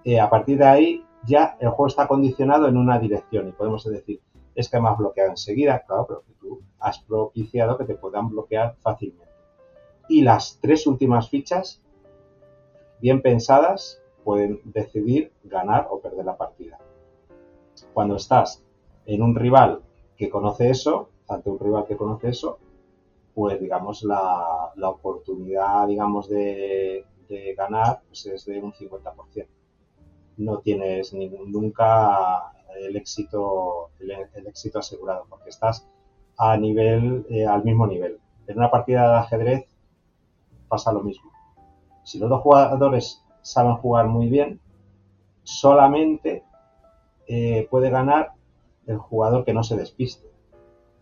eh, 0.04 0.20
a 0.20 0.30
partir 0.30 0.60
de 0.60 0.66
ahí 0.66 1.06
ya 1.24 1.58
el 1.60 1.70
juego 1.70 1.88
está 1.88 2.08
condicionado 2.08 2.68
en 2.68 2.78
una 2.78 3.00
dirección 3.00 3.48
y 3.48 3.54
podemos 3.54 3.84
decir, 3.86 4.22
es 4.54 4.70
que 4.70 4.80
me 4.80 4.90
has 4.90 5.00
bloqueado 5.00 5.32
enseguida, 5.32 5.84
claro, 5.88 6.06
pero 6.08 6.24
que 6.28 6.34
tú 6.34 6.62
has 6.80 7.00
propiciado 7.00 7.76
que 7.76 7.86
te 7.86 7.96
puedan 7.96 8.30
bloquear 8.30 8.76
fácilmente. 8.84 9.27
Y 10.10 10.22
las 10.22 10.60
tres 10.62 10.88
últimas 10.88 11.30
fichas, 11.30 11.82
bien 13.02 13.22
pensadas, 13.22 14.02
pueden 14.24 14.60
decidir 14.66 15.32
ganar 15.44 15.88
o 15.90 16.00
perder 16.00 16.26
la 16.26 16.38
partida. 16.38 16.78
Cuando 17.94 18.16
estás 18.16 18.64
en 19.06 19.22
un 19.22 19.36
rival 19.36 19.82
que 20.18 20.30
conoce 20.30 20.70
eso, 20.70 21.10
ante 21.28 21.50
un 21.50 21.60
rival 21.60 21.86
que 21.86 21.98
conoce 21.98 22.30
eso, 22.30 22.60
pues 23.34 23.60
digamos 23.60 24.04
la, 24.04 24.74
oportunidad, 24.82 25.88
digamos, 25.88 26.28
de, 26.28 27.06
ganar 27.56 28.02
pues 28.08 28.26
es 28.26 28.46
de 28.46 28.60
un 28.60 28.74
50%. 28.74 29.48
No 30.38 30.60
tienes 30.60 31.14
ningún, 31.14 31.52
nunca 31.52 32.52
el 32.80 32.96
éxito, 32.96 33.92
el, 34.00 34.48
éxito 34.48 34.80
asegurado, 34.80 35.26
porque 35.30 35.50
estás 35.50 35.88
a 36.38 36.58
nivel, 36.58 37.26
eh, 37.30 37.46
al 37.46 37.64
mismo 37.64 37.88
nivel. 37.88 38.20
En 38.48 38.58
una 38.58 38.70
partida 38.70 39.10
de 39.10 39.18
ajedrez 39.18 39.68
pasa 40.68 40.92
lo 40.92 41.02
mismo. 41.02 41.32
Si 42.04 42.20
los 42.20 42.30
dos 42.30 42.42
jugadores 42.42 43.24
saben 43.42 43.76
jugar 43.76 44.08
muy 44.08 44.30
bien, 44.30 44.60
solamente 45.44 46.44
eh, 47.28 47.68
puede 47.70 47.90
ganar 47.90 48.34
el 48.86 48.98
jugador 48.98 49.44
que 49.44 49.54
no 49.54 49.64
se 49.64 49.76
despiste 49.76 50.28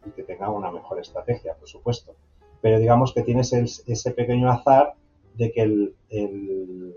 y 0.06 0.12
que 0.12 0.24
tenga 0.24 0.50
una 0.50 0.72
mejor 0.72 1.00
estrategia, 1.00 1.56
por 1.56 1.68
supuesto. 1.68 2.16
Pero 2.62 2.80
digamos 2.80 3.14
que 3.14 3.22
tienes 3.22 3.54
ese 3.54 4.12
pequeño 4.12 4.50
azar 4.50 4.96
de 5.36 5.52
que 5.52 5.62
el, 5.62 6.96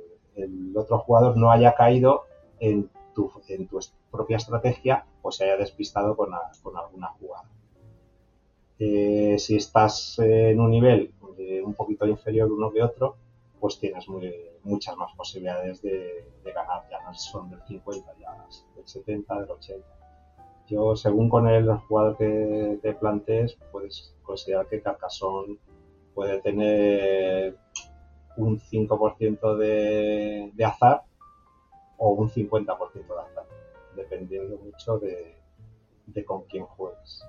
otro 0.74 0.98
jugador 0.98 1.36
no 1.36 1.50
haya 1.50 1.74
caído 1.74 2.22
en 2.60 2.88
tu, 3.14 3.30
en 3.48 3.66
tu 3.66 3.80
propia 4.10 4.36
estrategia 4.36 5.04
o 5.22 5.32
se 5.32 5.44
haya 5.44 5.56
despistado 5.56 6.16
con, 6.16 6.30
alguna 6.32 7.08
jugada. 7.20 7.48
Eh, 8.78 9.36
si 9.38 9.56
estás 9.56 10.18
en 10.20 10.60
un 10.60 10.70
nivel 10.70 11.12
un 11.64 11.74
poquito 11.74 12.06
inferior 12.06 12.50
uno 12.50 12.70
que 12.70 12.82
otro, 12.82 13.16
pues 13.60 13.78
tienes 13.78 14.06
muchas 14.62 14.96
más 14.96 15.12
posibilidades 15.14 15.82
de, 15.82 16.24
ganar. 16.44 16.88
Ya 16.90 17.02
no 17.02 17.14
son 17.14 17.50
del 17.50 17.60
50, 17.66 18.14
ya 18.18 18.46
del 18.76 18.86
70, 18.86 19.40
del 19.40 19.50
80. 19.50 19.86
Yo, 20.68 20.96
según 20.96 21.28
con 21.28 21.48
el 21.48 21.70
jugador 21.76 22.16
que 22.16 22.78
te 22.82 22.94
plantees, 22.94 23.56
puedes 23.72 24.14
considerar 24.22 24.66
que 24.66 24.80
Carcassonne 24.80 25.58
puede 26.14 26.40
tener 26.40 27.56
un 28.36 28.58
5% 28.58 29.56
de, 29.56 30.50
de 30.54 30.64
azar 30.64 31.02
o 31.96 32.10
un 32.10 32.28
50% 32.28 32.92
de 32.92 33.00
azar, 33.00 33.46
dependiendo 33.96 34.58
mucho 34.58 34.98
de, 34.98 35.36
de 36.06 36.24
con 36.24 36.42
quién 36.44 36.64
juegues. 36.64 37.24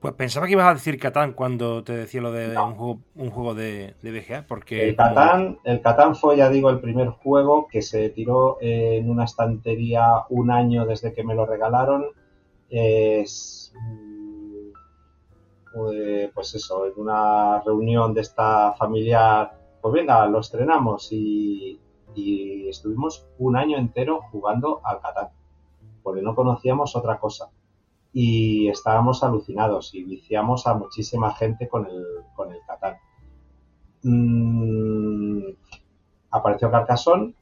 Pues 0.00 0.14
pensaba 0.14 0.46
que 0.46 0.52
ibas 0.52 0.68
a 0.68 0.74
decir 0.74 0.96
Catán 0.98 1.32
cuando 1.32 1.82
te 1.82 1.92
decía 1.92 2.20
lo 2.20 2.30
de 2.30 2.56
un, 2.56 3.30
juego, 3.30 3.54
de, 3.54 3.96
de, 4.00 4.12
BGA, 4.12 4.46
porque... 4.46 4.90
El 4.90 4.94
Catán, 4.96 5.58
el 5.64 5.80
Catán 5.80 6.14
fue, 6.14 6.36
ya 6.36 6.48
digo, 6.48 6.70
el 6.70 6.78
primer 6.78 7.08
juego 7.08 7.66
que 7.66 7.82
se 7.82 8.08
tiró 8.10 8.58
en 8.60 9.10
una 9.10 9.24
estantería 9.24 10.24
un 10.28 10.52
año 10.52 10.86
desde 10.86 11.12
que 11.12 11.24
me 11.24 11.34
lo 11.34 11.46
regalaron. 11.46 12.06
Es, 12.70 13.74
mm, 13.74 14.68
pues 16.32 16.54
eso, 16.54 16.86
en 16.86 16.92
una 16.96 17.60
reunión 17.62 18.14
de 18.14 18.20
esta 18.20 18.74
familiar, 18.74 19.58
pues 19.80 19.94
venga, 19.94 20.24
lo 20.26 20.38
estrenamos 20.38 21.08
y, 21.10 21.80
y 22.14 22.68
estuvimos 22.68 23.26
un 23.38 23.56
año 23.56 23.76
entero 23.76 24.20
jugando 24.30 24.80
al 24.84 25.00
Catán, 25.00 25.30
porque 26.04 26.22
no 26.22 26.36
conocíamos 26.36 26.94
otra 26.94 27.18
cosa 27.18 27.50
y 28.12 28.68
estábamos 28.68 29.22
alucinados 29.22 29.94
y 29.94 30.04
viciamos 30.04 30.66
a 30.66 30.74
muchísima 30.74 31.34
gente 31.34 31.68
con 31.68 31.86
el, 31.86 32.04
con 32.34 32.52
el 32.52 32.60
Catán. 32.66 32.96
Mm, 34.02 35.44
apareció 36.30 36.70
Carcassonne 36.70 37.34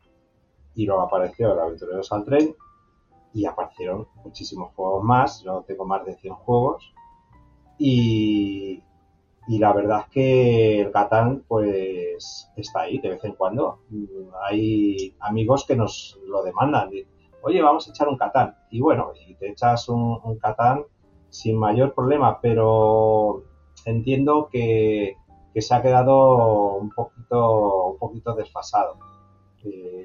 y 0.74 0.86
luego 0.86 1.02
apareció 1.02 1.52
el 1.52 1.60
Aventureros 1.60 2.10
al 2.12 2.24
Tren 2.24 2.55
y 3.32 3.44
aparecieron 3.44 4.09
muchísimos 4.24 4.72
juegos 4.74 5.05
más, 5.05 5.43
yo 5.43 5.64
tengo 5.66 5.84
más 5.84 6.05
de 6.05 6.16
100 6.16 6.34
juegos 6.34 6.93
y, 7.78 8.82
y 9.48 9.59
la 9.59 9.72
verdad 9.72 10.01
es 10.01 10.09
que 10.09 10.80
el 10.80 10.90
Catán 10.90 11.44
pues 11.47 12.51
está 12.56 12.80
ahí 12.80 12.98
de 12.98 13.10
vez 13.10 13.24
en 13.24 13.34
cuando. 13.34 13.80
Hay 14.48 15.14
amigos 15.20 15.64
que 15.66 15.76
nos 15.76 16.18
lo 16.26 16.43
demandan 16.43 16.90
oye, 17.47 17.62
vamos 17.62 17.86
a 17.86 17.90
echar 17.90 18.09
un 18.09 18.16
Catán. 18.16 18.56
Y 18.70 18.81
bueno, 18.81 19.12
y 19.27 19.35
te 19.36 19.51
echas 19.51 19.89
un, 19.89 20.18
un 20.23 20.39
Catán 20.39 20.85
sin 21.31 21.56
mayor 21.59 21.94
problema, 21.94 22.40
pero 22.40 23.44
entiendo 23.85 24.48
que, 24.51 25.16
se 25.55 25.74
ha 25.74 25.81
quedado 25.81 26.74
un 26.74 26.90
poquito, 26.90 27.86
un 27.93 27.98
poquito 27.98 28.35
desfasado. 28.35 28.98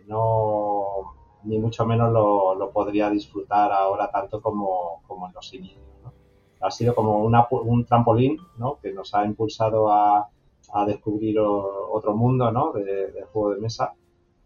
no, 0.08 1.14
ni 1.44 1.58
mucho 1.58 1.86
menos 1.86 2.12
lo, 2.14 2.72
podría 2.72 3.10
disfrutar 3.10 3.72
ahora 3.72 4.10
tanto 4.12 4.40
como, 4.42 5.02
en 5.28 5.34
los 5.34 5.54
inicios. 5.54 5.84
Ha 6.62 6.70
sido 6.70 6.94
como 6.94 7.18
un 7.18 7.86
trampolín 7.86 8.38
¿no? 8.58 8.78
que 8.80 8.94
nos 8.94 9.16
ha 9.16 9.26
impulsado 9.26 9.92
a, 9.92 10.30
descubrir 10.86 11.38
otro 11.40 12.16
mundo 12.16 12.50
¿no? 12.52 12.72
de, 12.72 13.12
de 13.12 13.24
juego 13.24 13.56
de 13.56 13.62
mesa, 13.62 13.94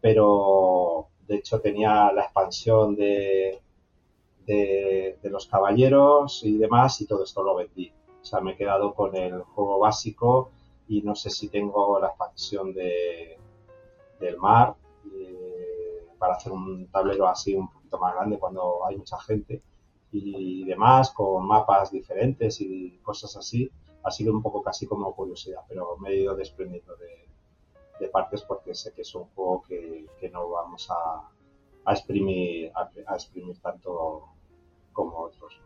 pero, 0.01 1.09
de 1.27 1.35
hecho, 1.35 1.60
tenía 1.60 2.11
la 2.11 2.23
expansión 2.23 2.95
de, 2.95 3.61
de, 4.45 5.18
los 5.23 5.47
caballeros 5.47 6.43
y 6.43 6.57
demás, 6.57 7.02
y 7.02 7.07
todo 7.07 7.23
esto 7.23 7.43
lo 7.43 7.56
vendí. 7.56 7.91
O 8.22 8.26
sea, 8.26 8.41
me 8.41 8.52
he 8.52 8.57
quedado 8.57 8.93
con 8.93 9.15
el 9.15 9.41
juego 9.41 9.80
básico 9.80 10.52
y 10.88 11.02
no 11.02 11.15
sé 11.15 11.30
si 11.30 11.49
tengo 11.49 11.99
la 11.99 12.07
expansión 12.07 12.73
de, 12.73 13.38
del 14.19 14.38
mar 14.38 14.76
eh, 15.14 16.07
para 16.18 16.35
hacer 16.35 16.52
un 16.52 16.88
tablero 16.88 17.27
así 17.27 17.56
un 17.56 17.69
poquito 17.69 17.97
más 17.99 18.14
grande 18.15 18.39
cuando 18.39 18.85
hay 18.85 18.97
mucha 18.97 19.19
gente 19.19 19.61
y 20.11 20.64
demás, 20.64 21.11
con 21.11 21.45
mapas 21.45 21.91
diferentes 21.91 22.61
y 22.61 22.99
cosas 23.03 23.35
así. 23.35 23.69
Ha 24.03 24.11
sido 24.11 24.31
un 24.34 24.41
poco 24.41 24.61
casi 24.61 24.88
como 24.88 25.14
curiosidad, 25.15 25.61
pero 25.68 25.97
me 25.97 26.11
he 26.11 26.22
ido 26.22 26.35
desprendiendo 26.35 26.95
de, 26.95 27.24
de 27.99 28.07
partes 28.09 28.43
porque 28.43 28.73
sé 28.73 28.93
que 28.93 29.01
es 29.01 29.15
un 29.15 29.26
juego 29.35 29.63
que, 29.63 30.05
no 30.31 30.49
vamos 30.49 30.89
a, 30.89 31.30
a 31.85 31.93
exprimir, 31.93 32.72
a, 32.76 33.13
exprimir 33.13 33.59
tanto 33.59 34.30
como 34.91 35.19
otros. 35.19 35.61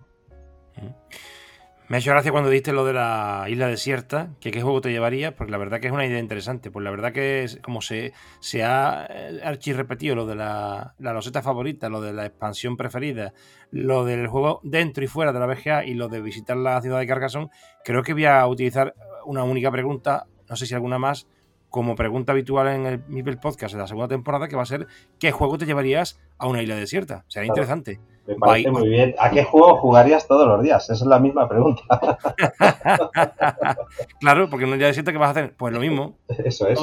Me 1.90 1.98
ha 1.98 2.00
hecho 2.00 2.12
gracia 2.12 2.32
cuando 2.32 2.52
diste 2.52 2.72
lo 2.72 2.86
de 2.86 2.94
la 2.94 3.48
isla 3.50 3.66
desierta, 3.66 4.30
que 4.40 4.52
qué 4.52 4.62
juego 4.62 4.80
te 4.80 4.92
llevaría, 4.92 5.36
porque 5.36 5.52
la 5.52 5.58
verdad 5.58 5.80
que 5.80 5.88
es 5.88 5.94
una 5.94 6.06
idea 6.06 6.20
interesante. 6.20 6.70
Pues 6.70 6.84
la 6.84 6.92
verdad 6.92 7.12
que 7.12 7.44
es, 7.44 7.58
como 7.64 7.82
se, 7.82 8.14
se 8.40 8.64
ha 8.64 9.08
eh, 9.10 9.42
archirrepetido 9.44 10.16
lo 10.16 10.28
de 10.28 10.36
la, 10.36 10.94
la 11.00 11.14
loseta 11.14 11.42
favorita, 11.42 11.90
lo 11.90 12.00
de 12.00 12.14
la 12.14 12.28
expansión 12.28 12.78
preferida, 12.78 13.34
lo 13.72 14.06
del 14.06 14.28
juego 14.28 14.60
dentro 14.62 15.04
y 15.04 15.08
fuera 15.08 15.34
de 15.34 15.40
la 15.40 15.48
BGA 15.48 15.86
y 15.86 15.96
lo 15.96 16.10
de 16.10 16.22
visitar 16.22 16.58
la 16.58 16.80
ciudad 16.80 17.00
de 17.00 17.08
Carcassonne, 17.08 17.50
creo 17.84 18.04
que 18.04 18.14
voy 18.14 18.26
a 18.26 18.46
utilizar 18.46 18.94
una 19.26 19.44
única 19.44 19.72
pregunta, 19.72 20.28
no 20.48 20.56
sé 20.56 20.68
si 20.68 20.76
alguna 20.76 21.00
más, 21.00 21.28
como 21.70 21.96
pregunta 21.96 22.32
habitual 22.32 22.68
en 22.68 22.86
el 22.86 23.04
Mipel 23.08 23.40
Podcast 23.40 23.74
de 23.74 23.80
la 23.80 23.88
segunda 23.88 24.08
temporada, 24.08 24.48
que 24.48 24.56
va 24.56 24.64
a 24.64 24.66
ser 24.66 24.88
¿qué 25.20 25.32
juego 25.32 25.58
te 25.58 25.66
llevarías 25.66 26.20
a 26.38 26.48
una 26.48 26.62
isla 26.62 26.76
desierta? 26.76 27.26
Será 27.28 27.46
interesante. 27.46 28.00
Me 28.26 28.36
parece 28.36 28.72
muy 28.72 28.90
bien. 28.90 29.16
¿A 29.18 29.32
qué 29.32 29.44
juego 29.44 29.78
jugarías 29.78 30.28
todos 30.28 30.48
los 30.48 30.62
días? 30.62 30.84
Esa 30.84 30.94
es 30.94 31.02
la 31.10 31.20
misma 31.20 31.48
pregunta. 31.50 31.82
claro, 34.20 34.50
porque 34.50 34.66
en 34.66 34.70
una 34.70 34.78
isla 34.78 34.88
desierta, 34.88 35.12
¿qué 35.12 35.18
vas 35.18 35.30
a 35.30 35.32
hacer? 35.32 35.56
Pues 35.58 35.74
lo 35.74 35.80
mismo. 35.80 36.18
Eso 36.44 36.68
es. 36.68 36.80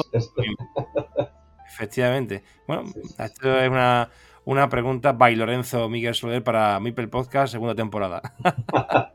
Efectivamente. 1.67 2.43
Bueno, 2.67 2.83
esto 3.17 3.59
es 3.59 3.69
una, 3.69 4.09
una 4.43 4.69
pregunta 4.69 5.11
by 5.13 5.35
Lorenzo 5.35 5.87
Miguel 5.89 6.15
Soler 6.15 6.43
para 6.43 6.79
Mipel 6.79 7.09
Podcast, 7.09 7.51
segunda 7.51 7.75
temporada. 7.75 8.21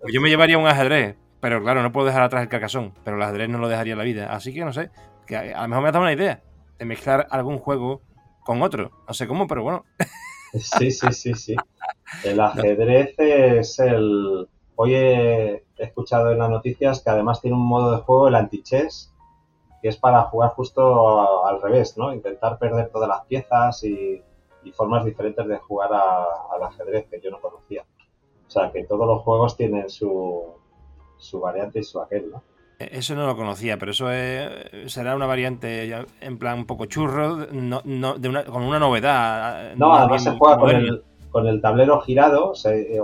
Pues 0.00 0.14
yo 0.14 0.22
me 0.22 0.30
llevaría 0.30 0.56
un 0.56 0.66
ajedrez, 0.66 1.16
pero 1.40 1.62
claro, 1.62 1.82
no 1.82 1.92
puedo 1.92 2.06
dejar 2.06 2.22
atrás 2.22 2.42
el 2.42 2.48
carcasón, 2.48 2.92
pero 3.04 3.16
el 3.16 3.22
ajedrez 3.22 3.48
no 3.48 3.58
lo 3.58 3.68
dejaría 3.68 3.92
en 3.92 3.98
la 3.98 4.04
vida. 4.04 4.32
Así 4.32 4.52
que 4.54 4.64
no 4.64 4.72
sé, 4.72 4.90
que 5.26 5.36
a 5.36 5.62
lo 5.62 5.68
mejor 5.68 5.82
me 5.82 5.88
ha 5.88 5.92
dado 5.92 6.04
una 6.04 6.12
idea 6.12 6.42
de 6.78 6.84
mezclar 6.84 7.26
algún 7.30 7.58
juego 7.58 8.00
con 8.44 8.62
otro. 8.62 8.90
No 9.06 9.14
sé 9.14 9.26
cómo, 9.26 9.46
pero 9.46 9.62
bueno. 9.62 9.84
Sí, 10.54 10.90
sí, 10.90 11.12
sí, 11.12 11.34
sí. 11.34 11.56
El 12.24 12.40
ajedrez 12.40 13.14
es 13.18 13.78
el... 13.78 14.48
Hoy 14.76 14.94
he 14.94 15.64
escuchado 15.76 16.32
en 16.32 16.38
las 16.38 16.50
noticias 16.50 17.02
que 17.02 17.10
además 17.10 17.40
tiene 17.40 17.56
un 17.56 17.66
modo 17.66 17.92
de 17.92 18.02
juego, 18.02 18.28
el 18.28 18.34
anti-chess, 18.34 19.12
que 19.82 19.88
es 19.88 19.96
para 19.96 20.22
jugar 20.24 20.50
justo 20.50 21.46
al 21.46 21.60
revés, 21.60 21.96
¿no? 21.96 22.12
Intentar 22.12 22.58
perder 22.58 22.90
todas 22.90 23.08
las 23.08 23.24
piezas 23.26 23.82
y, 23.84 24.22
formas 24.74 25.04
diferentes 25.04 25.46
de 25.46 25.58
jugar 25.58 25.90
al 25.92 26.62
ajedrez 26.62 27.06
que 27.08 27.20
yo 27.20 27.30
no 27.30 27.40
conocía. 27.40 27.84
O 28.46 28.50
sea, 28.50 28.72
que 28.72 28.82
todos 28.84 29.06
los 29.06 29.22
juegos 29.22 29.56
tienen 29.56 29.88
su, 29.88 30.56
su 31.18 31.40
variante 31.40 31.80
y 31.80 31.84
su 31.84 32.00
aquel, 32.00 32.30
¿no? 32.30 32.42
E, 32.78 32.98
eso 32.98 33.14
no 33.14 33.26
lo 33.26 33.36
conocía, 33.36 33.78
pero 33.78 33.92
eso 33.92 34.08
será 34.86 35.16
una 35.16 35.26
variante 35.26 36.04
en 36.20 36.38
plan 36.38 36.58
un 36.58 36.66
poco 36.66 36.86
churro, 36.86 37.46
no, 37.52 37.80
no, 37.84 38.14
de 38.18 38.28
una, 38.28 38.44
con 38.44 38.62
una 38.62 38.78
novedad. 38.78 39.74
No, 39.76 39.94
además 39.94 40.24
se 40.24 40.32
juega 40.32 40.58
con 40.58 40.70
el, 40.70 41.02
con 41.30 41.46
el, 41.46 41.60
tablero 41.60 42.00
girado, 42.00 42.50
o 42.50 42.54
sea, 42.54 42.74
eh, 42.74 43.00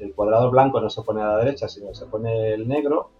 el, 0.00 0.12
cuadrado 0.14 0.50
blanco 0.50 0.80
no 0.80 0.90
se 0.90 1.02
pone 1.02 1.22
a 1.22 1.28
la 1.28 1.38
derecha, 1.38 1.68
sino 1.68 1.94
se 1.94 2.06
pone 2.06 2.54
el 2.54 2.68
negro. 2.68 3.10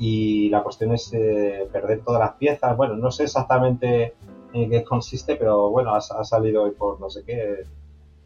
Y 0.00 0.48
la 0.50 0.62
cuestión 0.62 0.92
es 0.92 1.12
eh, 1.12 1.68
perder 1.72 2.02
todas 2.04 2.20
las 2.20 2.34
piezas. 2.34 2.76
Bueno, 2.76 2.94
no 2.94 3.10
sé 3.10 3.24
exactamente 3.24 4.14
en 4.52 4.70
qué 4.70 4.84
consiste, 4.84 5.36
pero 5.36 5.70
bueno, 5.70 5.94
ha, 5.94 6.00
salido 6.00 6.62
hoy 6.62 6.70
por 6.70 7.00
no 7.00 7.10
sé 7.10 7.24
qué 7.24 7.64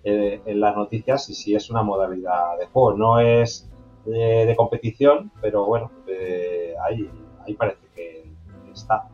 eh, 0.05 0.41
en 0.45 0.61
las 0.61 0.77
noticias 0.77 1.29
y 1.31 1.35
sí 1.35 1.55
es 1.55 1.71
una 1.71 1.83
modalidad 1.83 2.59
de 2.59 2.67
juego. 2.67 2.93
No 2.93 3.21
es 3.21 3.72
de, 4.05 4.55
competición, 4.57 5.31
pero 5.41 5.67
bueno, 5.67 5.91
ahí, 6.85 7.11
ahí 7.47 7.55
parece 7.55 7.87
que 7.95 8.25
está. 8.73 9.09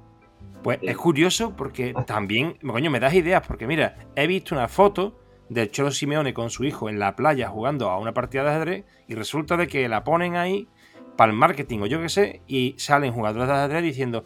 Pues 0.62 0.78
es 0.82 0.96
curioso 0.96 1.54
porque 1.56 1.94
también, 2.06 2.54
coño, 2.66 2.90
me 2.90 3.00
das 3.00 3.14
ideas, 3.14 3.46
porque 3.46 3.66
mira, 3.66 3.96
he 4.16 4.26
visto 4.26 4.54
una 4.54 4.68
foto 4.68 5.18
del 5.48 5.70
Cholo 5.70 5.90
Simeone 5.90 6.34
con 6.34 6.50
su 6.50 6.64
hijo 6.64 6.88
en 6.88 6.98
la 6.98 7.16
playa 7.16 7.48
jugando 7.48 7.90
a 7.90 7.98
una 7.98 8.12
partida 8.12 8.44
de 8.44 8.50
ajedrez 8.50 8.84
y 9.06 9.14
resulta 9.14 9.56
de 9.56 9.66
que 9.66 9.88
la 9.88 10.04
ponen 10.04 10.36
ahí 10.36 10.68
para 11.16 11.32
el 11.32 11.38
marketing 11.38 11.80
o 11.80 11.86
yo 11.86 12.00
qué 12.00 12.08
sé 12.08 12.42
y 12.46 12.74
salen 12.78 13.12
jugadores 13.12 13.48
de 13.48 13.54
ajedrez 13.54 13.82
diciendo 13.82 14.24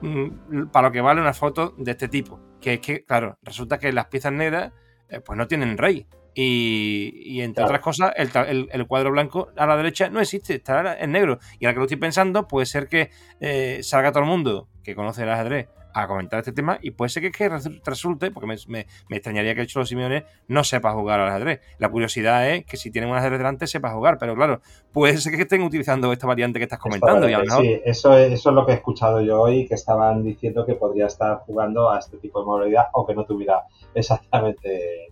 mm, 0.00 0.66
para 0.72 0.88
lo 0.88 0.92
que 0.92 1.00
vale 1.00 1.20
una 1.20 1.34
foto 1.34 1.74
de 1.76 1.90
este 1.90 2.08
tipo. 2.08 2.40
Que 2.60 2.74
es 2.74 2.80
que, 2.80 3.04
claro, 3.04 3.38
resulta 3.42 3.78
que 3.78 3.92
las 3.92 4.06
piezas 4.06 4.32
negras 4.32 4.72
eh, 5.08 5.20
pues 5.20 5.36
no 5.36 5.46
tienen 5.46 5.76
rey. 5.76 6.06
Y, 6.34 7.40
entre 7.40 7.64
otras 7.64 7.80
cosas, 7.80 8.12
el, 8.16 8.86
cuadro 8.86 9.10
blanco 9.10 9.50
a 9.56 9.66
la 9.66 9.76
derecha 9.76 10.10
no 10.10 10.20
existe, 10.20 10.54
está 10.54 10.98
en 10.98 11.12
negro. 11.12 11.38
Y 11.58 11.64
ahora 11.64 11.74
que 11.74 11.78
lo 11.78 11.84
estoy 11.84 11.98
pensando, 11.98 12.46
puede 12.46 12.66
ser 12.66 12.88
que 12.88 13.10
eh, 13.40 13.80
salga 13.82 14.12
todo 14.12 14.22
el 14.22 14.28
mundo 14.28 14.68
que 14.82 14.94
conoce 14.94 15.22
el 15.22 15.30
ajedrez 15.30 15.68
a 15.92 16.06
comentar 16.06 16.38
este 16.38 16.52
tema 16.52 16.78
y 16.80 16.92
puede 16.92 17.08
ser 17.08 17.22
que, 17.22 17.32
que 17.32 17.48
resulte, 17.84 18.30
porque 18.30 18.46
me, 18.68 18.86
extrañaría 19.10 19.54
que 19.54 19.62
el 19.62 19.66
Cholo 19.66 19.86
Simeone 19.86 20.24
no 20.48 20.64
sepa 20.64 20.92
jugar 20.92 21.20
al 21.20 21.28
ajedrez. 21.28 21.60
La 21.78 21.88
curiosidad 21.88 22.48
es 22.48 22.64
que 22.64 22.76
si 22.76 22.90
tienen 22.90 23.10
un 23.10 23.16
ajedrez 23.16 23.38
delante 23.38 23.66
sepa 23.66 23.90
jugar, 23.90 24.18
pero 24.18 24.34
claro, 24.34 24.60
puede 24.92 25.16
ser 25.18 25.34
que 25.34 25.42
estén 25.42 25.62
utilizando 25.62 26.12
esta 26.12 26.26
variante 26.26 26.58
que 26.58 26.64
estás 26.64 26.78
comentando. 26.78 27.28
Y 27.28 27.34
Sí, 27.50 27.80
eso 27.84 28.16
es, 28.16 28.32
eso 28.32 28.50
es 28.50 28.54
lo 28.54 28.66
que 28.66 28.72
he 28.72 28.76
escuchado 28.76 29.20
yo 29.20 29.40
hoy, 29.40 29.66
que 29.66 29.74
estaban 29.74 30.22
diciendo 30.22 30.64
que 30.64 30.74
podría 30.74 31.06
estar 31.06 31.38
jugando 31.38 31.90
a 31.90 31.98
este 31.98 32.18
tipo 32.18 32.40
de 32.40 32.46
modalidad 32.46 32.86
o 32.92 33.06
que 33.06 33.14
no 33.14 33.24
tuviera 33.24 33.64
exactamente 33.94 35.10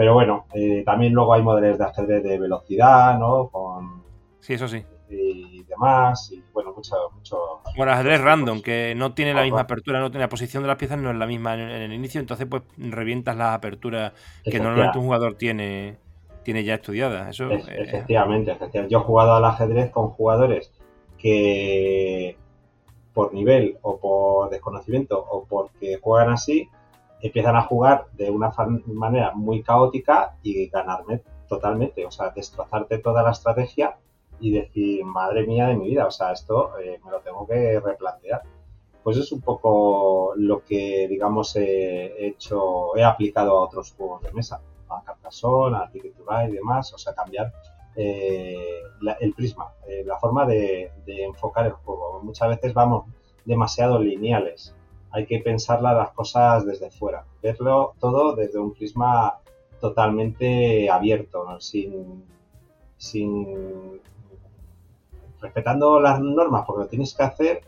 pero 0.00 0.14
bueno, 0.14 0.46
eh, 0.54 0.82
también 0.82 1.12
luego 1.12 1.34
hay 1.34 1.42
modelos 1.42 1.76
de 1.76 1.84
ajedrez 1.84 2.22
de 2.22 2.38
velocidad, 2.38 3.18
¿no? 3.18 3.48
Con, 3.48 4.02
sí, 4.40 4.54
eso 4.54 4.66
sí. 4.66 4.82
Y 5.10 5.62
demás, 5.64 6.32
y 6.32 6.42
bueno, 6.54 6.72
mucho... 6.74 6.96
mucho 7.14 7.60
bueno, 7.76 7.92
ajedrez 7.92 8.18
random, 8.22 8.62
que 8.62 8.94
no 8.96 9.12
tiene 9.12 9.34
la 9.34 9.42
misma 9.42 9.60
apertura, 9.60 10.00
no 10.00 10.10
tiene 10.10 10.24
la 10.24 10.30
posición 10.30 10.62
de 10.62 10.68
las 10.68 10.78
piezas, 10.78 10.98
no 10.98 11.10
es 11.10 11.16
la 11.18 11.26
misma 11.26 11.52
en, 11.52 11.68
el 11.68 11.92
inicio, 11.92 12.18
entonces 12.18 12.46
pues 12.46 12.62
revientas 12.78 13.36
las 13.36 13.54
aperturas 13.54 14.14
que 14.42 14.58
normalmente 14.58 14.96
un 14.96 15.04
jugador 15.04 15.34
tiene, 15.34 15.98
tiene 16.44 16.64
ya 16.64 16.76
estudiadas. 16.76 17.28
Eso, 17.28 17.50
efectivamente, 17.50 18.52
efectivamente. 18.52 18.90
Yo 18.90 19.00
he 19.00 19.02
jugado 19.02 19.34
al 19.34 19.44
ajedrez 19.44 19.90
con 19.90 20.08
jugadores 20.08 20.72
que 21.18 22.38
por 23.12 23.34
nivel 23.34 23.76
o 23.82 23.98
por 23.98 24.48
desconocimiento 24.48 25.18
o 25.18 25.44
porque 25.44 25.98
juegan 26.00 26.30
así, 26.30 26.70
empiezan 27.22 27.56
a 27.56 27.62
jugar 27.62 28.06
de 28.12 28.30
una 28.30 28.52
manera 28.86 29.32
muy 29.34 29.62
caótica 29.62 30.36
y 30.42 30.68
ganarme 30.68 31.22
totalmente, 31.48 32.06
o 32.06 32.10
sea, 32.10 32.30
destrozarte 32.30 32.98
toda 32.98 33.22
la 33.22 33.32
estrategia 33.32 33.96
y 34.38 34.52
decir, 34.52 35.04
madre 35.04 35.46
mía 35.46 35.66
de 35.66 35.76
mi 35.76 35.90
vida, 35.90 36.06
o 36.06 36.10
sea, 36.10 36.32
esto 36.32 36.78
eh, 36.78 36.98
me 37.04 37.10
lo 37.10 37.20
tengo 37.20 37.46
que 37.46 37.78
replantear. 37.80 38.42
Pues 39.02 39.16
es 39.16 39.32
un 39.32 39.40
poco 39.40 40.32
lo 40.36 40.62
que, 40.64 41.08
digamos, 41.08 41.56
he 41.56 42.26
hecho, 42.26 42.96
he 42.96 43.02
aplicado 43.02 43.58
a 43.58 43.64
otros 43.64 43.92
juegos 43.92 44.22
de 44.22 44.32
mesa, 44.32 44.60
a 44.88 45.02
Carcassonne, 45.02 45.76
a 45.76 45.90
Ticket 45.90 46.16
to 46.16 46.24
Ride 46.28 46.50
y 46.50 46.56
demás, 46.56 46.92
o 46.92 46.98
sea, 46.98 47.14
cambiar 47.14 47.52
eh, 47.96 48.80
el 49.20 49.34
prisma, 49.34 49.72
eh, 49.86 50.04
la 50.06 50.18
forma 50.18 50.46
de, 50.46 50.92
de 51.04 51.24
enfocar 51.24 51.66
el 51.66 51.72
juego. 51.72 52.20
Muchas 52.22 52.48
veces 52.48 52.72
vamos 52.74 53.06
demasiado 53.44 53.98
lineales 53.98 54.74
hay 55.12 55.26
que 55.26 55.38
pensar 55.40 55.82
las 55.82 56.10
cosas 56.10 56.64
desde 56.64 56.90
fuera, 56.90 57.24
verlo 57.42 57.94
todo 57.98 58.34
desde 58.34 58.58
un 58.58 58.72
prisma 58.74 59.38
totalmente 59.80 60.88
abierto, 60.90 61.46
sin, 61.60 62.26
respetando 65.40 66.00
las 66.00 66.20
normas 66.20 66.64
porque 66.66 66.82
lo 66.82 66.88
tienes 66.88 67.14
que 67.14 67.22
hacer, 67.22 67.62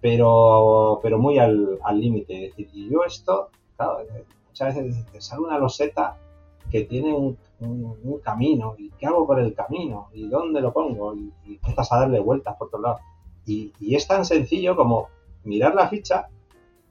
pero, 0.00 1.00
pero 1.02 1.18
muy 1.18 1.38
al 1.38 1.78
límite. 1.92 2.52
y 2.56 2.90
yo 2.90 3.04
esto, 3.04 3.50
claro, 3.76 3.98
muchas 4.48 4.74
veces 4.74 5.06
te 5.12 5.20
sale 5.20 5.42
una 5.42 5.58
loseta 5.58 6.16
que 6.70 6.84
tiene 6.84 7.12
un, 7.14 7.36
camino, 8.22 8.74
y 8.76 8.90
qué 8.90 9.06
hago 9.06 9.26
por 9.26 9.38
el 9.40 9.54
camino, 9.54 10.08
y 10.12 10.28
dónde 10.28 10.60
lo 10.60 10.72
pongo, 10.72 11.14
y, 11.14 11.32
empiezas 11.46 11.92
a 11.92 12.00
darle 12.00 12.20
vueltas 12.20 12.56
por 12.56 12.70
todos 12.70 12.82
lados. 12.82 13.00
Y, 13.46 13.72
y 13.80 13.94
es 13.94 14.06
tan 14.06 14.24
sencillo 14.24 14.74
como 14.74 15.08
mirar 15.44 15.74
la 15.74 15.88
ficha 15.88 16.28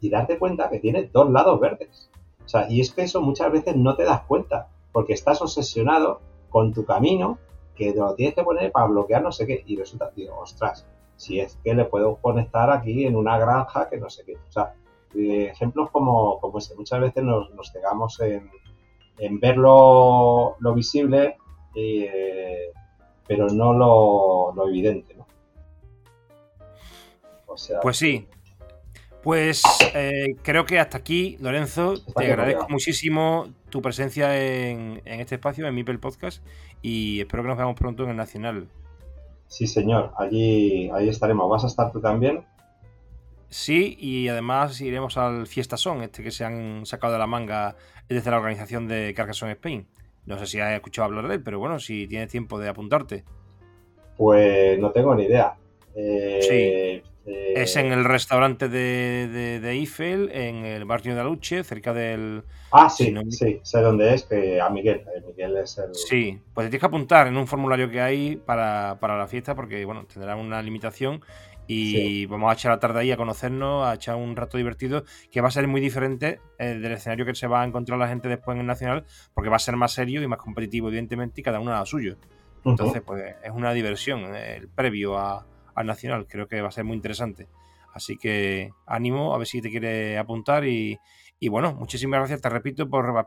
y 0.06 0.10
darte 0.10 0.38
cuenta 0.38 0.70
que 0.70 0.80
tiene 0.80 1.10
dos 1.12 1.30
lados 1.32 1.60
verdes. 1.60 2.10
O 2.46 2.48
sea, 2.48 2.68
y 2.70 2.80
es 2.80 2.92
que 2.92 3.02
eso 3.02 3.22
muchas 3.22 3.52
veces 3.52 3.76
no 3.76 3.96
te 3.96 4.04
das 4.04 4.22
cuenta, 4.22 4.68
porque 4.92 5.14
estás 5.14 5.42
obsesionado 5.42 6.22
con 6.50 6.74
tu 6.74 6.86
camino, 6.86 7.40
que 7.76 7.92
te 7.92 8.00
lo 8.00 8.14
tienes 8.14 8.36
que 8.36 8.44
poner 8.44 8.72
para 8.72 8.86
bloquear 8.86 9.24
no 9.24 9.32
sé 9.32 9.48
qué, 9.48 9.64
y 9.66 9.76
resulta, 9.76 10.12
digo, 10.16 10.38
ostras, 10.40 10.86
si 11.16 11.40
es 11.40 11.58
que 11.64 11.74
le 11.74 11.86
puedo 11.86 12.18
conectar 12.18 12.70
aquí 12.70 13.06
en 13.06 13.16
una 13.16 13.40
granja 13.40 13.90
que 13.90 13.98
no 13.98 14.10
sé 14.10 14.24
qué. 14.26 14.36
O 14.36 14.52
sea, 14.52 14.76
eh, 15.16 15.48
ejemplos 15.52 15.90
como, 15.90 16.40
como 16.40 16.60
este, 16.60 16.76
muchas 16.76 17.02
veces 17.02 17.24
nos, 17.24 17.50
nos 17.56 17.72
cegamos 17.72 18.20
en, 18.20 18.50
en 19.18 19.40
ver 19.40 19.58
lo, 19.58 20.56
visible, 20.76 21.38
eh, 21.74 22.72
pero 23.28 23.48
no 23.48 23.74
lo, 23.74 24.54
lo 24.54 24.68
evidente, 24.68 25.16
¿no? 25.16 25.26
O 27.48 27.58
sea, 27.58 27.80
pues 27.80 27.98
sí, 27.98 28.28
pues 29.26 29.64
eh, 29.96 30.36
creo 30.44 30.68
que 30.68 30.78
hasta 30.78 31.00
aquí, 31.00 31.36
Lorenzo. 31.42 31.96
Te 32.16 32.28
agradezco 32.28 32.68
muchísimo 32.70 33.48
tu 33.72 33.82
presencia 33.82 34.40
en, 34.40 35.02
este 35.04 35.34
espacio, 35.34 35.66
en 35.66 35.74
Mipel 35.74 36.00
Podcast, 36.00 36.46
y 36.84 37.22
espero 37.22 37.42
que 37.42 37.50
nos 37.50 37.58
veamos 37.58 37.76
pronto 37.76 38.04
en 38.04 38.12
el 38.12 38.18
Nacional. 38.18 38.68
Sí, 39.48 39.66
señor, 39.66 40.12
allí, 40.20 40.92
ahí 40.94 41.10
estaremos. 41.10 41.50
¿Vas 41.50 41.64
a 41.64 41.68
estar 41.68 41.92
tú 41.92 42.00
también? 42.00 42.46
Sí, 43.50 43.98
y 44.00 44.28
además 44.28 44.80
iremos 44.80 45.18
al 45.18 45.48
Fiesta 45.48 45.76
Son, 45.76 46.04
este 46.04 46.22
que 46.22 46.30
se 46.30 46.46
han 46.46 46.86
sacado 46.86 47.14
de 47.14 47.18
la 47.18 47.26
manga 47.26 47.76
desde 48.08 48.30
la 48.30 48.38
organización 48.38 48.88
de 48.88 49.12
Carcassonne 49.16 49.54
Spain. 49.54 49.88
No 50.28 50.38
sé 50.38 50.46
si 50.46 50.60
has 50.60 50.72
escuchado 50.76 51.08
hablar 51.08 51.28
de 51.30 51.36
él, 51.36 51.42
pero 51.42 51.58
bueno, 51.58 51.80
si 51.80 52.06
tienes 52.06 52.30
tiempo 52.30 52.60
de 52.60 52.70
apuntarte. 52.70 53.24
Pues 54.18 54.78
no 54.78 54.92
tengo 54.92 55.16
ni 55.16 55.24
idea. 55.24 55.56
Eh, 55.96 57.02
sí. 57.04 57.15
Es 57.26 57.76
en 57.76 57.92
el 57.92 58.06
restaurante 58.06 58.70
de, 58.70 59.60
de, 59.60 59.72
Eiffel, 59.72 60.30
en 60.32 60.64
el 60.64 60.86
barrio 60.86 61.16
de 61.16 61.22
Aluche, 61.22 61.64
cerca 61.64 61.92
del. 61.92 62.44
Ah, 62.72 62.88
sí, 62.90 63.16
sí, 63.32 63.60
sé 63.64 63.82
dónde 63.82 64.14
es, 64.14 64.24
que 64.24 64.62
a 64.62 64.70
Miguel. 64.70 65.04
Eh, 65.16 65.24
Miguel 65.26 65.58
es 65.58 65.78
el. 65.80 65.96
Sí, 65.96 66.40
pues 66.54 66.66
tienes 66.66 66.80
que 66.80 66.86
apuntar 66.86 67.28
en 67.28 67.38
un 67.38 67.48
formulario 67.48 67.90
que 67.90 68.00
hay 68.00 68.36
para, 68.36 68.98
la 69.02 69.28
fiesta, 69.28 69.56
porque 69.56 69.86
bueno, 69.86 70.06
tendrá 70.06 70.36
una 70.36 70.62
limitación 70.62 71.22
y 71.68 72.28
vamos 72.28 72.52
a 72.52 72.54
echar 72.54 72.72
la 72.74 72.80
tarde 72.80 73.00
ahí 73.00 73.12
a 73.12 73.18
conocernos, 73.18 73.88
a 73.88 73.96
echar 73.96 74.18
un 74.18 74.36
rato 74.36 74.58
divertido, 74.58 75.04
que 75.32 75.42
va 75.42 75.48
a 75.48 75.52
ser 75.52 75.68
muy 75.68 75.82
diferente 75.82 76.40
eh, 76.60 76.76
del 76.76 76.92
escenario 76.92 77.26
que 77.26 77.34
se 77.34 77.48
va 77.48 77.64
a 77.64 77.66
encontrar 77.66 77.98
la 77.98 78.08
gente 78.08 78.30
después 78.30 78.54
en 78.54 78.62
el 78.62 78.68
Nacional, 78.68 79.04
porque 79.34 79.50
va 79.50 79.56
a 79.56 79.60
ser 79.60 79.76
más 79.76 79.94
serio 79.94 80.22
y 80.22 80.28
más 80.28 80.38
competitivo, 80.38 80.90
evidentemente, 80.90 81.42
y 81.42 81.44
cada 81.44 81.60
uno 81.60 81.74
a 81.74 81.80
lo 81.80 81.86
suyo. 81.88 82.18
Entonces, 82.64 83.02
pues 83.04 83.36
es 83.44 83.52
una 83.52 83.74
diversión, 83.74 84.36
el 84.36 84.68
previo 84.68 85.18
a 85.18 85.46
al 85.76 85.86
Nacional. 85.86 86.28
Creo 86.28 86.48
que 86.48 86.62
va 86.62 86.70
a 86.70 86.72
ser 86.72 86.84
muy 86.84 86.96
interesante. 86.96 87.48
Así 87.94 88.18
que 88.18 88.72
ánimo, 88.86 89.34
a 89.34 89.38
ver 89.38 89.48
si 89.48 89.62
te 89.62 89.70
quiere 89.70 90.18
apuntar 90.18 90.66
y, 90.66 91.00
bueno, 91.50 91.74
muchísimas 91.74 92.20
gracias, 92.20 92.42
te 92.42 92.50
repito, 92.50 92.90
por, 92.90 93.26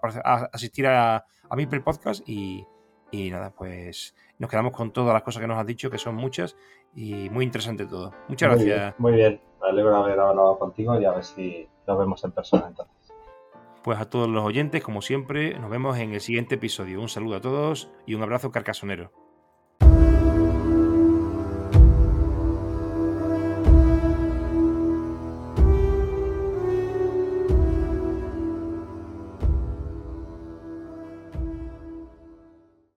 asistir 0.53 0.87
a, 0.87 1.25
a 1.49 1.57
mi 1.57 1.67
podcast 1.67 2.29
y, 2.29 2.67
nada, 3.13 3.51
pues 3.57 4.15
nos 4.39 4.51
quedamos 4.51 4.73
con 4.73 4.93
todas 4.93 5.15
las 5.15 5.23
cosas 5.23 5.41
que 5.41 5.47
nos 5.47 5.57
has 5.59 5.65
dicho, 5.65 5.91
que 5.91 5.97
son 5.97 6.17
muchas 6.17 6.55
y 6.95 7.31
muy 7.31 7.47
interesante 7.47 7.87
todo. 7.87 8.13
Muchas 8.29 8.51
gracias. 8.51 8.95
muy 8.99 9.13
bien, 9.13 9.41
me 9.63 9.69
alegro 9.69 9.91
de 9.91 9.97
haber 9.97 10.21
hablado 10.21 10.59
contigo 10.59 11.01
y 11.01 11.05
a 11.07 11.13
ver 11.13 11.25
si 11.25 11.67
nos 11.87 11.99
vemos 11.99 12.23
en 12.25 12.33
persona 12.33 12.67
entonces. 12.69 12.95
Pues 13.83 13.99
a 13.99 14.11
todos 14.11 14.29
los 14.29 14.45
oyentes, 14.45 14.83
como 14.83 15.01
siempre, 15.01 15.59
nos 15.59 15.71
vemos 15.71 15.97
en 15.97 16.13
el 16.13 16.21
siguiente 16.21 16.57
episodio. 16.57 17.01
Un 17.01 17.09
saludo 17.09 17.37
a 17.37 17.41
todos 17.41 17.91
y 18.05 18.15
un 18.15 18.23
abrazo 18.23 18.51
carcasonero. 18.51 19.13